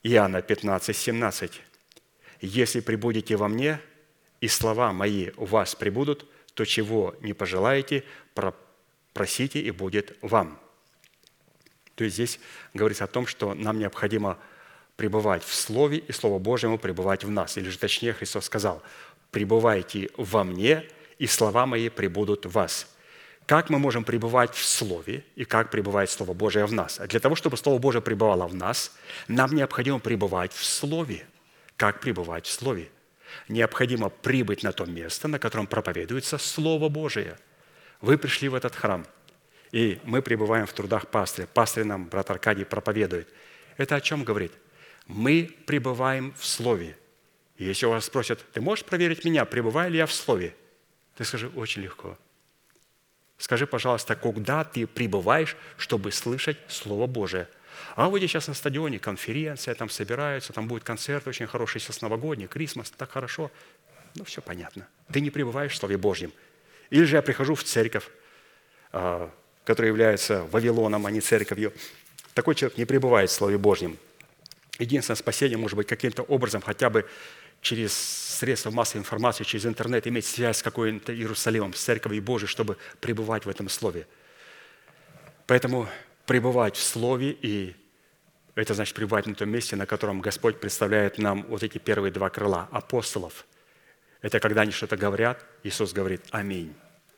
[0.04, 1.62] Иоанна 15, 17.
[2.42, 3.80] «Если прибудете во мне,
[4.42, 8.04] и слова мои у вас прибудут, то чего не пожелаете,
[9.14, 10.60] просите, и будет вам».
[11.96, 12.40] То есть здесь
[12.74, 14.38] говорится о том, что нам необходимо
[14.98, 17.58] пребывать в Слове, и Слово Божье ему пребывать в нас.
[17.58, 18.84] Или же точнее Христос сказал,
[19.32, 20.84] «Пребывайте во мне,
[21.18, 22.88] и слова мои пребудут в вас».
[23.48, 27.00] Как мы можем пребывать в Слове и как пребывает Слово Божие в нас?
[27.00, 28.92] А для того, чтобы Слово Божие пребывало в нас,
[29.30, 31.26] нам необходимо пребывать в Слове.
[31.78, 32.90] Как пребывать в Слове?
[33.48, 37.38] Необходимо прибыть на то место, на котором проповедуется Слово Божие.
[38.02, 39.06] Вы пришли в этот храм,
[39.72, 41.48] и мы пребываем в трудах пастыря.
[41.54, 43.28] Пастырь нам, брат Аркадий, проповедует.
[43.78, 44.52] Это о чем говорит?
[45.08, 46.98] Мы пребываем в Слове.
[47.58, 50.56] И если у вас спросят, ты можешь проверить меня, пребываю ли я в Слове?
[51.16, 52.18] Ты скажи, очень легко–
[53.38, 57.48] Скажи, пожалуйста, когда ты пребываешь, чтобы слышать Слово Божие?
[57.96, 62.48] А вот сейчас на стадионе конференция, там собираются, там будет концерт очень хороший, сейчас новогодний,
[62.48, 63.52] Крисмас, так хорошо.
[64.16, 64.88] Ну, все понятно.
[65.12, 66.32] Ты не пребываешь в Слове Божьем.
[66.90, 68.08] Или же я прихожу в церковь,
[68.92, 69.30] а,
[69.64, 71.74] которая является Вавилоном, а не церковью.
[72.34, 73.98] Такой человек не пребывает в Слове Божьем.
[74.80, 77.08] Единственное спасение может быть каким-то образом хотя бы
[77.62, 82.78] через средства массовой информации, через интернет, иметь связь с какой-то Иерусалимом, с Церковью Божией, чтобы
[83.02, 84.08] пребывать в этом Слове.
[85.48, 85.88] Поэтому
[86.28, 87.76] пребывать в Слове, и
[88.54, 92.30] это значит пребывать на том месте, на котором Господь представляет нам вот эти первые два
[92.30, 93.48] крыла апостолов.
[94.22, 96.76] Это когда они что-то говорят, Иисус говорит «Аминь,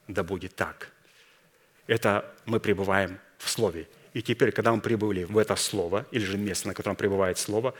[0.07, 0.91] да будет так».
[1.87, 3.87] Это мы пребываем в Слове.
[4.13, 7.73] И теперь, когда мы прибыли в это Слово, или же место, на котором пребывает Слово,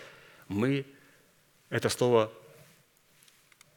[0.48, 0.86] мы
[1.70, 2.34] это Слово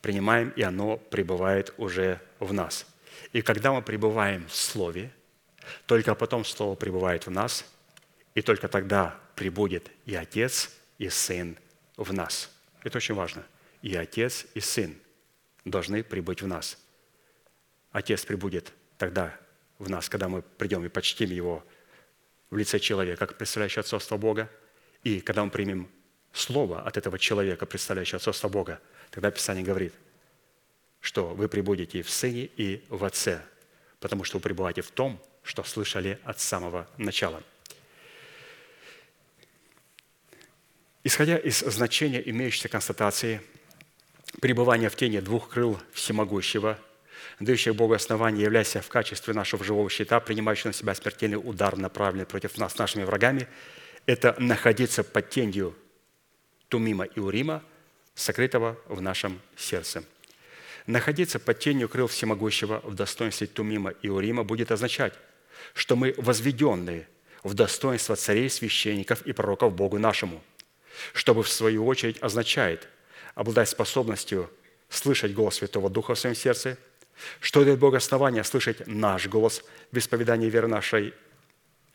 [0.01, 2.87] принимаем, и оно пребывает уже в нас.
[3.33, 5.13] И когда мы пребываем в Слове,
[5.87, 7.65] только потом Слово пребывает в нас,
[8.35, 11.57] и только тогда прибудет и Отец, и Сын
[11.97, 12.51] в нас.
[12.83, 13.45] Это очень важно.
[13.83, 14.97] И Отец, и Сын
[15.65, 16.79] должны прибыть в нас.
[17.91, 19.37] Отец прибудет тогда
[19.79, 21.65] в нас, когда мы придем и почтим Его
[22.51, 24.51] в лице человека, как представляющего отцовство Бога,
[25.05, 25.89] и когда мы примем
[26.33, 28.81] Слово от этого человека, представляющего отцовство Бога–
[29.13, 29.93] Тогда Писание говорит,
[31.01, 33.43] что вы прибудете и в Сыне, и в Отце,
[34.01, 37.43] потому что вы пребываете в том, что слышали от самого начала.
[41.05, 43.43] Исходя из значения имеющейся констатации,
[44.41, 46.79] пребывание в тени двух крыл всемогущего,
[47.41, 52.27] дающих Богу основание, являясь в качестве нашего живого щита, принимающего на себя смертельный удар, направленный
[52.27, 53.49] против нас нашими врагами,
[54.07, 55.77] это находиться под тенью
[56.69, 57.63] Тумима и Урима–
[58.15, 60.05] сокрытого в нашем сердце.
[60.87, 65.15] Находиться под тенью крыл Всемогущего в достоинстве Тумима и Урима будет означать,
[65.75, 67.09] что мы возведенные
[67.43, 70.43] в достоинство царей, священников и пророков Богу нашему,
[71.13, 72.89] чтобы в свою очередь означает
[73.35, 74.51] обладать способностью
[74.89, 76.77] слышать голос Святого Духа в своем сердце,
[77.41, 81.15] что дает Богу основание слышать наш голос в исповедании веры нашей,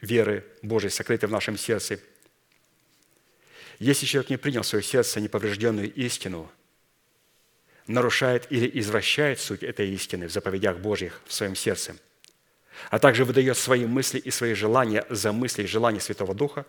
[0.02, 2.00] веры Божией, сокрытой в нашем сердце–
[3.80, 6.50] если человек не принял в свое сердце неповрежденную истину,
[7.86, 11.96] нарушает или извращает суть этой истины в заповедях Божьих в своем сердце,
[12.90, 16.66] а также выдает свои мысли и свои желания за мысли и желания Святого Духа,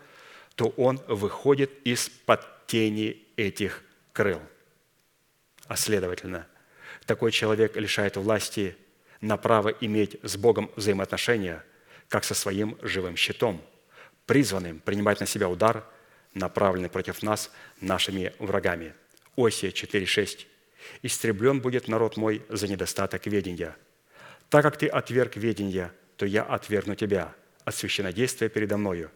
[0.54, 3.82] то он выходит из-под тени этих
[4.12, 4.40] крыл.
[5.66, 6.46] А следовательно,
[7.06, 8.76] такой человек лишает власти
[9.20, 11.64] на право иметь с Богом взаимоотношения,
[12.08, 13.62] как со своим живым щитом,
[14.26, 15.84] призванным принимать на себя удар–
[16.34, 18.94] направленный против нас нашими врагами.
[19.36, 20.46] Осия 4.6.
[21.02, 23.76] «Истреблен будет народ мой за недостаток ведения.
[24.48, 27.34] Так как ты отверг ведения, то я отвергну тебя
[27.64, 29.10] от священнодействия передо мною.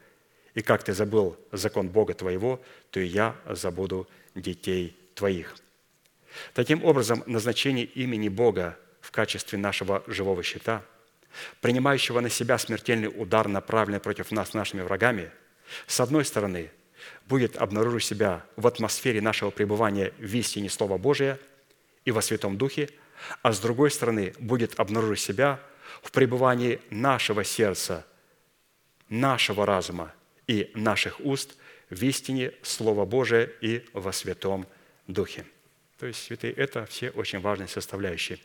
[0.55, 5.57] И как ты забыл закон Бога твоего, то и я забуду детей твоих».
[6.55, 10.83] Таким образом, назначение имени Бога в качестве нашего живого щита,
[11.61, 15.31] принимающего на себя смертельный удар, направленный против нас нашими врагами,
[15.87, 16.71] с одной стороны–
[17.27, 21.39] будет обнаружить себя в атмосфере нашего пребывания в истине Слова Божия
[22.05, 22.91] и во Святом Духе,
[23.43, 25.61] а с другой стороны будет обнаружить себя
[26.03, 28.07] в пребывании нашего сердца,
[29.09, 30.13] нашего разума
[30.47, 31.57] и наших уст
[31.91, 34.67] в истине Слова Божия и во Святом
[35.07, 35.45] Духе.
[35.99, 38.39] То есть, святые, это все очень важные составляющие.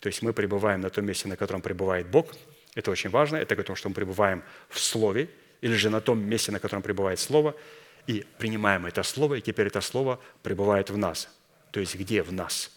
[0.00, 2.32] То есть мы пребываем на том месте, на котором пребывает Бог.
[2.74, 3.36] Это очень важно.
[3.36, 5.28] Это потому, что мы пребываем в Слове,
[5.60, 7.54] или же на том месте, на котором пребывает Слово–
[8.06, 11.28] и принимаем это слово, и теперь это слово пребывает в нас.
[11.70, 12.70] То есть где в нас?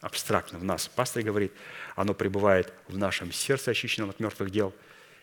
[0.00, 0.88] Абстрактно в нас.
[0.88, 1.52] Пастор говорит,
[1.94, 4.74] оно пребывает в нашем сердце, очищенном от мертвых дел,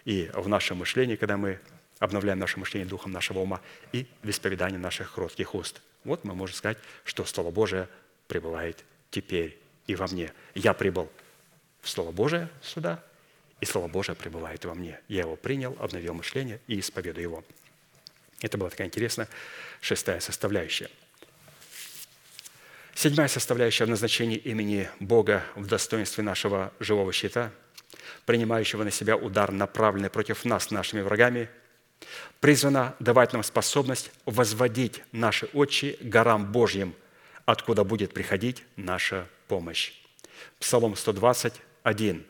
[0.06, 1.60] и в нашем мышлении, когда мы
[2.00, 3.60] обновляем наше мышление духом нашего ума,
[3.92, 5.82] и в исповедании наших кротких уст.
[6.04, 7.90] Вот мы можем сказать, что Слово Божие
[8.28, 10.32] пребывает теперь и во мне.
[10.54, 11.12] Я прибыл
[11.82, 13.04] в Слово Божие сюда,
[13.60, 15.00] и Слово Божие пребывает во мне.
[15.08, 17.44] Я его принял, обновил мышление и исповедую его.
[18.42, 19.28] Это была такая интересная
[19.82, 20.90] шестая составляющая.
[22.98, 27.52] Седьмая составляющая в назначении имени Бога в достоинстве нашего живого щита,
[28.26, 31.48] принимающего на себя удар, направленный против нас нашими врагами,
[32.40, 36.96] призвана давать нам способность возводить наши очи горам Божьим,
[37.46, 39.94] откуда будет приходить наша помощь.
[40.60, 42.26] Псалом 121.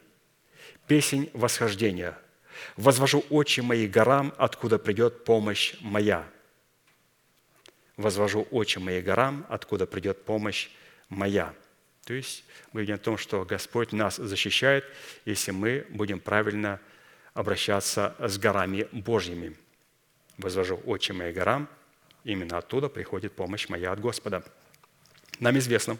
[0.85, 2.17] Песень восхождения.
[2.75, 6.27] «Возвожу очи мои горам, откуда придет помощь моя».
[7.97, 10.69] «Возвожу очи мои горам, откуда придет помощь
[11.09, 11.53] моя».
[12.05, 14.85] То есть мы видим о том, что Господь нас защищает,
[15.25, 16.79] если мы будем правильно
[17.33, 19.57] обращаться с горами Божьими.
[20.37, 21.67] «Возвожу очи мои горам,
[22.23, 24.43] именно оттуда приходит помощь моя от Господа».
[25.39, 25.97] Нам известно,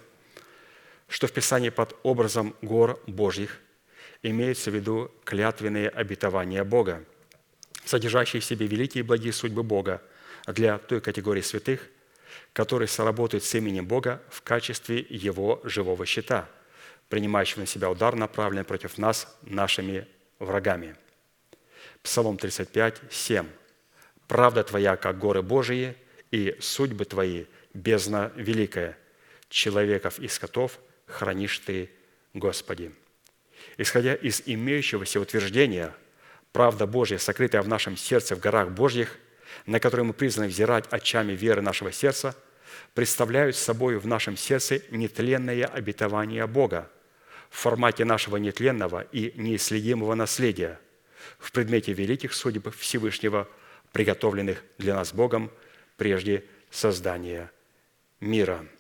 [1.08, 3.60] что в Писании под образом гор Божьих
[4.24, 7.04] имеется в виду клятвенные обетования Бога,
[7.86, 10.02] содержащие в себе великие и благие судьбы Бога
[10.48, 11.88] для той категории святых,
[12.54, 16.50] которые соработают с именем Бога в качестве Его живого щита,
[17.10, 20.08] принимающего на себя удар, направленный против нас нашими
[20.40, 20.96] врагами.
[22.02, 23.46] Псалом 35, 7.
[24.28, 25.96] «Правда Твоя, как горы Божии,
[26.32, 28.98] и судьбы Твои– бездна великая.
[29.50, 31.90] Человеков и скотов хранишь Ты,
[32.34, 32.92] Господи».
[33.78, 35.94] Исходя из имеющегося утверждения,
[36.52, 39.18] правда Божья, сокрытая в нашем сердце в горах Божьих,
[39.66, 42.36] на которые мы призваны взирать очами веры нашего сердца,
[42.94, 46.90] представляют собой в нашем сердце нетленное обетование Бога
[47.50, 50.80] в формате нашего нетленного и неисследимого наследия
[51.40, 53.48] в предмете великих судеб Всевышнего,
[53.92, 55.52] приготовленных для нас Богом
[55.98, 57.52] прежде создания
[58.20, 58.66] мира–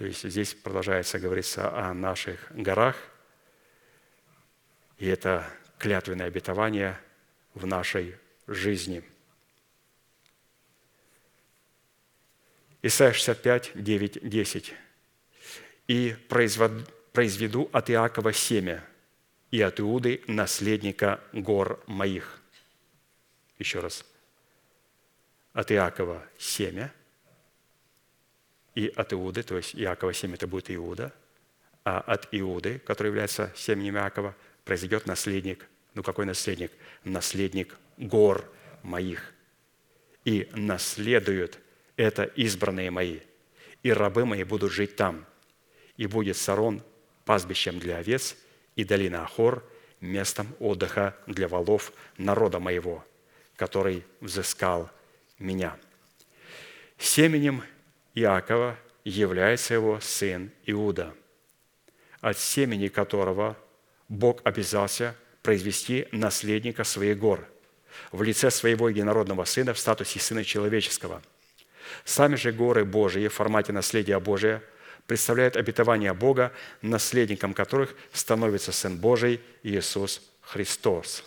[0.00, 2.96] То есть здесь продолжается говориться о наших горах,
[4.96, 5.46] и это
[5.76, 6.98] клятвенное обетование
[7.54, 8.16] в нашей
[8.46, 9.02] жизни.
[12.82, 14.74] Исайя 65, 9, 10.
[15.88, 16.16] «И
[17.12, 18.84] произведу от Иакова семя,
[19.50, 22.40] и от Иуды наследника гор моих».
[23.58, 24.04] Еще раз.
[25.52, 26.92] От Иакова семя–
[28.74, 31.12] и от Иуды, то есть Иакова семя это будет Иуда,
[31.84, 35.66] а от Иуды, который является семенем Иакова, произойдет наследник.
[35.94, 36.72] Ну какой наследник?
[37.04, 38.50] Наследник гор
[38.82, 39.32] моих.
[40.24, 41.58] И наследуют
[41.96, 43.20] это избранные мои.
[43.82, 45.26] И рабы мои будут жить там.
[45.96, 46.82] И будет Сарон
[47.24, 48.36] пастбищем для овец,
[48.76, 49.64] и долина Ахор
[50.00, 53.04] местом отдыха для волов народа моего,
[53.56, 54.90] который взыскал
[55.38, 55.76] меня.
[56.98, 57.62] Семенем
[58.14, 61.14] Иакова является его сын Иуда,
[62.20, 63.56] от семени которого
[64.08, 65.14] Бог обязался
[65.50, 67.44] произвести наследника своих гор
[68.12, 71.20] в лице своего единородного сына в статусе сына человеческого.
[72.04, 74.62] Сами же горы Божии в формате наследия Божия
[75.08, 76.52] представляют обетование Бога,
[76.82, 81.24] наследником которых становится Сын Божий Иисус Христос.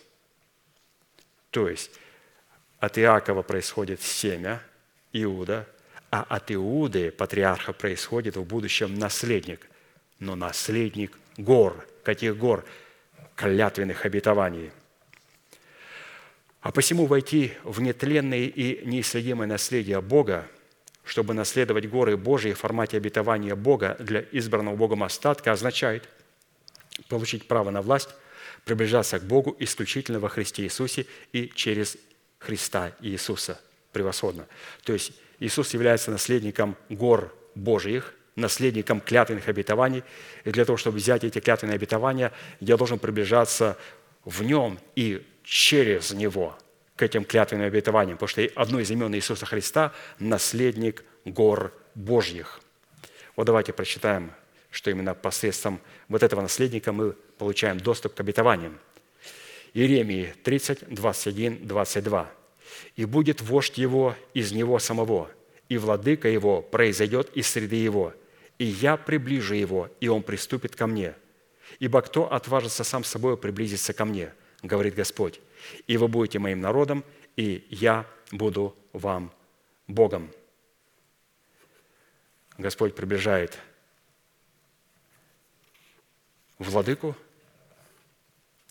[1.49, 1.91] То есть
[2.79, 4.63] от Иакова происходит семя,
[5.11, 5.67] Иуда–
[6.11, 9.67] а от Иуды, патриарха, происходит в будущем наследник.
[10.19, 11.85] Но наследник гор.
[12.03, 12.63] Каких гор?
[13.35, 14.71] Клятвенных обетований.
[16.61, 20.47] А посему войти в нетленное и неисследимое наследие Бога,
[21.03, 26.07] чтобы наследовать горы Божьи в формате обетования Бога для избранного Богом остатка, означает
[27.09, 28.09] получить право на власть,
[28.63, 31.97] приближаться к Богу исключительно во Христе Иисусе и через
[32.39, 33.59] Христа Иисуса.
[33.91, 34.47] Превосходно.
[34.83, 40.03] То есть Иисус является наследником гор Божьих, наследником клятвенных обетований.
[40.43, 43.77] И для того, чтобы взять эти клятвенные обетования, я должен приближаться
[44.25, 46.57] в нем и через него
[46.95, 52.59] к этим клятвенным обетованиям, потому что одно из имен Иисуса Христа– наследник гор Божьих.
[53.35, 54.31] Вот давайте прочитаем,
[54.69, 58.79] что именно посредством вот этого наследника мы получаем доступ к обетованиям.
[59.73, 62.31] Иеремии 30, 21, 22
[62.95, 65.29] и будет вождь его из него самого,
[65.69, 68.13] и владыка его произойдет из среды его,
[68.63, 71.15] и я приближу его, и он приступит ко мне.
[71.79, 75.41] Ибо кто отважится сам собой приблизиться ко мне, говорит Господь,
[75.85, 77.03] и вы будете моим народом,
[77.35, 79.33] и я буду вам
[79.85, 80.31] Богом.
[82.57, 83.59] Господь приближает
[86.57, 87.17] владыку,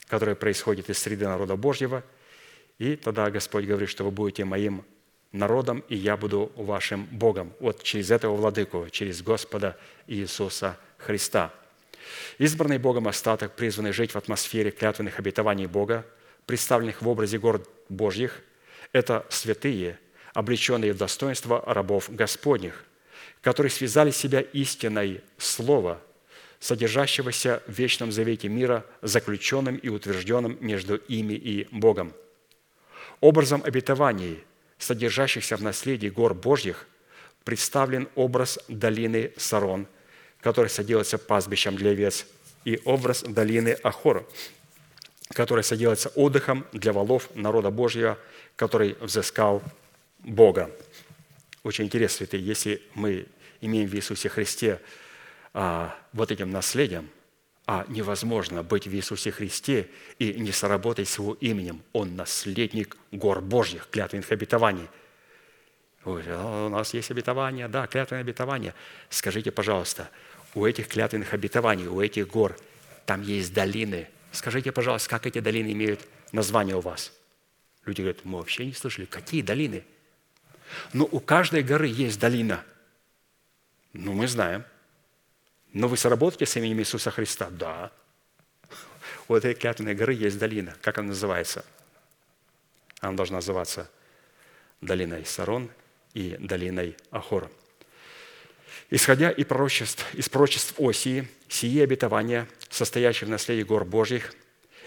[0.07, 2.03] который происходит из среды народа Божьего,
[2.79, 4.87] и тогда Господь говорит, что вы будете моим
[5.33, 7.53] народом, и я буду вашим Богом.
[7.59, 9.77] Вот через этого владыку, через Господа
[10.07, 11.53] Иисуса Христа.
[12.39, 16.05] Избранный Богом остаток, призванный жить в атмосфере клятвенных обетований Бога,
[16.47, 18.43] представленных в образе гор Божьих,
[18.93, 19.99] это святые,
[20.35, 22.85] облеченные в достоинство рабов Господних,
[23.41, 26.01] которые связали себя истиной Слова,
[26.61, 32.13] содержащегося в вечном завете мира, заключенным и утвержденным между ими и Богом.
[33.21, 34.45] Образом обетований,
[34.83, 36.87] содержащихся в наследии гор Божьих,
[37.45, 39.87] представлен образ долины Сарон,
[40.41, 42.27] который содержится пастбищем для овец,
[42.65, 44.29] и образ долины Ахор,
[45.33, 48.19] который содержится отдыхом для волов народа Божьего,
[48.57, 49.63] который взыскал
[50.19, 50.71] Бога.
[51.63, 53.27] Очень интересно, святые, если мы
[53.61, 54.81] имеем в Иисусе Христе
[55.55, 57.09] а, вот этим наследием,
[57.73, 59.89] а невозможно быть в Иисусе Христе
[60.19, 61.83] и не соработать с Его именем.
[61.95, 64.89] Он наследник гор Божьих, клятвенных обетований.
[66.05, 68.75] А у нас есть обетование, да, клятвенное обетование.
[69.09, 70.11] Скажите, пожалуйста,
[70.55, 72.59] у этих клятвенных обетований, у этих гор,
[73.07, 74.07] там есть долины.
[74.33, 77.11] Скажите, пожалуйста, как эти долины имеют название у вас?
[77.87, 79.07] Люди говорят, мы вообще не слышали.
[79.07, 79.83] Какие долины?
[80.93, 82.63] Ну, у каждой горы есть долина.
[83.95, 84.63] Ну, мы знаем.
[85.73, 87.49] Но вы сработаете с именем Иисуса Христа?
[87.51, 87.91] Да.
[89.29, 90.77] У этой клятвенной горы есть долина.
[90.83, 91.65] Как она называется?
[93.01, 93.91] Она должна называться
[94.81, 95.71] долиной Сарон
[96.13, 97.51] и долиной Ахор.
[98.91, 104.35] Исходя из пророчеств, из пророчеств Осии, сие обетования, состоящие в наследии гор Божьих,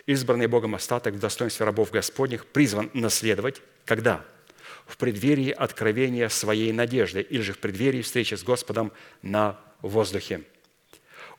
[0.06, 4.24] избранный Богом остаток в достоинстве рабов Господних, призван наследовать, когда?
[4.86, 8.92] В преддверии откровения своей надежды или же в преддверии встречи с Господом
[9.24, 10.44] на воздухе–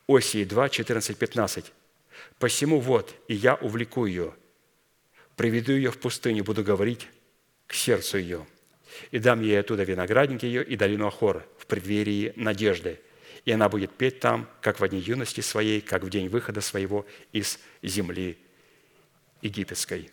[0.08, 1.72] Осии 2, 14, 15.
[2.38, 4.34] «Посему вот, и я увлеку ее,
[5.36, 7.08] приведу ее в пустыню, буду говорить
[7.66, 8.46] к сердцу ее,
[9.10, 13.00] и дам ей оттуда виноградник ее и долину Ахор в преддверии надежды,
[13.44, 17.04] и она будет петь там, как в дни юности своей, как в день выхода своего
[17.32, 18.38] из земли
[19.42, 20.10] египетской».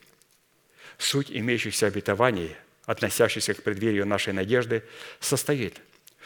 [0.97, 2.55] Суть имеющихся обетований,
[2.85, 4.83] относящихся к преддверию нашей надежды,
[5.19, 5.81] состоит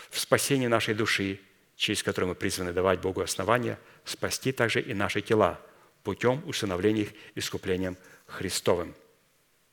[0.09, 1.39] в спасении нашей души
[1.77, 5.61] через который мы призваны давать Богу основания, спасти также и наши тела
[6.03, 7.95] путем усыновления их искуплением
[8.25, 8.95] Христовым.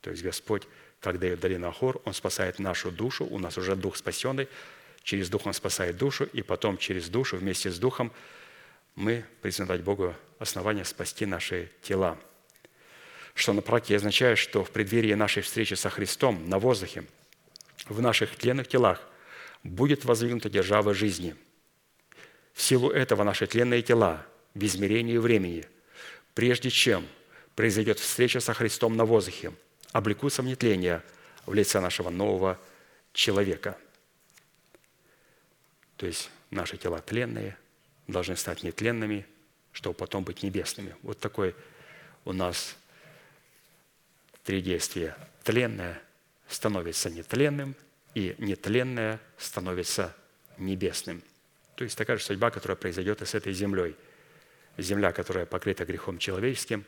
[0.02, 0.64] То есть Господь,
[1.00, 4.48] как дает долину Ахор, Он спасает нашу душу, у нас уже дух спасенный,
[5.02, 8.12] через дух Он спасает душу, и потом через душу вместе с духом
[8.96, 12.18] мы призваны дать Богу основания спасти наши тела.
[13.34, 17.04] Что на практике означает, что в преддверии нашей встречи со Христом на воздухе,
[17.88, 19.00] в наших тленных телах
[19.62, 21.34] будет воздвигнута держава жизни–
[22.54, 24.24] в силу этого наши тленные тела
[24.54, 25.66] в измерении времени,
[26.34, 27.06] прежде чем
[27.56, 29.52] произойдет встреча со Христом на воздухе,
[29.92, 31.02] облекутся в нетление
[31.46, 32.58] в лице нашего нового
[33.12, 33.76] человека.
[35.96, 37.56] То есть наши тела тленные
[38.06, 39.26] должны стать нетленными,
[39.72, 40.94] чтобы потом быть небесными.
[41.02, 41.54] Вот такой
[42.24, 42.76] у нас
[44.44, 45.16] три действия.
[45.42, 46.00] Тленное
[46.48, 47.74] становится нетленным,
[48.14, 50.14] и нетленное становится
[50.56, 51.20] небесным–
[51.76, 53.96] то есть такая же судьба, которая произойдет и с этой землей.
[54.78, 56.84] Земля, которая покрыта грехом человеческим,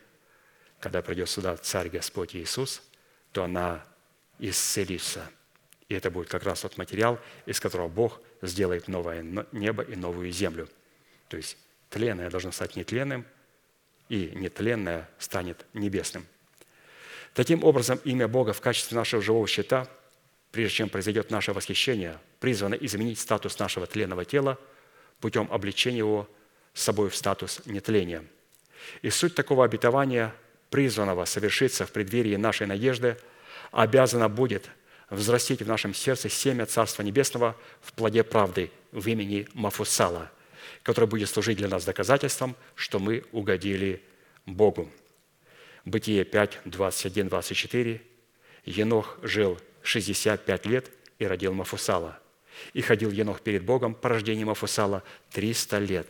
[0.80, 2.82] когда придет сюда Царь Господь Иисус,
[3.32, 3.84] то она
[4.38, 5.30] исцелится.
[5.88, 9.22] И это будет как раз тот материал, из которого Бог сделает новое
[9.52, 10.68] небо и новую землю.
[11.28, 11.56] То есть
[11.90, 13.24] тленное должно стать нетленным,
[14.08, 16.26] и нетленное станет небесным.
[17.34, 19.88] Таким образом, имя Бога в качестве нашего живого щита,
[20.52, 24.60] прежде чем произойдет наше восхищение, призвано изменить статус нашего тленного тела–
[25.20, 26.28] путем обличения его
[26.74, 28.24] с собой в статус нетления.
[29.02, 30.34] И суть такого обетования,
[30.70, 33.16] призванного совершиться в преддверии нашей надежды,
[33.72, 34.68] обязана будет
[35.10, 40.30] взрастить в нашем сердце семя Царства Небесного в плоде правды в имени Мафусала,
[40.82, 44.02] который будет служить для нас доказательством, что мы угодили
[44.44, 44.90] Богу.
[45.84, 48.02] Бытие 5, 21, 24.
[48.64, 52.18] Енох жил 65 лет и родил Мафусала–
[52.72, 55.02] и ходил Енох перед Богом по рождению Мафусала
[55.32, 56.08] 300 лет,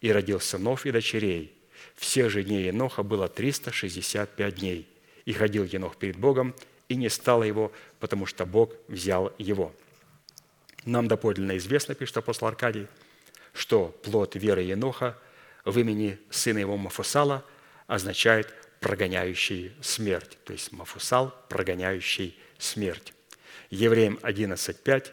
[0.00, 1.56] и родил сынов и дочерей.
[1.94, 4.88] Всех же дней Еноха было 365 дней.
[5.24, 6.54] И ходил Енох перед Богом,
[6.88, 9.74] и не стало его, потому что Бог взял его.
[10.84, 12.86] Нам доподлинно известно, пишет апостол Аркадий,
[13.52, 15.18] что плод веры Еноха
[15.64, 17.44] в имени сына его Мафусала
[17.88, 20.38] означает прогоняющий смерть.
[20.44, 23.12] То есть Мафусал, прогоняющий смерть.
[23.70, 25.10] Евреям 11.5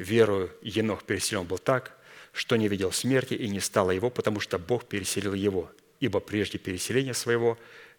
[0.00, 1.96] верою Енох переселен был так,
[2.32, 5.70] что не видел смерти и не стало его, потому что Бог переселил его.
[6.00, 7.58] Ибо прежде переселения своего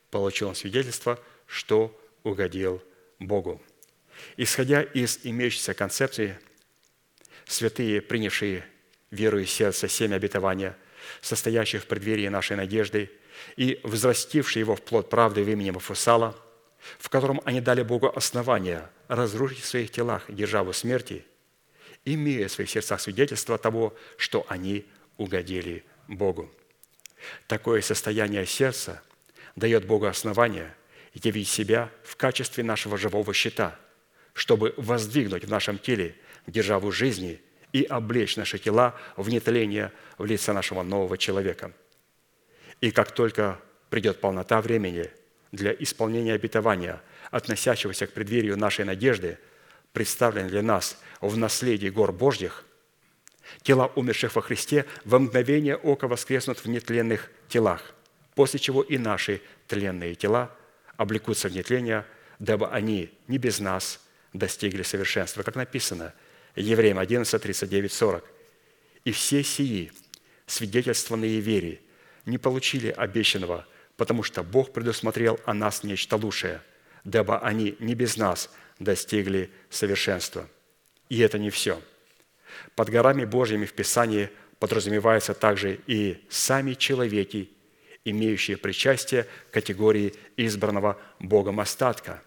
[0.10, 2.82] получил он свидетельство, что угодил
[3.19, 3.61] Богу.
[4.36, 6.40] Исходя из имеющейся концепции,
[7.45, 8.65] святые, принявшие
[9.11, 10.76] веру и сердце семя обетования,
[11.22, 13.11] состоящих в преддверии нашей надежды,
[13.57, 16.36] и взрастившие его в плод правды в имени Мафусала,
[16.98, 21.26] в котором они дали Богу основания разрушить в своих телах державу смерти,
[22.06, 24.86] имея в своих сердцах свидетельство того, что они
[25.18, 26.52] угодили Богу.
[27.48, 29.02] Такое состояние сердца
[29.56, 30.76] дает Богу основания
[31.14, 33.78] явить себя в качестве нашего живого щита,
[34.34, 36.15] чтобы воздвигнуть в нашем теле
[36.48, 37.41] державу жизни
[37.73, 41.73] и облечь наши тела в нетление в лице нашего нового человека.
[42.80, 43.60] И как только
[43.90, 45.10] придет полнота времени
[45.52, 49.38] для исполнения обетования, относящегося к преддверию нашей надежды,
[49.93, 52.65] представленной для нас в наследии гор Божьих,
[53.63, 57.93] тела умерших во Христе во мгновение ока воскреснут в нетленных телах,
[58.35, 60.55] после чего и наши тленные тела
[60.97, 62.05] облекутся в нетление,
[62.39, 63.99] дабы они не без нас
[64.34, 65.43] достигли совершенства.
[65.43, 66.13] Как написано,
[66.55, 68.26] Евреям 11, 39, 40.
[69.05, 69.91] «И все сии,
[70.45, 71.81] свидетельствованные вере,
[72.26, 73.65] не получили обещанного,
[73.97, 76.61] потому что Бог предусмотрел о нас нечто лучшее,
[77.03, 78.49] дабы они не без нас
[78.83, 80.47] достигли совершенства».
[81.09, 81.81] И это не все.
[82.75, 84.29] Под горами Божьими в Писании
[84.59, 87.49] подразумеваются также и сами человеки,
[88.05, 92.21] имеющие причастие к категории избранного Богом остатка,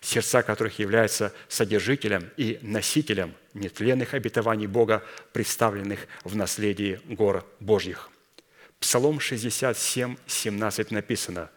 [0.00, 8.10] сердца которых являются содержителем и носителем нетленных обетований Бога, представленных в наследии гор Божьих.
[8.80, 11.50] Псалом 67, 17 написано,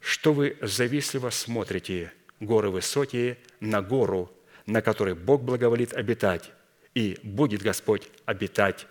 [0.00, 4.32] «Что вы завистливо смотрите, горы высокие, на гору,
[4.66, 6.50] на которой Бог благоволит обитать,
[6.94, 8.86] и будет Господь обитать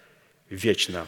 [0.49, 1.07] вечно».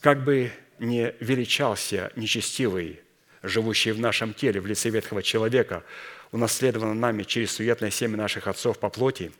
[0.00, 3.00] Как бы не величался нечестивый,
[3.42, 5.84] живущий в нашем теле в лице ветхого человека,
[6.30, 9.32] унаследованно нами через суетное семя наших отцов по плоти,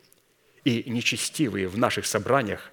[0.65, 2.71] и нечестивые в наших собраниях,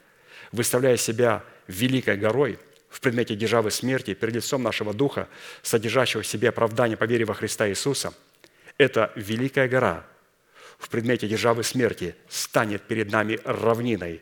[0.51, 2.59] выставляя себя великой горой
[2.95, 5.27] в предмете державы смерти перед лицом нашего духа,
[5.63, 8.13] содержащего в себе оправдание по вере во Христа Иисуса,
[8.77, 10.05] эта великая гора
[10.77, 14.21] в предмете державы смерти станет перед нами равниной,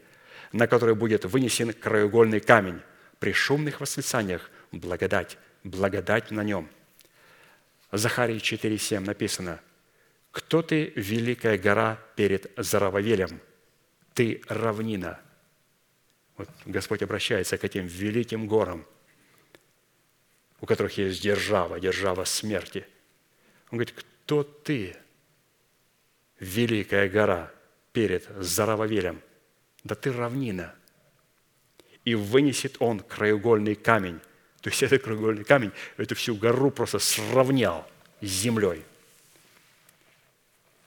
[0.53, 2.81] на которой будет вынесен краеугольный камень
[3.19, 6.67] при шумных восклицаниях благодать, благодать на нем.
[7.91, 9.59] Захарии 4,7 написано,
[10.31, 13.39] «Кто ты, великая гора перед Зарававелем?
[14.15, 15.22] Ты равнина».
[16.37, 18.85] Вот Господь обращается к этим великим горам,
[20.61, 22.85] у которых есть держава, держава смерти.
[23.69, 24.95] Он говорит, кто ты,
[26.39, 27.51] великая гора
[27.91, 29.21] перед Зарававелем?
[29.83, 30.73] Да ты равнина.
[32.05, 34.19] И вынесет он краеугольный камень.
[34.61, 37.87] То есть этот краеугольный камень эту всю гору просто сравнял
[38.21, 38.83] с землей.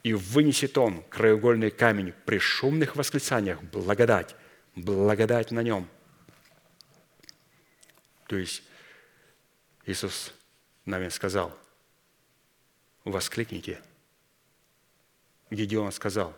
[0.02, 4.36] И вынесет он краеугольный камень при шумных восклицаниях благодать,
[4.76, 5.88] благодать на нем.
[8.28, 8.62] То есть
[9.86, 10.32] Иисус
[10.84, 11.56] нам сказал,
[13.04, 13.80] воскликните.
[15.50, 16.36] Гедеон сказал,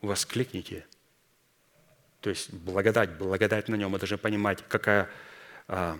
[0.00, 0.86] воскликните.
[2.20, 3.90] То есть благодать, благодать на нем.
[3.90, 5.08] Мы должны понимать, какая
[5.68, 5.98] а,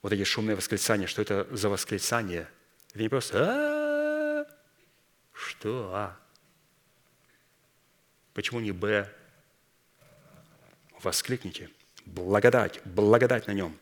[0.00, 2.48] вот эти шумные восклицания, что это за восклицание.
[2.90, 4.46] Это не просто а,
[5.32, 6.18] что а.
[8.34, 9.12] Почему не Б?
[11.02, 11.68] Воскликните.
[12.06, 13.76] Благодать, благодать на нем.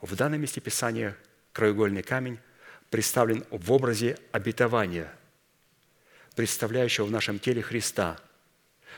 [0.00, 1.16] В данном месте Писания
[1.52, 2.38] краеугольный камень
[2.90, 5.12] представлен в образе обетования,
[6.36, 8.18] представляющего в нашем теле Христа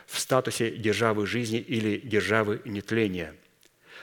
[0.06, 3.34] в статусе державы жизни или державы нетления,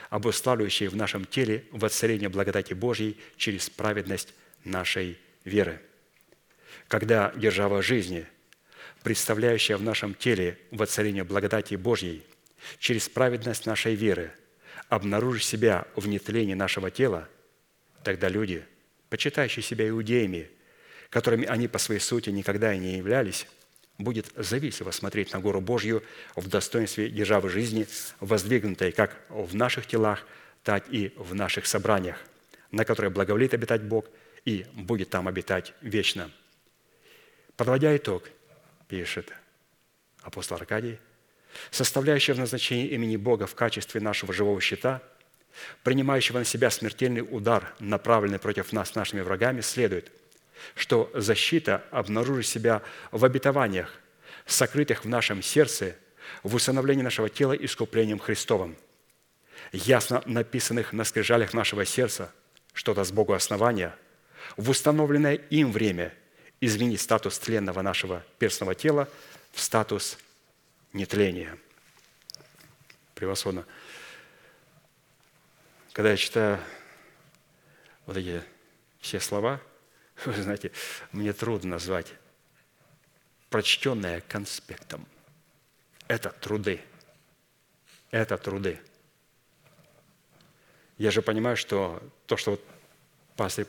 [0.08, 4.34] обуславливающей в нашем теле воцарение благодати Божьей через праведность
[4.64, 5.80] нашей веры.
[6.88, 8.26] Когда держава жизни,
[9.02, 12.24] представляющая в нашем теле воцарение благодати Божьей
[12.78, 14.32] через праведность нашей веры,
[14.88, 17.28] обнаружит себя в нетлении нашего тела,
[18.02, 18.64] тогда люди,
[19.08, 20.50] почитающие себя иудеями,
[21.10, 23.46] которыми они по своей сути никогда и не являлись,
[23.98, 26.02] будет завистливо смотреть на гору Божью
[26.34, 27.86] в достоинстве державы жизни,
[28.20, 30.26] воздвигнутой как в наших телах,
[30.62, 32.18] так и в наших собраниях,
[32.70, 34.06] на которой благоволит обитать Бог
[34.44, 36.30] и будет там обитать вечно.
[37.56, 38.24] Подводя итог,
[38.88, 39.32] пишет
[40.22, 40.98] апостол Аркадий,
[41.70, 45.02] составляющая в назначении имени Бога в качестве нашего живого щита,
[45.82, 50.10] принимающего на себя смертельный удар, направленный против нас нашими врагами, следует–
[50.74, 54.00] что защита обнаружит себя в обетованиях,
[54.46, 55.96] сокрытых в нашем сердце
[56.42, 58.76] в усыновлении нашего тела искуплением Христовым,
[59.72, 62.32] ясно написанных на скрижалях нашего сердца,
[62.72, 63.94] что даст Богу основания,
[64.56, 66.12] в установленное им время
[66.60, 69.08] изменить статус тленного нашего перстного тела
[69.52, 70.18] в статус
[70.92, 71.58] нетления.
[73.14, 73.66] Превосходно.
[75.92, 76.58] Когда я читаю
[78.06, 78.42] вот эти
[79.00, 79.60] все слова,
[80.24, 80.72] вы знаете,
[81.12, 82.12] мне трудно назвать
[83.50, 85.06] прочтенное конспектом.
[86.08, 86.80] Это труды.
[88.10, 88.80] Это труды.
[90.98, 92.64] Я же понимаю, что то, что вот
[93.36, 93.66] пастырь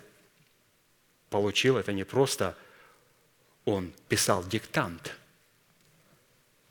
[1.30, 2.58] получил, это не просто
[3.66, 5.16] он писал диктант.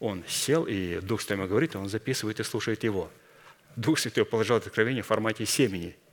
[0.01, 3.11] Он сел, и Дух Святой говорит, и он записывает и слушает его.
[3.77, 5.97] Дух Святой положил откровение в формате семени–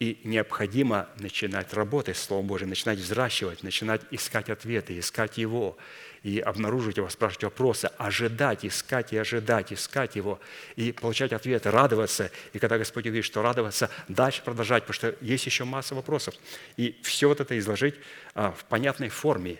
[0.00, 5.76] и необходимо начинать работать с Словом Божьим, начинать взращивать, начинать искать ответы, искать Его,
[6.22, 10.40] и обнаруживать Его, спрашивать вопросы, ожидать, искать и ожидать, искать Его,
[10.74, 12.30] и получать ответы, радоваться.
[12.54, 16.34] И когда Господь говорит, что радоваться, дальше продолжать, потому что есть еще масса вопросов.
[16.78, 17.94] И все вот это изложить
[18.34, 19.58] а, в понятной форме.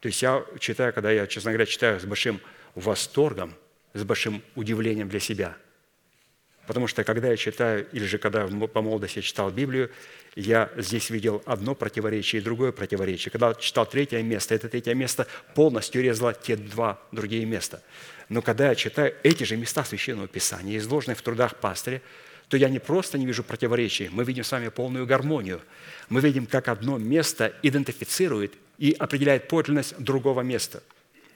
[0.00, 2.40] То есть я читаю, когда я, честно говоря, читаю с большим
[2.74, 3.54] восторгом,
[3.94, 5.56] с большим удивлением для себя–
[6.68, 9.90] Потому что когда я читаю, или же когда по молодости читал Библию,
[10.36, 13.32] я здесь видел одно противоречие и другое противоречие.
[13.32, 17.82] Когда читал третье место, это третье место полностью резало те два другие места.
[18.28, 22.02] Но когда я читаю эти же места Священного Писания, изложенные в трудах пастыря,
[22.48, 25.62] то я не просто не вижу противоречий, мы видим с вами полную гармонию.
[26.10, 30.82] Мы видим, как одно место идентифицирует и определяет подлинность другого места.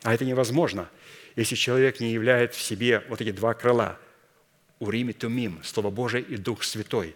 [0.02, 0.88] А это невозможно,
[1.36, 3.98] если человек не являет в себе вот эти два крыла–
[4.82, 7.14] Урим и Тумим, Слово Божие и Дух Святой.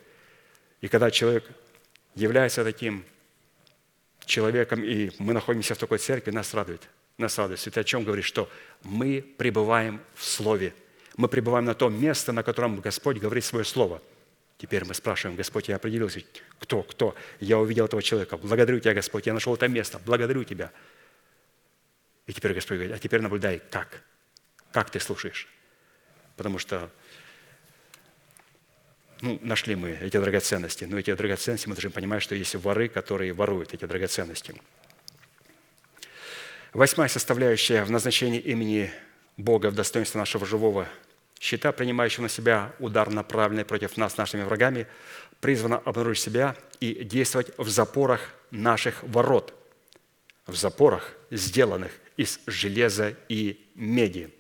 [0.80, 1.44] И когда человек
[2.14, 3.04] является таким
[4.24, 6.88] человеком, и мы находимся в такой церкви, нас радует.
[7.18, 7.58] Нас радует.
[7.58, 8.48] Святой о чем говорит, что
[8.84, 10.74] мы пребываем в Слове.
[11.16, 14.00] Мы пребываем на том месте, на котором Господь говорит свое Слово.
[14.58, 16.22] Теперь мы спрашиваем, Господь, я определился,
[16.58, 17.14] кто, кто?
[17.40, 18.38] Я увидел этого человека.
[18.38, 20.00] Благодарю Тебя, Господь, я нашел это место.
[20.04, 20.72] Благодарю Тебя.
[22.26, 24.02] И теперь Господь говорит, а теперь наблюдай, как?
[24.72, 25.46] Как ты слушаешь?
[26.36, 26.90] Потому что
[29.20, 33.32] ну, нашли мы эти драгоценности, но эти драгоценности мы должны понимать, что есть воры, которые
[33.32, 34.54] воруют эти драгоценности.
[36.72, 38.92] Восьмая составляющая в назначении имени
[39.36, 40.88] Бога в достоинство нашего живого
[41.38, 44.86] щита, принимающего на себя удар, направленный против нас нашими врагами,
[45.40, 49.54] призвана обнаружить себя и действовать в запорах наших ворот,
[50.46, 54.32] в запорах, сделанных из железа и меди.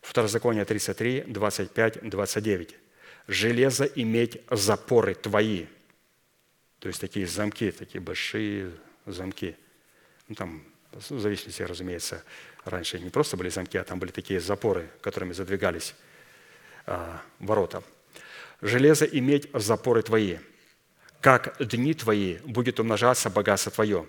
[0.00, 2.76] Второзаконие 33, 25, 29
[3.26, 5.66] железо иметь запоры твои.
[6.78, 8.72] То есть такие замки, такие большие
[9.06, 9.56] замки.
[10.28, 12.22] Ну, там, в зависимости, разумеется,
[12.64, 15.94] раньше не просто были замки, а там были такие запоры, которыми задвигались
[16.86, 17.82] а, ворота.
[18.60, 20.38] Железо иметь запоры твои.
[21.20, 24.06] Как дни твои будет умножаться богатство твое.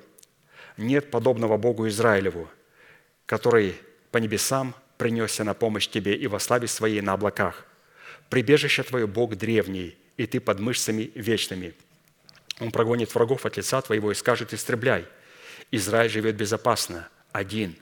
[0.78, 2.50] Нет подобного Богу Израилеву,
[3.26, 3.76] который
[4.12, 7.66] по небесам принесся на помощь тебе и во славе своей на облаках–
[8.30, 11.74] Прибежище твое Бог древний, и ты под мышцами вечными.
[12.60, 15.06] Он прогонит врагов от лица твоего и скажет, истребляй.
[15.72, 17.76] Израиль живет безопасно, один.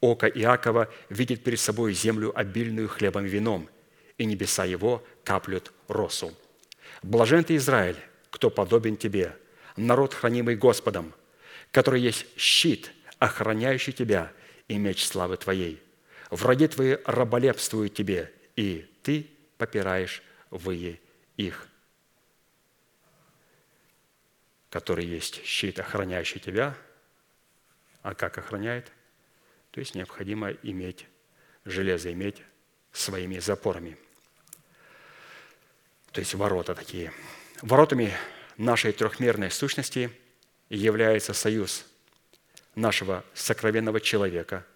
[0.00, 3.68] Око Иакова видит перед собой землю обильную хлебом и вином,
[4.16, 6.32] и небеса его каплют росу.
[7.02, 7.98] Блажен ты, Израиль,
[8.30, 9.36] кто подобен тебе,
[9.76, 11.14] народ, хранимый Господом,
[11.70, 14.32] который есть щит, охраняющий тебя,
[14.68, 15.82] и меч славы твоей.
[16.30, 21.00] Враги твои раболепствуют тебе, и ты попираешь вы
[21.36, 21.68] их,
[24.70, 26.76] который есть щит, охраняющий тебя.
[28.02, 28.92] А как охраняет?
[29.78, 31.06] То есть необходимо иметь
[31.64, 32.42] железо, иметь
[32.90, 33.96] своими запорами.
[36.10, 37.12] То есть ворота такие.
[37.62, 38.12] Воротами
[38.56, 40.10] нашей трехмерной сущности
[40.68, 41.86] является союз
[42.74, 44.66] нашего сокровенного человека,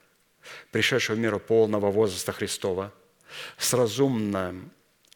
[0.70, 2.95] пришедшего в миру полного возраста Христова–
[3.59, 4.70] с, разумным,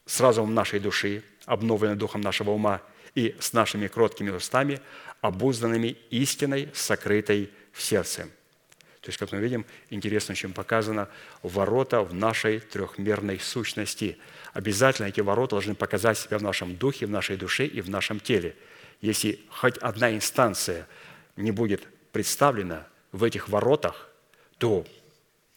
[0.04, 2.82] с разумом нашей души, обновленным духом нашего ума
[3.14, 4.80] и с нашими кроткими устами,
[5.20, 8.28] обузданными истиной, сокрытой в сердце.
[9.06, 11.08] То есть, как мы видим, интересно, чем показано
[11.44, 14.18] ворота в нашей трехмерной сущности.
[14.52, 18.18] Обязательно эти ворота должны показать себя в нашем духе, в нашей душе и в нашем
[18.18, 18.56] теле.
[19.00, 20.88] Если хоть одна инстанция
[21.36, 24.08] не будет представлена в этих воротах,
[24.58, 24.84] то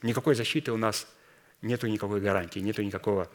[0.03, 1.07] никакой защиты у нас
[1.63, 3.31] нету никакой гарантии, нету никакого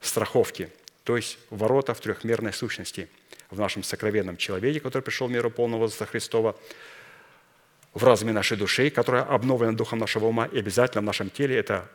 [0.00, 0.70] страховки.
[1.02, 3.08] То есть ворота в трехмерной сущности
[3.50, 6.56] в нашем сокровенном человеке, который пришел в миру полного возраста Христова,
[7.94, 11.88] в разуме нашей души, которая обновлена духом нашего ума, и обязательно в нашем теле это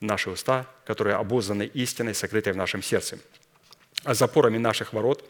[0.00, 3.18] наши уста, которые обузданы истиной, сокрытой в нашем сердце.
[4.04, 5.24] А запорами наших ворот,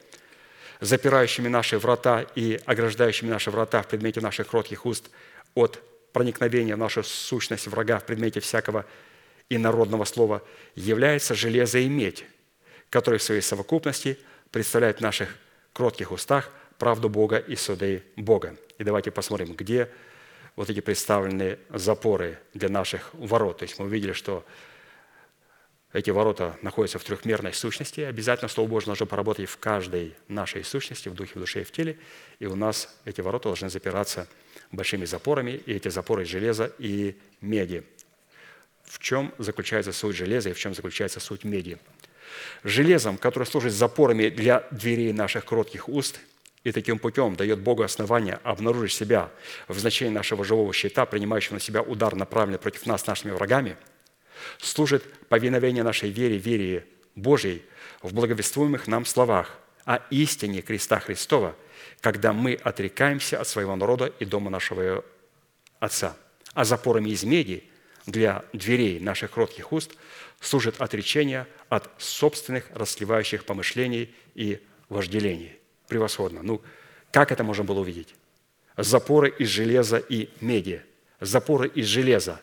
[0.80, 5.10] запирающими наши врата и ограждающими наши врата в предмете наших кротких уст
[5.54, 5.82] от
[6.12, 8.84] проникновения в нашу сущность врага в предмете всякого
[9.48, 10.42] инородного слова,
[10.74, 12.24] является железо и медь,
[12.90, 14.18] которые в своей совокупности
[14.50, 15.36] представляют в наших
[15.72, 18.56] кротких устах правду Бога и суды Бога.
[18.78, 19.90] И давайте посмотрим, где
[20.54, 23.58] вот эти представленные запоры для наших ворот.
[23.58, 24.44] То есть мы увидели, что
[25.92, 28.00] эти ворота находятся в трехмерной сущности.
[28.00, 31.72] Обязательно Слово Божье должно поработать в каждой нашей сущности, в духе, в душе и в
[31.72, 31.98] теле.
[32.38, 34.28] И у нас эти ворота должны запираться
[34.72, 37.84] большими запорами, и эти запоры из железа и меди.
[38.84, 41.78] В чем заключается суть железа и в чем заключается суть меди?
[42.62, 46.20] Железом, которое служит запорами для дверей наших кротких уст–
[46.66, 49.30] и таким путем дает Богу основание обнаружить себя
[49.68, 53.76] в значении нашего живого щита, принимающего на себя удар, направленный против нас нашими врагами,
[54.58, 56.84] служит повиновение нашей вере, вере
[57.14, 57.62] Божьей
[58.02, 61.54] в благовествуемых нам словах о истине креста Христова,
[62.00, 65.04] когда мы отрекаемся от своего народа и дома нашего
[65.78, 66.16] Отца.
[66.52, 67.62] А запорами из меди
[68.06, 69.92] для дверей наших кротких уст
[70.40, 76.42] служит отречение от собственных расливающих помышлений и вожделений– превосходно.
[76.42, 76.62] Ну,
[77.10, 78.14] как это можно было увидеть?
[78.76, 80.82] Запоры из железа и меди.
[81.20, 82.40] Запоры из железа.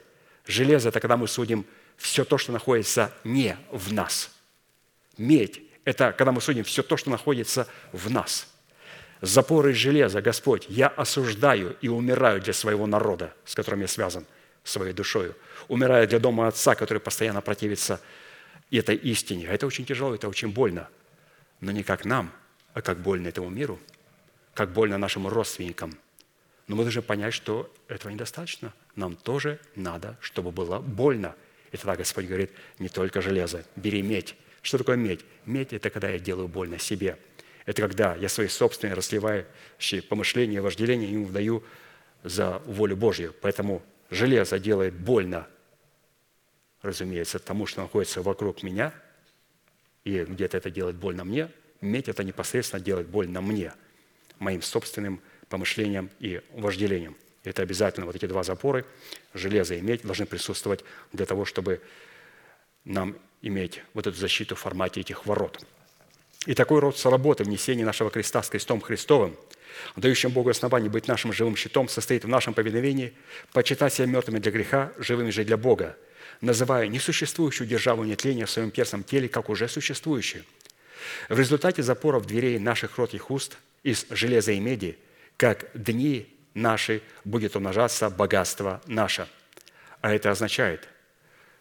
[0.47, 1.65] Железо– это когда мы судим
[1.95, 4.31] все то, что находится не в нас.
[5.17, 8.47] Медь– это когда мы судим все то, что находится в нас.
[9.21, 14.25] Запоры из железа, Господь, я осуждаю и умираю для своего народа, с которым я связан,
[14.63, 15.35] своей душою.
[15.67, 18.01] Умираю для дома Отца, который постоянно противится
[18.71, 19.45] этой истине.
[19.45, 20.89] Это очень тяжело, это очень больно.
[21.61, 22.33] Но не как нам–
[22.73, 23.79] а как больно этому миру,
[24.53, 25.97] как больно нашим родственникам.
[26.67, 28.73] Но мы должны понять, что этого недостаточно.
[28.95, 31.35] Нам тоже надо, чтобы было больно.
[31.71, 34.35] И тогда Господь говорит, не только железо, бери медь.
[34.61, 35.25] Что такое медь?
[35.45, 37.17] Медь– это когда я делаю больно себе.
[37.65, 41.63] Это когда я свои собственные расливающие помышления, вожделения ему вдаю
[42.23, 43.33] за волю Божью.
[43.41, 45.47] Поэтому железо делает больно,
[46.81, 48.93] разумеется, тому, что находится вокруг меня,
[50.03, 51.49] и где-то это делает больно мне–
[51.83, 53.73] Медь– это непосредственно делать больно мне,
[54.39, 57.15] моим собственным помышлениям и вожделениям.
[57.43, 58.85] Это обязательно вот эти два запоры,
[59.33, 61.81] железо и медь, должны присутствовать для того, чтобы
[62.85, 65.61] нам иметь вот эту защиту в формате этих ворот.
[66.45, 69.35] И такой род соработы внесения нашего креста с крестом Христовым,
[69.97, 73.13] дающим Богу основание быть нашим живым щитом, состоит в нашем повиновении
[73.51, 75.97] почитать себя мертвыми для греха, живыми же для Бога,
[76.39, 80.45] называя несуществующую державу нетления в своем перстном теле, как уже существующую–
[81.29, 84.97] в результате запоров дверей наших кротких уст из железа и меди,
[85.37, 89.27] как дни наши, будет умножаться богатство наше.
[90.01, 90.87] А это означает,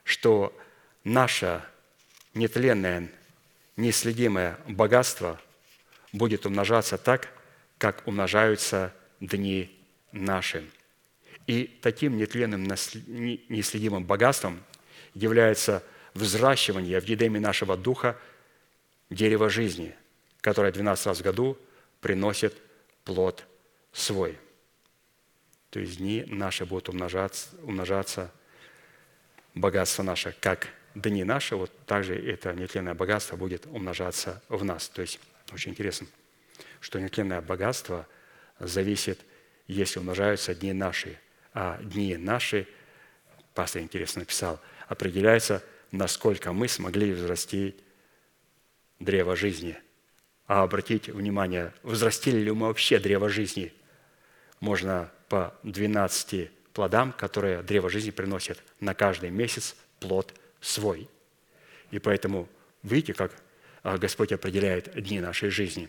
[0.05, 0.57] что
[1.05, 1.63] наше
[2.35, 3.11] нетленное,
[3.77, 5.41] неследимое богатство
[6.13, 7.29] будет умножаться так,
[7.79, 9.77] как умножаются дни
[10.13, 10.69] наши.
[11.47, 14.63] И таким нетленным, неследимым богатством
[15.15, 15.83] является
[16.15, 18.17] взращивание в едеме нашего духа–
[19.15, 19.95] дерево жизни,
[20.41, 21.59] которое 12 раз в году
[22.01, 22.55] приносит
[23.05, 23.45] плод
[23.93, 24.39] свой.
[25.71, 28.31] То есть дни наши будут умножаться, умножаться
[29.55, 34.89] богатство наше, как дни наши, вот также это нетленное богатство будет умножаться в нас.
[34.89, 35.21] То есть
[35.53, 36.07] очень интересно,
[36.81, 38.07] что нетленное богатство
[38.59, 39.21] зависит,
[39.67, 41.19] если умножаются дни наши,
[41.55, 42.67] а дни наши,
[43.55, 47.77] пастор интересно написал, определяется, насколько мы смогли взрастить
[49.05, 49.77] древо жизни.
[50.47, 53.73] А обратите внимание, возрастили ли мы вообще древо жизни?
[54.61, 61.09] Можно по 12 плодам, которые древо жизни приносит на каждый месяц плод свой.
[61.91, 62.49] И поэтому
[62.83, 63.33] видите, как
[63.83, 65.89] а, Господь определяет дни нашей жизни.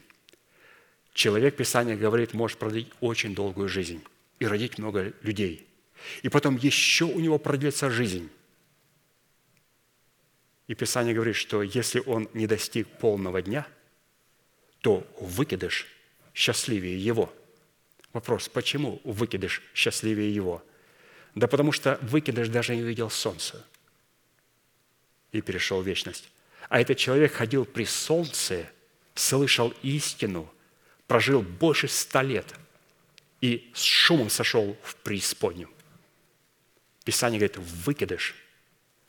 [1.14, 4.04] Человек, Писание говорит, может продлить очень долгую жизнь
[4.40, 5.68] и родить много людей.
[6.22, 8.30] И потом еще у него продлится жизнь–
[10.74, 13.68] и Писание говорит, что если он не достиг полного дня,
[14.82, 15.86] то выкидыш
[16.34, 17.32] счастливее его.
[18.12, 20.66] Вопрос, почему выкидыш счастливее его?
[21.36, 23.64] Да потому что выкидыш даже не видел солнца
[25.32, 26.32] и перешел в вечность.
[26.70, 28.68] А этот человек ходил при солнце,
[29.14, 30.52] слышал истину,
[31.06, 32.52] прожил больше ста лет
[33.42, 35.70] и с шумом сошел в преисподнюю.
[37.06, 38.34] Писание говорит, выкидыш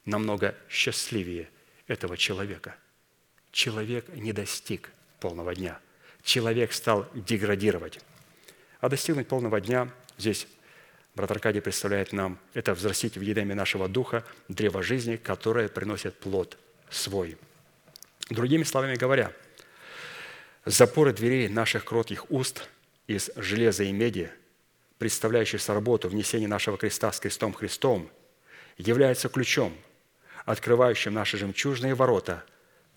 [0.04, 1.48] намного счастливее
[1.86, 2.76] этого человека.
[3.50, 4.90] Человек не достиг
[5.20, 5.78] полного дня.
[6.22, 8.00] Человек стал деградировать.
[8.80, 10.46] А достигнуть полного дня, здесь
[11.14, 16.58] Брат Аркадий представляет нам это взрастить в едеме нашего духа древо жизни, которое приносит плод
[16.90, 17.38] свой.
[18.30, 19.32] Другими словами говоря,
[20.64, 22.68] запоры дверей наших кротких уст
[23.06, 24.30] из железа и меди,
[24.98, 28.10] представляющих работу внесения нашего креста с крестом Христом,
[28.76, 29.76] является ключом,
[30.44, 32.44] открывающим наши жемчужные ворота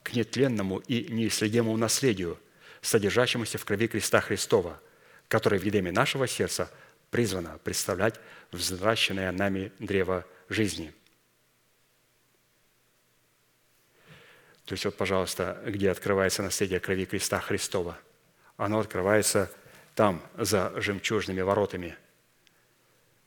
[0.03, 2.39] к нетленному и неисследимому наследию,
[2.81, 4.79] содержащемуся в крови креста Христова,
[5.27, 6.71] который в едеме нашего сердца
[7.09, 8.19] призвано представлять
[8.51, 10.93] взращенное нами древо жизни.
[14.65, 17.97] То есть вот, пожалуйста, где открывается наследие крови креста Христова.
[18.57, 19.49] Оно открывается
[19.95, 21.97] там, за жемчужными воротами.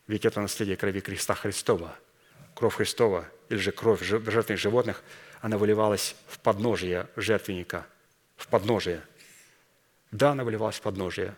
[0.05, 1.97] Ведь это наследие крови креста Христова.
[2.61, 5.01] Кровь Христова, или же кровь жертвенных животных,
[5.39, 7.87] она выливалась в подножие жертвенника,
[8.37, 9.01] в подножие.
[10.11, 11.33] Да, она выливалась в подножие.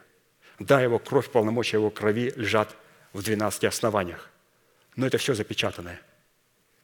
[0.60, 2.76] Да, его кровь, полномочия его крови лежат
[3.14, 4.30] в 12 основаниях.
[4.98, 6.02] Но это все запечатанное.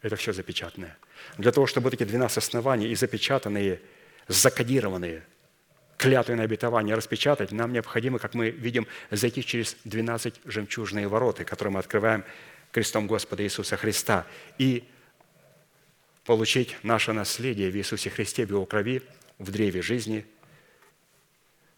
[0.02, 0.98] Это все запечатанное.
[1.38, 3.82] Для того, чтобы эти 12 оснований и запечатанные,
[4.30, 5.26] закодированные,
[5.98, 11.80] клятвенное обетование распечатать, нам необходимо, как мы видим, зайти через 12 жемчужные вороты, которые мы
[11.82, 12.24] открываем
[12.72, 14.26] крестом Господа Иисуса Христа,
[14.58, 14.88] и
[16.26, 19.02] получить наше наследие в Иисусе Христе, в Его крови,
[19.40, 20.26] в древе жизни,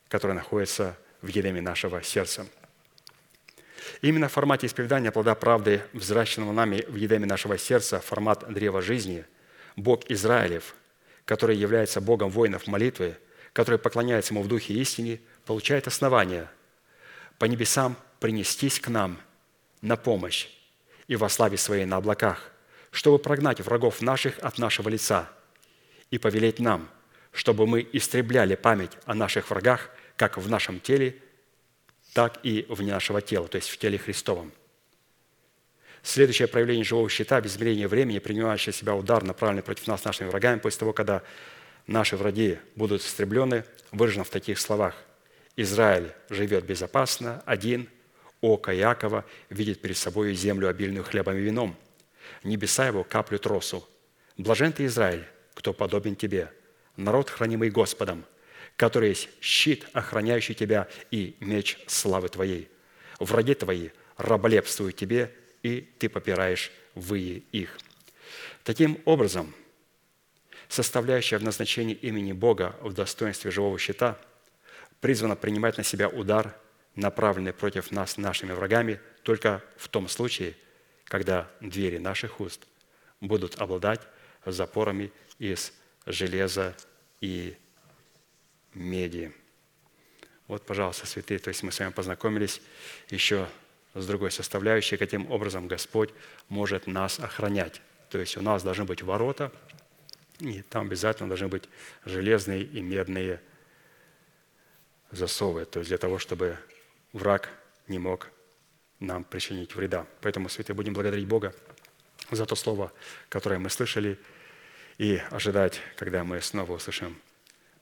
[0.09, 2.45] которое находится в едеме нашего сердца.
[4.01, 9.25] Именно в формате исповедания плода правды, взращенного нами в едеме нашего сердца, формат древа жизни,
[9.75, 10.75] Бог Израилев,
[11.25, 13.17] который является Богом воинов молитвы,
[13.53, 16.49] который поклоняется Ему в духе истине, получает основание
[17.37, 19.19] по небесам принестись к нам
[19.81, 20.47] на помощь
[21.07, 22.51] и во славе Своей на облаках,
[22.91, 25.29] чтобы прогнать врагов наших от нашего лица
[26.09, 26.89] и повелеть нам,
[27.31, 31.15] чтобы мы истребляли память о наших врагах как в нашем теле,
[32.13, 34.51] так и вне нашего тела, то есть в теле Христовом.
[36.03, 40.59] Следующее проявление живого щита– без измерения времени, принимающее себя удар, направленный против нас нашими врагами,
[40.59, 41.21] после того, когда
[41.85, 44.95] наши враги будут истреблены, выражено в таких словах.
[45.55, 47.87] «Израиль живет безопасно, один,
[48.41, 51.75] око Якова видит перед собой землю, обильную хлебом и вином.
[52.43, 53.87] Небеса его каплют росу.
[54.37, 56.51] Блажен ты, Израиль, кто подобен тебе,
[56.97, 58.25] народ, хранимый Господом,
[58.75, 62.69] который есть щит, охраняющий тебя, и меч славы твоей.
[63.19, 67.77] Враги твои раболепствуют тебе, и ты попираешь выи их».
[68.63, 69.53] Таким образом,
[70.67, 74.19] составляющая в назначении имени Бога в достоинстве живого щита,
[74.99, 76.55] призвана принимать на себя удар,
[76.95, 80.55] направленный против нас нашими врагами, только в том случае,
[81.05, 82.67] когда двери наших уст
[83.19, 84.01] будут обладать
[84.45, 85.73] запорами из
[86.05, 86.75] железа
[87.21, 87.55] и
[88.73, 89.33] меди.
[90.47, 92.61] Вот, пожалуйста, святые, то есть мы с вами познакомились
[93.09, 93.47] еще
[93.93, 96.09] с другой составляющей, каким образом Господь
[96.49, 97.81] может нас охранять.
[98.09, 99.51] То есть у нас должны быть ворота,
[100.39, 101.69] и там обязательно должны быть
[102.05, 103.41] железные и медные
[105.11, 106.57] засовы, то есть для того, чтобы
[107.13, 107.49] враг
[107.87, 108.29] не мог
[108.99, 110.05] нам причинить вреда.
[110.21, 111.53] Поэтому, святые, будем благодарить Бога
[112.29, 112.91] за то слово,
[113.29, 114.19] которое мы слышали,
[114.97, 117.19] и ожидать, когда мы снова услышим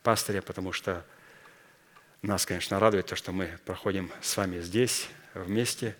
[0.03, 1.05] пастыря, потому что
[2.21, 5.95] нас, конечно, радует то, что мы проходим с вами здесь, вместе,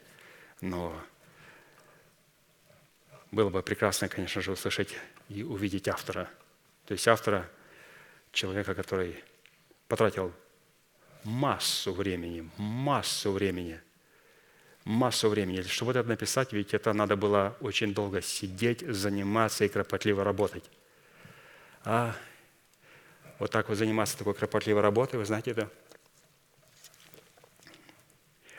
[0.61, 0.97] но
[3.31, 4.95] было бы прекрасно, конечно же, услышать
[5.27, 6.29] и увидеть автора.
[6.85, 7.49] То есть автора,
[8.31, 9.23] человека, который
[9.87, 10.33] потратил
[11.23, 13.79] массу времени, массу времени,
[14.85, 15.61] массу времени.
[15.61, 20.69] Чтобы это написать, ведь это надо было очень долго сидеть, заниматься и кропотливо работать.
[21.83, 22.15] А
[23.39, 25.71] вот так вот заниматься такой кропотливой работой, вы знаете это,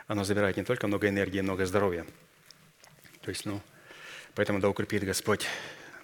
[0.07, 2.05] оно забирает не только много энергии, много здоровья.
[3.21, 3.61] То есть, ну,
[4.33, 5.47] поэтому да укрепит Господь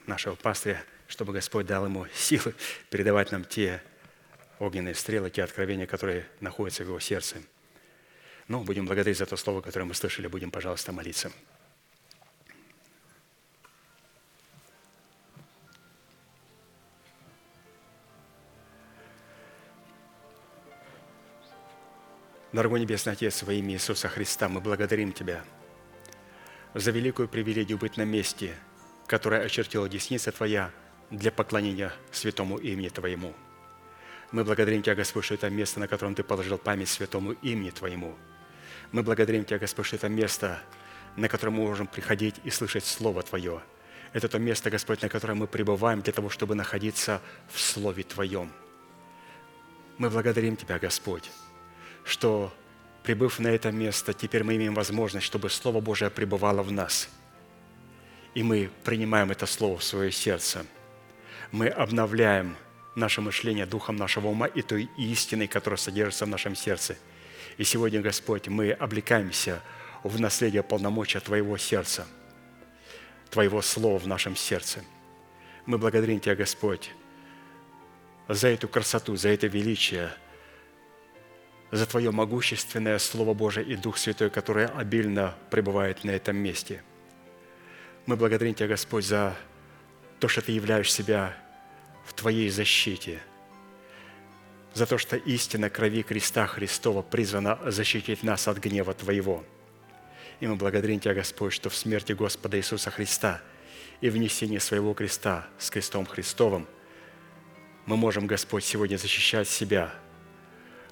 [0.06, 2.54] нашего пастыря, чтобы Господь дал ему силы
[2.90, 3.82] передавать нам те
[4.60, 7.38] огненные стрелы, те откровения, которые находятся в его сердце.
[8.48, 10.28] Ну, будем благодарить за то слово, которое мы слышали.
[10.28, 11.32] Будем, пожалуйста, молиться.
[22.54, 25.44] Дорогой Небесный Отец, во имя Иисуса Христа, мы благодарим Тебя
[26.74, 28.56] за великую привилегию быть на месте,
[29.06, 30.72] которое очертила десница Твоя
[31.12, 33.36] для поклонения святому имени Твоему.
[34.32, 38.16] Мы благодарим Тебя, Господь, что это место, на котором Ты положил память святому имени Твоему.
[38.92, 40.62] Мы благодарим Тебя, Господь, что это место,
[41.16, 43.62] на котором мы можем приходить и слышать Слово Твое.
[44.12, 47.22] Это то место, Господь, на котором мы пребываем для того, чтобы находиться
[47.52, 48.52] в Слове Твоем.
[49.98, 51.32] Мы благодарим Тебя, Господь,
[52.04, 52.54] что
[53.04, 57.10] прибыв на это место, теперь мы имеем возможность, чтобы Слово Божие пребывало в нас.
[58.34, 60.66] И мы принимаем это Слово в свое сердце.
[61.52, 62.58] Мы обновляем
[62.98, 66.98] наше мышление духом нашего ума и той истиной, которая содержится в нашем сердце.
[67.58, 69.62] И сегодня, Господь, мы облекаемся
[70.04, 72.08] в наследие полномочия Твоего сердца,
[73.30, 74.84] Твоего Слова в нашем сердце.
[75.66, 76.92] Мы благодарим Тебя, Господь,
[78.28, 80.12] за эту красоту, за это величие,
[81.72, 86.82] за Твое могущественное Слово Божие и Дух Святой, который обильно пребывает на этом месте.
[88.06, 89.36] Мы благодарим Тебя, Господь, за
[90.20, 91.38] то, что Ты являешь себя
[92.08, 93.22] в Твоей защите,
[94.74, 99.44] за то, что истина крови креста Христова призвана защитить нас от гнева Твоего.
[100.40, 103.42] И мы благодарим Тебя, Господь, что в смерти Господа Иисуса Христа
[104.00, 106.68] и в несении Своего креста с крестом Христовым
[107.86, 109.94] мы можем, Господь, сегодня защищать себя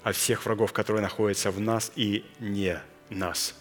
[0.02, 3.54] от всех врагов, которые находятся в нас и не нас.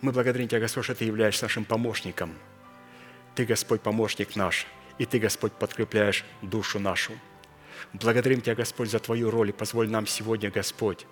[0.00, 2.34] Мы благодарим Тебя, Господь, что Ты являешься нашим помощником.
[3.34, 4.66] Ты, Господь, помощник наш,
[4.98, 7.12] и Ты, Господь, подкрепляешь душу нашу.
[7.92, 11.06] Благодарим Тебя, Господь, за Твою роль, и позволь нам сегодня, Господь,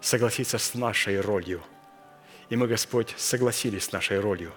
[0.00, 1.62] согласиться с нашей ролью.
[2.48, 4.52] И мы, Господь, согласились с нашей ролью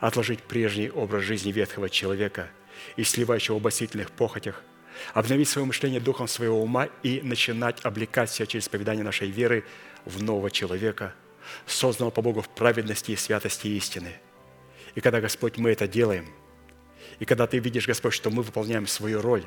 [0.00, 2.50] отложить прежний образ жизни ветхого человека
[2.96, 4.62] и сливающего в обосительных похотях,
[5.14, 9.64] обновить свое мышление духом своего ума и начинать облекать себя через поведание нашей веры
[10.04, 11.14] в нового человека,
[11.66, 14.14] созданного по Богу в праведности и святости истины.
[14.94, 16.28] И когда, Господь, мы это делаем,
[17.18, 19.44] и когда Ты видишь, Господь, что мы выполняем свою роль,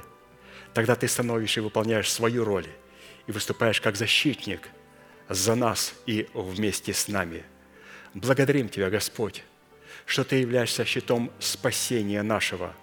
[0.73, 2.67] тогда Ты становишься и выполняешь свою роль,
[3.27, 4.69] и выступаешь как защитник
[5.29, 7.43] за нас и вместе с нами.
[8.13, 9.43] Благодарим Тебя, Господь,
[10.05, 12.73] что Ты являешься щитом спасения нашего,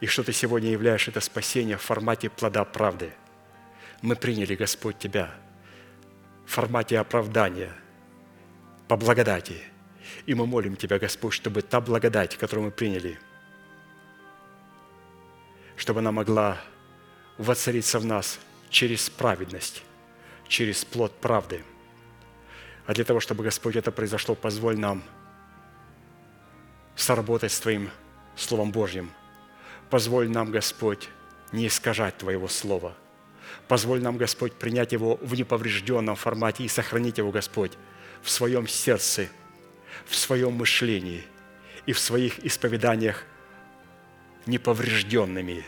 [0.00, 3.12] и что Ты сегодня являешь это спасение в формате плода правды.
[4.00, 5.34] Мы приняли, Господь, Тебя
[6.46, 7.72] в формате оправдания,
[8.88, 9.62] по благодати.
[10.26, 13.18] И мы молим Тебя, Господь, чтобы та благодать, которую мы приняли,
[15.76, 16.58] чтобы она могла
[17.38, 18.38] воцариться в нас
[18.70, 19.82] через праведность,
[20.48, 21.64] через плод правды.
[22.86, 25.02] А для того, чтобы, Господь, это произошло, позволь нам–
[26.96, 27.90] соработать с Твоим
[28.36, 29.10] Словом Божьим.
[29.90, 31.08] Позволь нам, Господь,
[31.52, 32.94] не искажать Твоего Слова.
[33.68, 37.72] Позволь нам, Господь, принять его в неповрежденном формате и сохранить его, Господь,
[38.22, 39.28] в своем сердце,
[40.06, 41.24] в своем мышлении
[41.86, 43.24] и в своих исповеданиях
[44.46, 45.64] неповрежденными.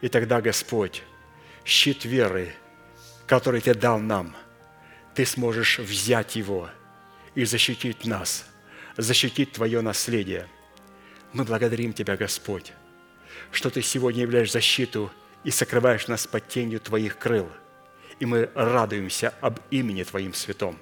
[0.00, 1.02] И тогда, Господь,
[1.64, 2.52] щит веры,
[3.26, 4.34] который Ты дал нам,
[5.14, 6.70] Ты сможешь взять его
[7.34, 8.44] и защитить нас,
[8.96, 10.46] защитить Твое наследие–
[11.32, 12.72] мы благодарим Тебя, Господь,
[13.52, 15.12] что Ты сегодня являешь защиту
[15.44, 17.48] и сокрываешь нас под тенью Твоих крыл.
[18.18, 20.76] И мы радуемся об имени Твоим святом.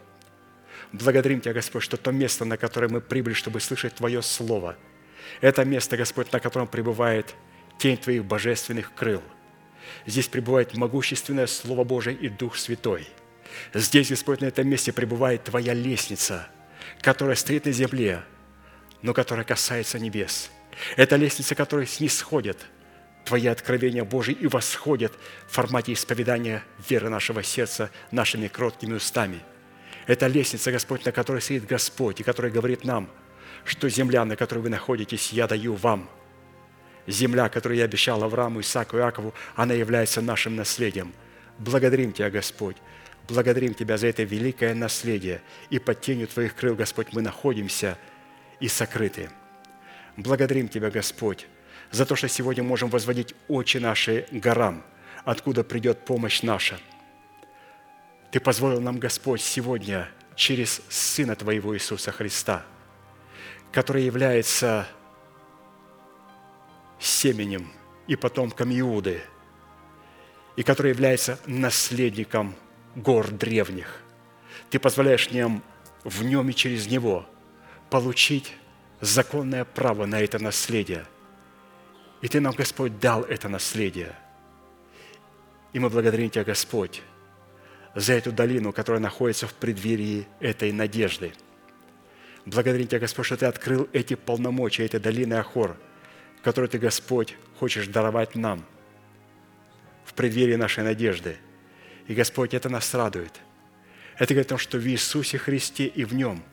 [0.93, 4.77] Благодарим Тебя, Господь, что то место, на которое мы прибыли, чтобы слышать Твое Слово,
[5.41, 7.35] это место, Господь, на котором пребывает
[7.79, 9.23] тень Твоих божественных крыл.
[10.07, 13.09] Здесь пребывает могущественное Слово Божие и Дух Святой.
[13.73, 16.49] Здесь, Господь, на этом месте пребывает Твоя лестница,
[17.01, 18.23] которая стоит на земле–
[19.03, 20.51] но которая касается небес.
[20.97, 22.59] Это лестница, которая снисходит
[23.25, 25.13] Твои откровения Божьи и восходит
[25.47, 29.41] в формате исповедания веры нашего сердца нашими кроткими устами.
[30.07, 33.11] Это лестница, Господь, на которой сидит Господь, и который говорит нам,
[33.65, 36.09] что земля, на которой вы находитесь, я даю вам.
[37.07, 41.13] Земля, которую я обещал Аврааму, Исааку и Иакову, она является нашим наследием.
[41.59, 42.77] Благодарим Тебя, Господь.
[43.27, 45.41] Благодарим Тебя за это великое наследие.
[45.71, 47.99] И под тенью Твоих крыл, Господь, мы находимся–
[48.61, 49.31] и сокрыты.
[50.17, 51.47] Благодарим Тебя, Господь,
[51.91, 54.85] за то, что сегодня можем возводить очи наши горам,
[55.25, 56.79] откуда придет помощь наша.
[58.31, 62.65] Ты позволил нам, Господь, сегодня через Сына Твоего Иисуса Христа,
[63.73, 64.87] который является
[66.99, 67.71] семенем
[68.07, 69.23] и потомком Иуды,
[70.57, 72.55] и который является наследником
[72.95, 74.03] гор древних.
[74.71, 75.63] Ты позволяешь нам
[76.05, 77.27] в нем и через него–
[77.91, 78.55] получить
[79.01, 81.07] законное право на это наследие.
[82.21, 84.15] И Ты нам, Господь, дал это наследие.
[85.73, 87.03] И мы благодарим Тебя, Господь,
[87.95, 91.33] за эту долину, которая находится в преддверии этой надежды.
[92.49, 95.77] Благодарим Тебя, Господь, что Ты открыл эти полномочия, этой долины Ахор,
[96.43, 98.65] которую Ты, Господь, хочешь даровать нам
[100.05, 101.37] в преддверии нашей надежды.
[102.07, 103.33] И, Господь, это нас радует.
[104.19, 106.43] Это говорит о том, что в Иисусе Христе и в Нем–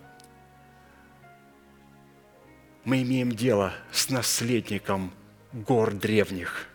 [2.85, 5.11] мы имеем дело с наследником
[5.51, 6.67] гор древних.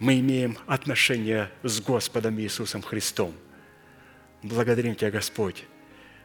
[0.00, 3.32] Мы имеем отношение с Господом Иисусом Христом.
[4.42, 5.64] Благодарим Тебя, Господь,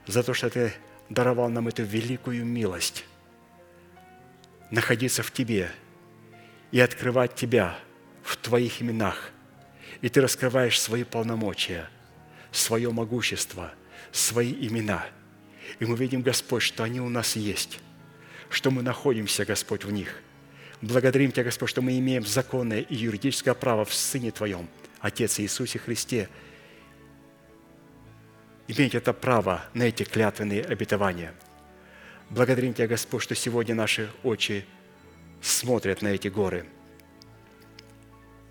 [0.08, 0.74] за то, что Ты
[1.10, 3.06] даровал нам эту великую милость
[4.72, 5.72] находиться в Тебе
[6.72, 7.78] и открывать Тебя
[8.24, 9.32] в Твоих именах.
[10.02, 11.90] И Ты раскрываешь свои полномочия,
[12.52, 13.74] свое могущество,
[14.12, 15.06] свои имена.
[15.80, 17.80] И мы видим, Господь, что они у нас есть,
[18.50, 20.22] что мы находимся, Господь, в них.
[20.82, 24.68] Благодарим Тебя, Господь, что мы имеем законное и юридическое право в Сыне Твоем,
[25.00, 26.30] Отец Иисусе Христе,
[28.68, 31.34] иметь это право на эти клятвенные обетования.
[32.30, 34.66] Благодарим Тебя, Господь, что сегодня наши очи
[35.42, 36.66] смотрят на эти горы.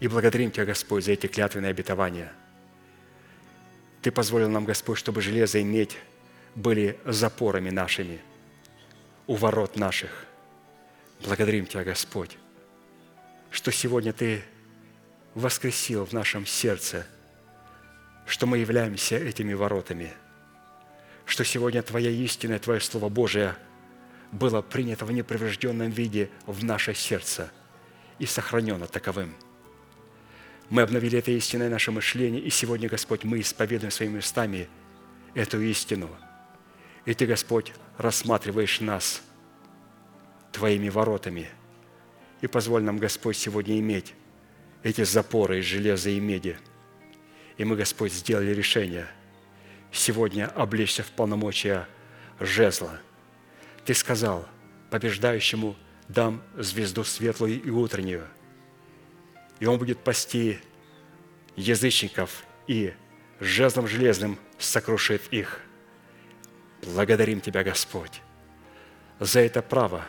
[0.01, 2.33] И благодарим Тебя, Господь, за эти клятвенные обетования.
[4.03, 5.97] Ты позволил нам, Господь, чтобы железо и медь
[6.55, 8.21] были запорами нашими,
[9.27, 10.25] у ворот наших.
[11.25, 12.39] Благодарим Тебя, Господь,
[13.51, 14.43] что сегодня Ты
[15.35, 17.07] воскресил в нашем сердце–
[18.27, 20.13] что мы являемся этими воротами,
[21.25, 23.55] что сегодня Твоя истина, Твое Слово Божие
[24.33, 27.51] было принято в непровожденном виде в наше сердце
[28.19, 29.35] и сохранено таковым.
[30.69, 34.69] Мы обновили это истинное наше мышление, и сегодня, Господь, мы исповедуем своими устами
[35.35, 36.11] эту истину.
[37.05, 39.23] И Ты, Господь, рассматриваешь нас
[40.51, 41.49] Твоими воротами.
[42.41, 44.15] И позволь нам, Господь, сегодня иметь
[44.83, 46.59] эти запоры из железа и меди–
[47.57, 49.07] и мы, Господь, сделали решение
[49.93, 51.89] сегодня облечься в полномочия
[52.39, 53.01] жезла.
[53.85, 54.47] Ты сказал,
[54.91, 55.77] побеждающему
[56.09, 58.27] дам звезду светлую и утреннюю,
[59.59, 60.61] и он будет пасти
[61.57, 62.95] язычников и
[63.41, 65.61] жезлом железным сокрушит их.
[66.83, 68.21] Благодарим Тебя, Господь,
[69.19, 70.05] за это право,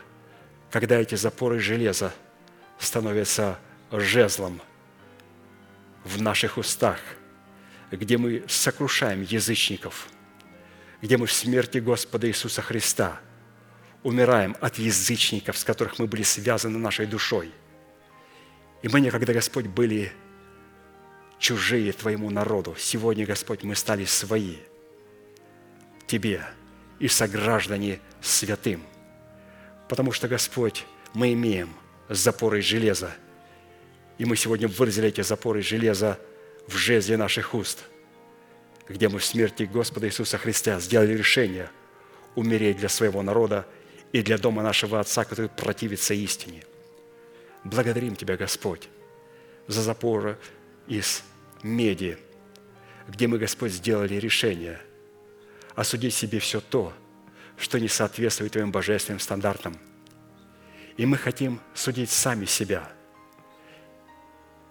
[0.69, 2.13] когда эти запоры железа
[2.77, 3.57] становятся
[3.91, 4.61] жезлом
[6.03, 6.99] в наших устах–
[7.91, 10.09] где мы сокрушаем язычников,
[11.01, 13.19] где мы в смерти Господа Иисуса Христа
[14.03, 17.51] умираем от язычников, с которых мы были связаны нашей душой.
[18.81, 20.11] И мы некогда, Господь, были
[21.39, 22.75] чужие Твоему народу.
[22.77, 24.57] Сегодня, Господь, мы стали свои
[26.07, 26.43] Тебе
[26.99, 28.83] и сограждане святым.
[29.89, 31.69] Потому что, Господь, мы имеем
[32.09, 33.13] запоры железа.
[34.17, 36.19] И мы сегодня выразили эти запоры железа
[36.67, 37.85] в жезле наших уст,
[38.87, 41.69] где мы в смерти Господа Иисуса Христа сделали решение
[42.35, 43.65] умереть для своего народа
[44.11, 46.63] и для дома нашего Отца, который противится истине.
[47.63, 48.89] Благодарим Тебя, Господь,
[49.67, 50.37] за запоры
[50.87, 51.23] из
[51.63, 52.17] меди,
[53.07, 54.79] где мы, Господь, сделали решение
[55.75, 56.93] осудить себе все то,
[57.57, 59.77] что не соответствует Твоим божественным стандартам.
[60.95, 62.91] И мы хотим судить сами себя–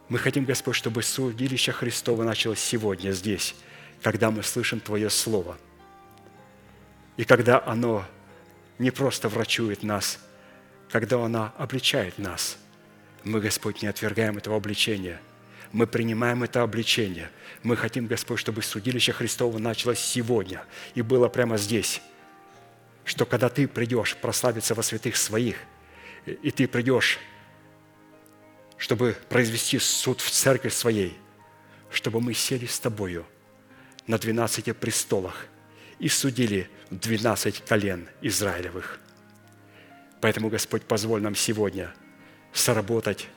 [0.09, 3.57] мы хотим, Господь, чтобы судилище Христово началось сегодня здесь,
[4.03, 5.59] когда мы слышим Твое Слово.
[7.17, 8.05] И когда оно
[8.79, 10.19] не просто врачует нас,
[10.91, 12.59] когда оно обличает нас,
[13.25, 15.21] мы, Господь, не отвергаем этого обличения.
[15.73, 17.29] Мы принимаем это обличение.
[17.65, 20.65] Мы хотим, Господь, чтобы судилище Христово началось сегодня
[20.95, 22.01] и было прямо здесь.
[23.05, 25.57] Что когда Ты придешь прославиться во святых Своих,
[26.25, 27.19] и Ты придешь
[28.79, 31.17] чтобы произвести суд в церкви своей,
[31.91, 33.27] чтобы мы сели с Тобою
[34.07, 35.47] на двенадцати престолах
[35.99, 39.01] и судили двенадцать колен Израилевых.
[40.21, 41.95] Поэтому, Господь, позволь нам сегодня
[42.53, 43.29] соработать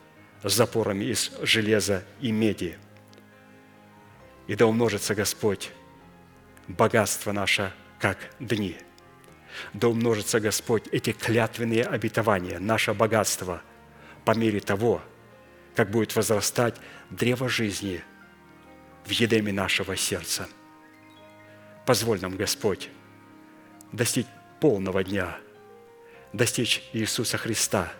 [0.42, 2.78] с запорами из железа и меди.
[4.46, 5.70] И да умножится, Господь,
[6.66, 8.76] богатство наше, как дни.
[9.72, 13.62] Да умножится, Господь, эти клятвенные обетования, наше богатство
[14.24, 15.02] по мере того,
[15.80, 16.74] как будет возрастать
[17.08, 18.04] древо жизни
[19.06, 20.46] в едеме нашего сердца.
[21.86, 22.90] Позволь нам, Господь,
[23.90, 24.26] достичь
[24.60, 25.38] полного дня,
[26.34, 27.90] достичь Иисуса Христа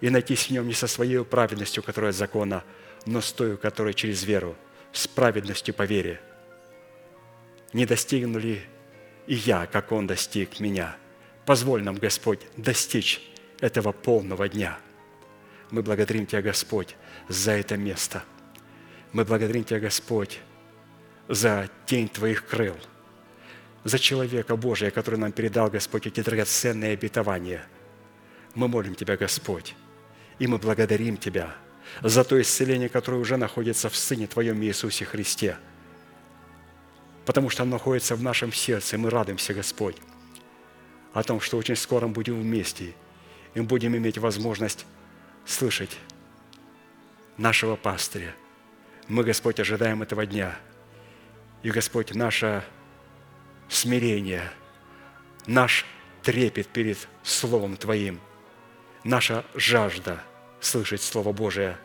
[0.00, 2.62] и найтись в Нем не со своей праведностью, которая от закона,
[3.06, 4.54] но с той, которая через веру,
[4.92, 6.20] с праведностью по вере.
[7.72, 8.62] Не достигну ли
[9.26, 10.96] и я, как Он достиг меня?
[11.44, 13.20] Позволь нам, Господь, достичь
[13.58, 14.78] этого полного дня–
[15.70, 16.96] мы благодарим Тебя, Господь,
[17.28, 18.24] за это место.
[19.12, 20.40] Мы благодарим Тебя, Господь,
[21.28, 22.76] за тень Твоих крыл,
[23.84, 27.66] за человека Божия, который нам передал, Господь, эти драгоценные обетования.
[28.54, 29.74] Мы молим Тебя, Господь,
[30.38, 31.54] и мы благодарим Тебя
[32.02, 35.56] за то исцеление, которое уже находится в Сыне Твоем Иисусе Христе,
[37.24, 39.96] потому что оно находится в нашем сердце, и мы радуемся, Господь,
[41.12, 42.94] о том, что очень скоро мы будем вместе,
[43.54, 44.86] и будем иметь возможность
[45.46, 45.96] слышать
[47.38, 48.34] нашего пастыря.
[49.08, 50.56] Мы, Господь, ожидаем этого дня.
[51.62, 52.64] И, Господь, наше
[53.68, 54.50] смирение,
[55.46, 55.86] наш
[56.22, 58.20] трепет перед Словом Твоим,
[59.04, 60.20] наша жажда
[60.60, 61.78] слышать Слово Божие,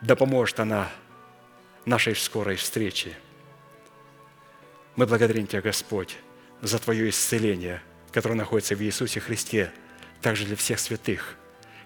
[0.00, 0.90] да поможет она
[1.84, 3.16] нашей скорой встрече.
[4.96, 6.16] Мы благодарим Тебя, Господь,
[6.62, 7.82] за Твое исцеление,
[8.12, 9.72] которое находится в Иисусе Христе,
[10.24, 11.36] также для всех святых,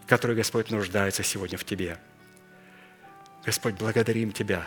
[0.06, 1.98] которые, Господь, нуждаются сегодня в Тебе.
[3.44, 4.64] Господь, благодарим Тебя,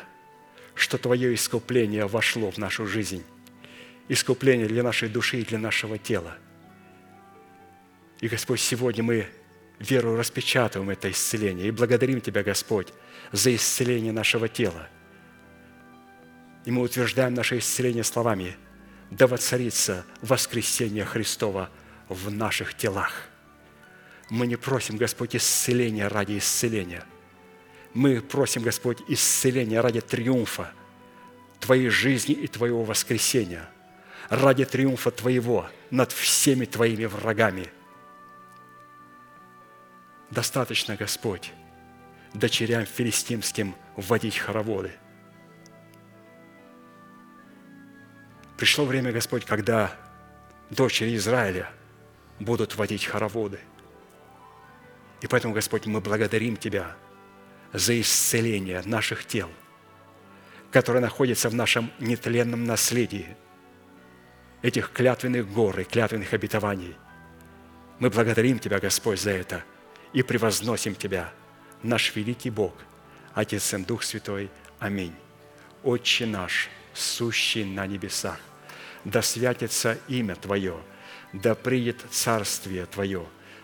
[0.76, 3.24] что Твое искупление вошло в нашу жизнь,
[4.10, 6.38] искупление для нашей души и для нашего тела.
[8.20, 9.28] И, Господь, сегодня мы
[9.80, 12.90] веру распечатываем это исцеление и благодарим Тебя, Господь,
[13.32, 14.90] за исцеление нашего тела.
[16.66, 18.58] И мы утверждаем наше исцеление словами–
[19.12, 21.70] да воцарится воскресение Христова
[22.08, 23.31] в наших телах.
[24.32, 27.04] Мы не просим, Господь, исцеления ради исцеления.
[27.94, 30.72] Мы просим, Господь, исцеления ради триумфа
[31.60, 33.70] Твоей жизни и Твоего воскресения,
[34.30, 37.68] ради триумфа Твоего над всеми Твоими врагами.
[40.32, 41.52] Достаточно, Господь,
[42.34, 44.94] дочерям филистимским вводить хороводы–
[48.62, 49.92] Пришло время, Господь, когда
[50.70, 51.72] дочери Израиля
[52.40, 53.60] будут водить хороводы.
[55.22, 56.96] И поэтому, Господь, мы благодарим Тебя
[57.74, 59.50] за исцеление наших тел,
[60.72, 63.36] которое находится в нашем нетленном наследии,
[64.62, 66.96] этих клятвенных гор и клятвенных обетований.
[68.00, 69.64] Мы благодарим Тебя, Господь, за это
[70.14, 71.32] и превозносим Тебя,
[71.84, 72.74] наш великий Бог,
[73.34, 74.50] Отец и Дух Святой.
[74.80, 75.14] Аминь.
[75.84, 78.40] Отче наш, сущий на небесах,
[79.04, 80.78] да святится имя Твое,
[81.34, 83.26] да приедет царствие Твое,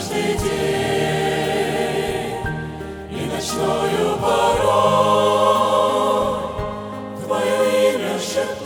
[0.00, 0.48] каждый день
[3.10, 5.60] и ночную порой
[7.22, 7.58] Твое
[7.94, 8.60] имя шептать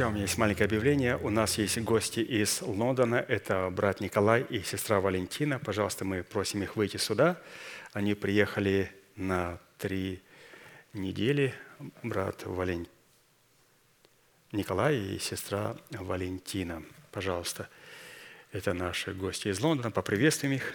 [0.00, 1.18] Друзья, у меня есть маленькое объявление.
[1.18, 3.16] У нас есть гости из Лондона.
[3.16, 5.58] Это брат Николай и сестра Валентина.
[5.58, 7.38] Пожалуйста, мы просим их выйти сюда.
[7.92, 10.22] Они приехали на три
[10.94, 11.52] недели.
[12.02, 12.88] Брат Вален...
[14.52, 16.82] Николай и сестра Валентина.
[17.12, 17.68] Пожалуйста.
[18.52, 19.90] Это наши гости из Лондона.
[19.90, 20.72] Поприветствуем их.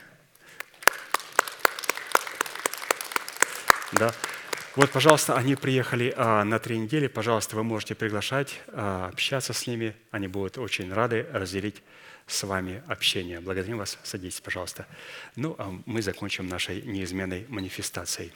[3.93, 4.13] Да.
[4.75, 7.07] Вот, пожалуйста, они приехали а, на три недели.
[7.07, 9.95] Пожалуйста, вы можете приглашать, а, общаться с ними.
[10.11, 11.81] Они будут очень рады разделить
[12.27, 13.39] с вами общение.
[13.39, 13.97] Благодарим вас.
[14.03, 14.85] Садитесь, пожалуйста.
[15.37, 18.33] Ну, а мы закончим нашей неизменной манифестацией.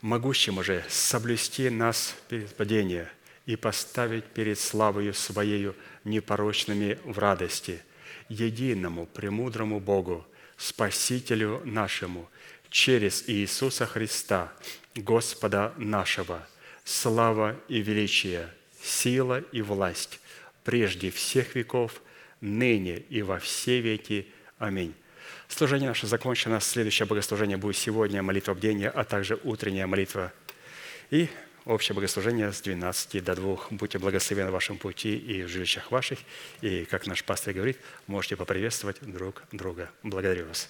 [0.00, 3.08] Могущему же соблюсти нас перед падением
[3.44, 5.74] и поставить перед славою Своею
[6.04, 7.82] непорочными в радости,
[8.28, 10.24] единому, премудрому Богу,
[10.56, 12.30] Спасителю нашему,
[12.70, 14.52] через Иисуса Христа,
[14.94, 16.46] Господа нашего,
[16.84, 18.48] слава и величие,
[18.82, 20.20] сила и власть
[20.64, 22.02] прежде всех веков,
[22.40, 24.26] ныне и во все веки.
[24.58, 24.94] Аминь.
[25.48, 26.60] Служение наше закончено.
[26.60, 30.32] Следующее богослужение будет сегодня, молитва бдения, а также утренняя молитва.
[31.10, 31.28] И
[31.64, 33.58] общее богослужение с 12 до 2.
[33.70, 36.18] Будьте благословены в вашем пути и в жилищах ваших.
[36.60, 39.90] И, как наш пастор говорит, можете поприветствовать друг друга.
[40.02, 40.68] Благодарю вас.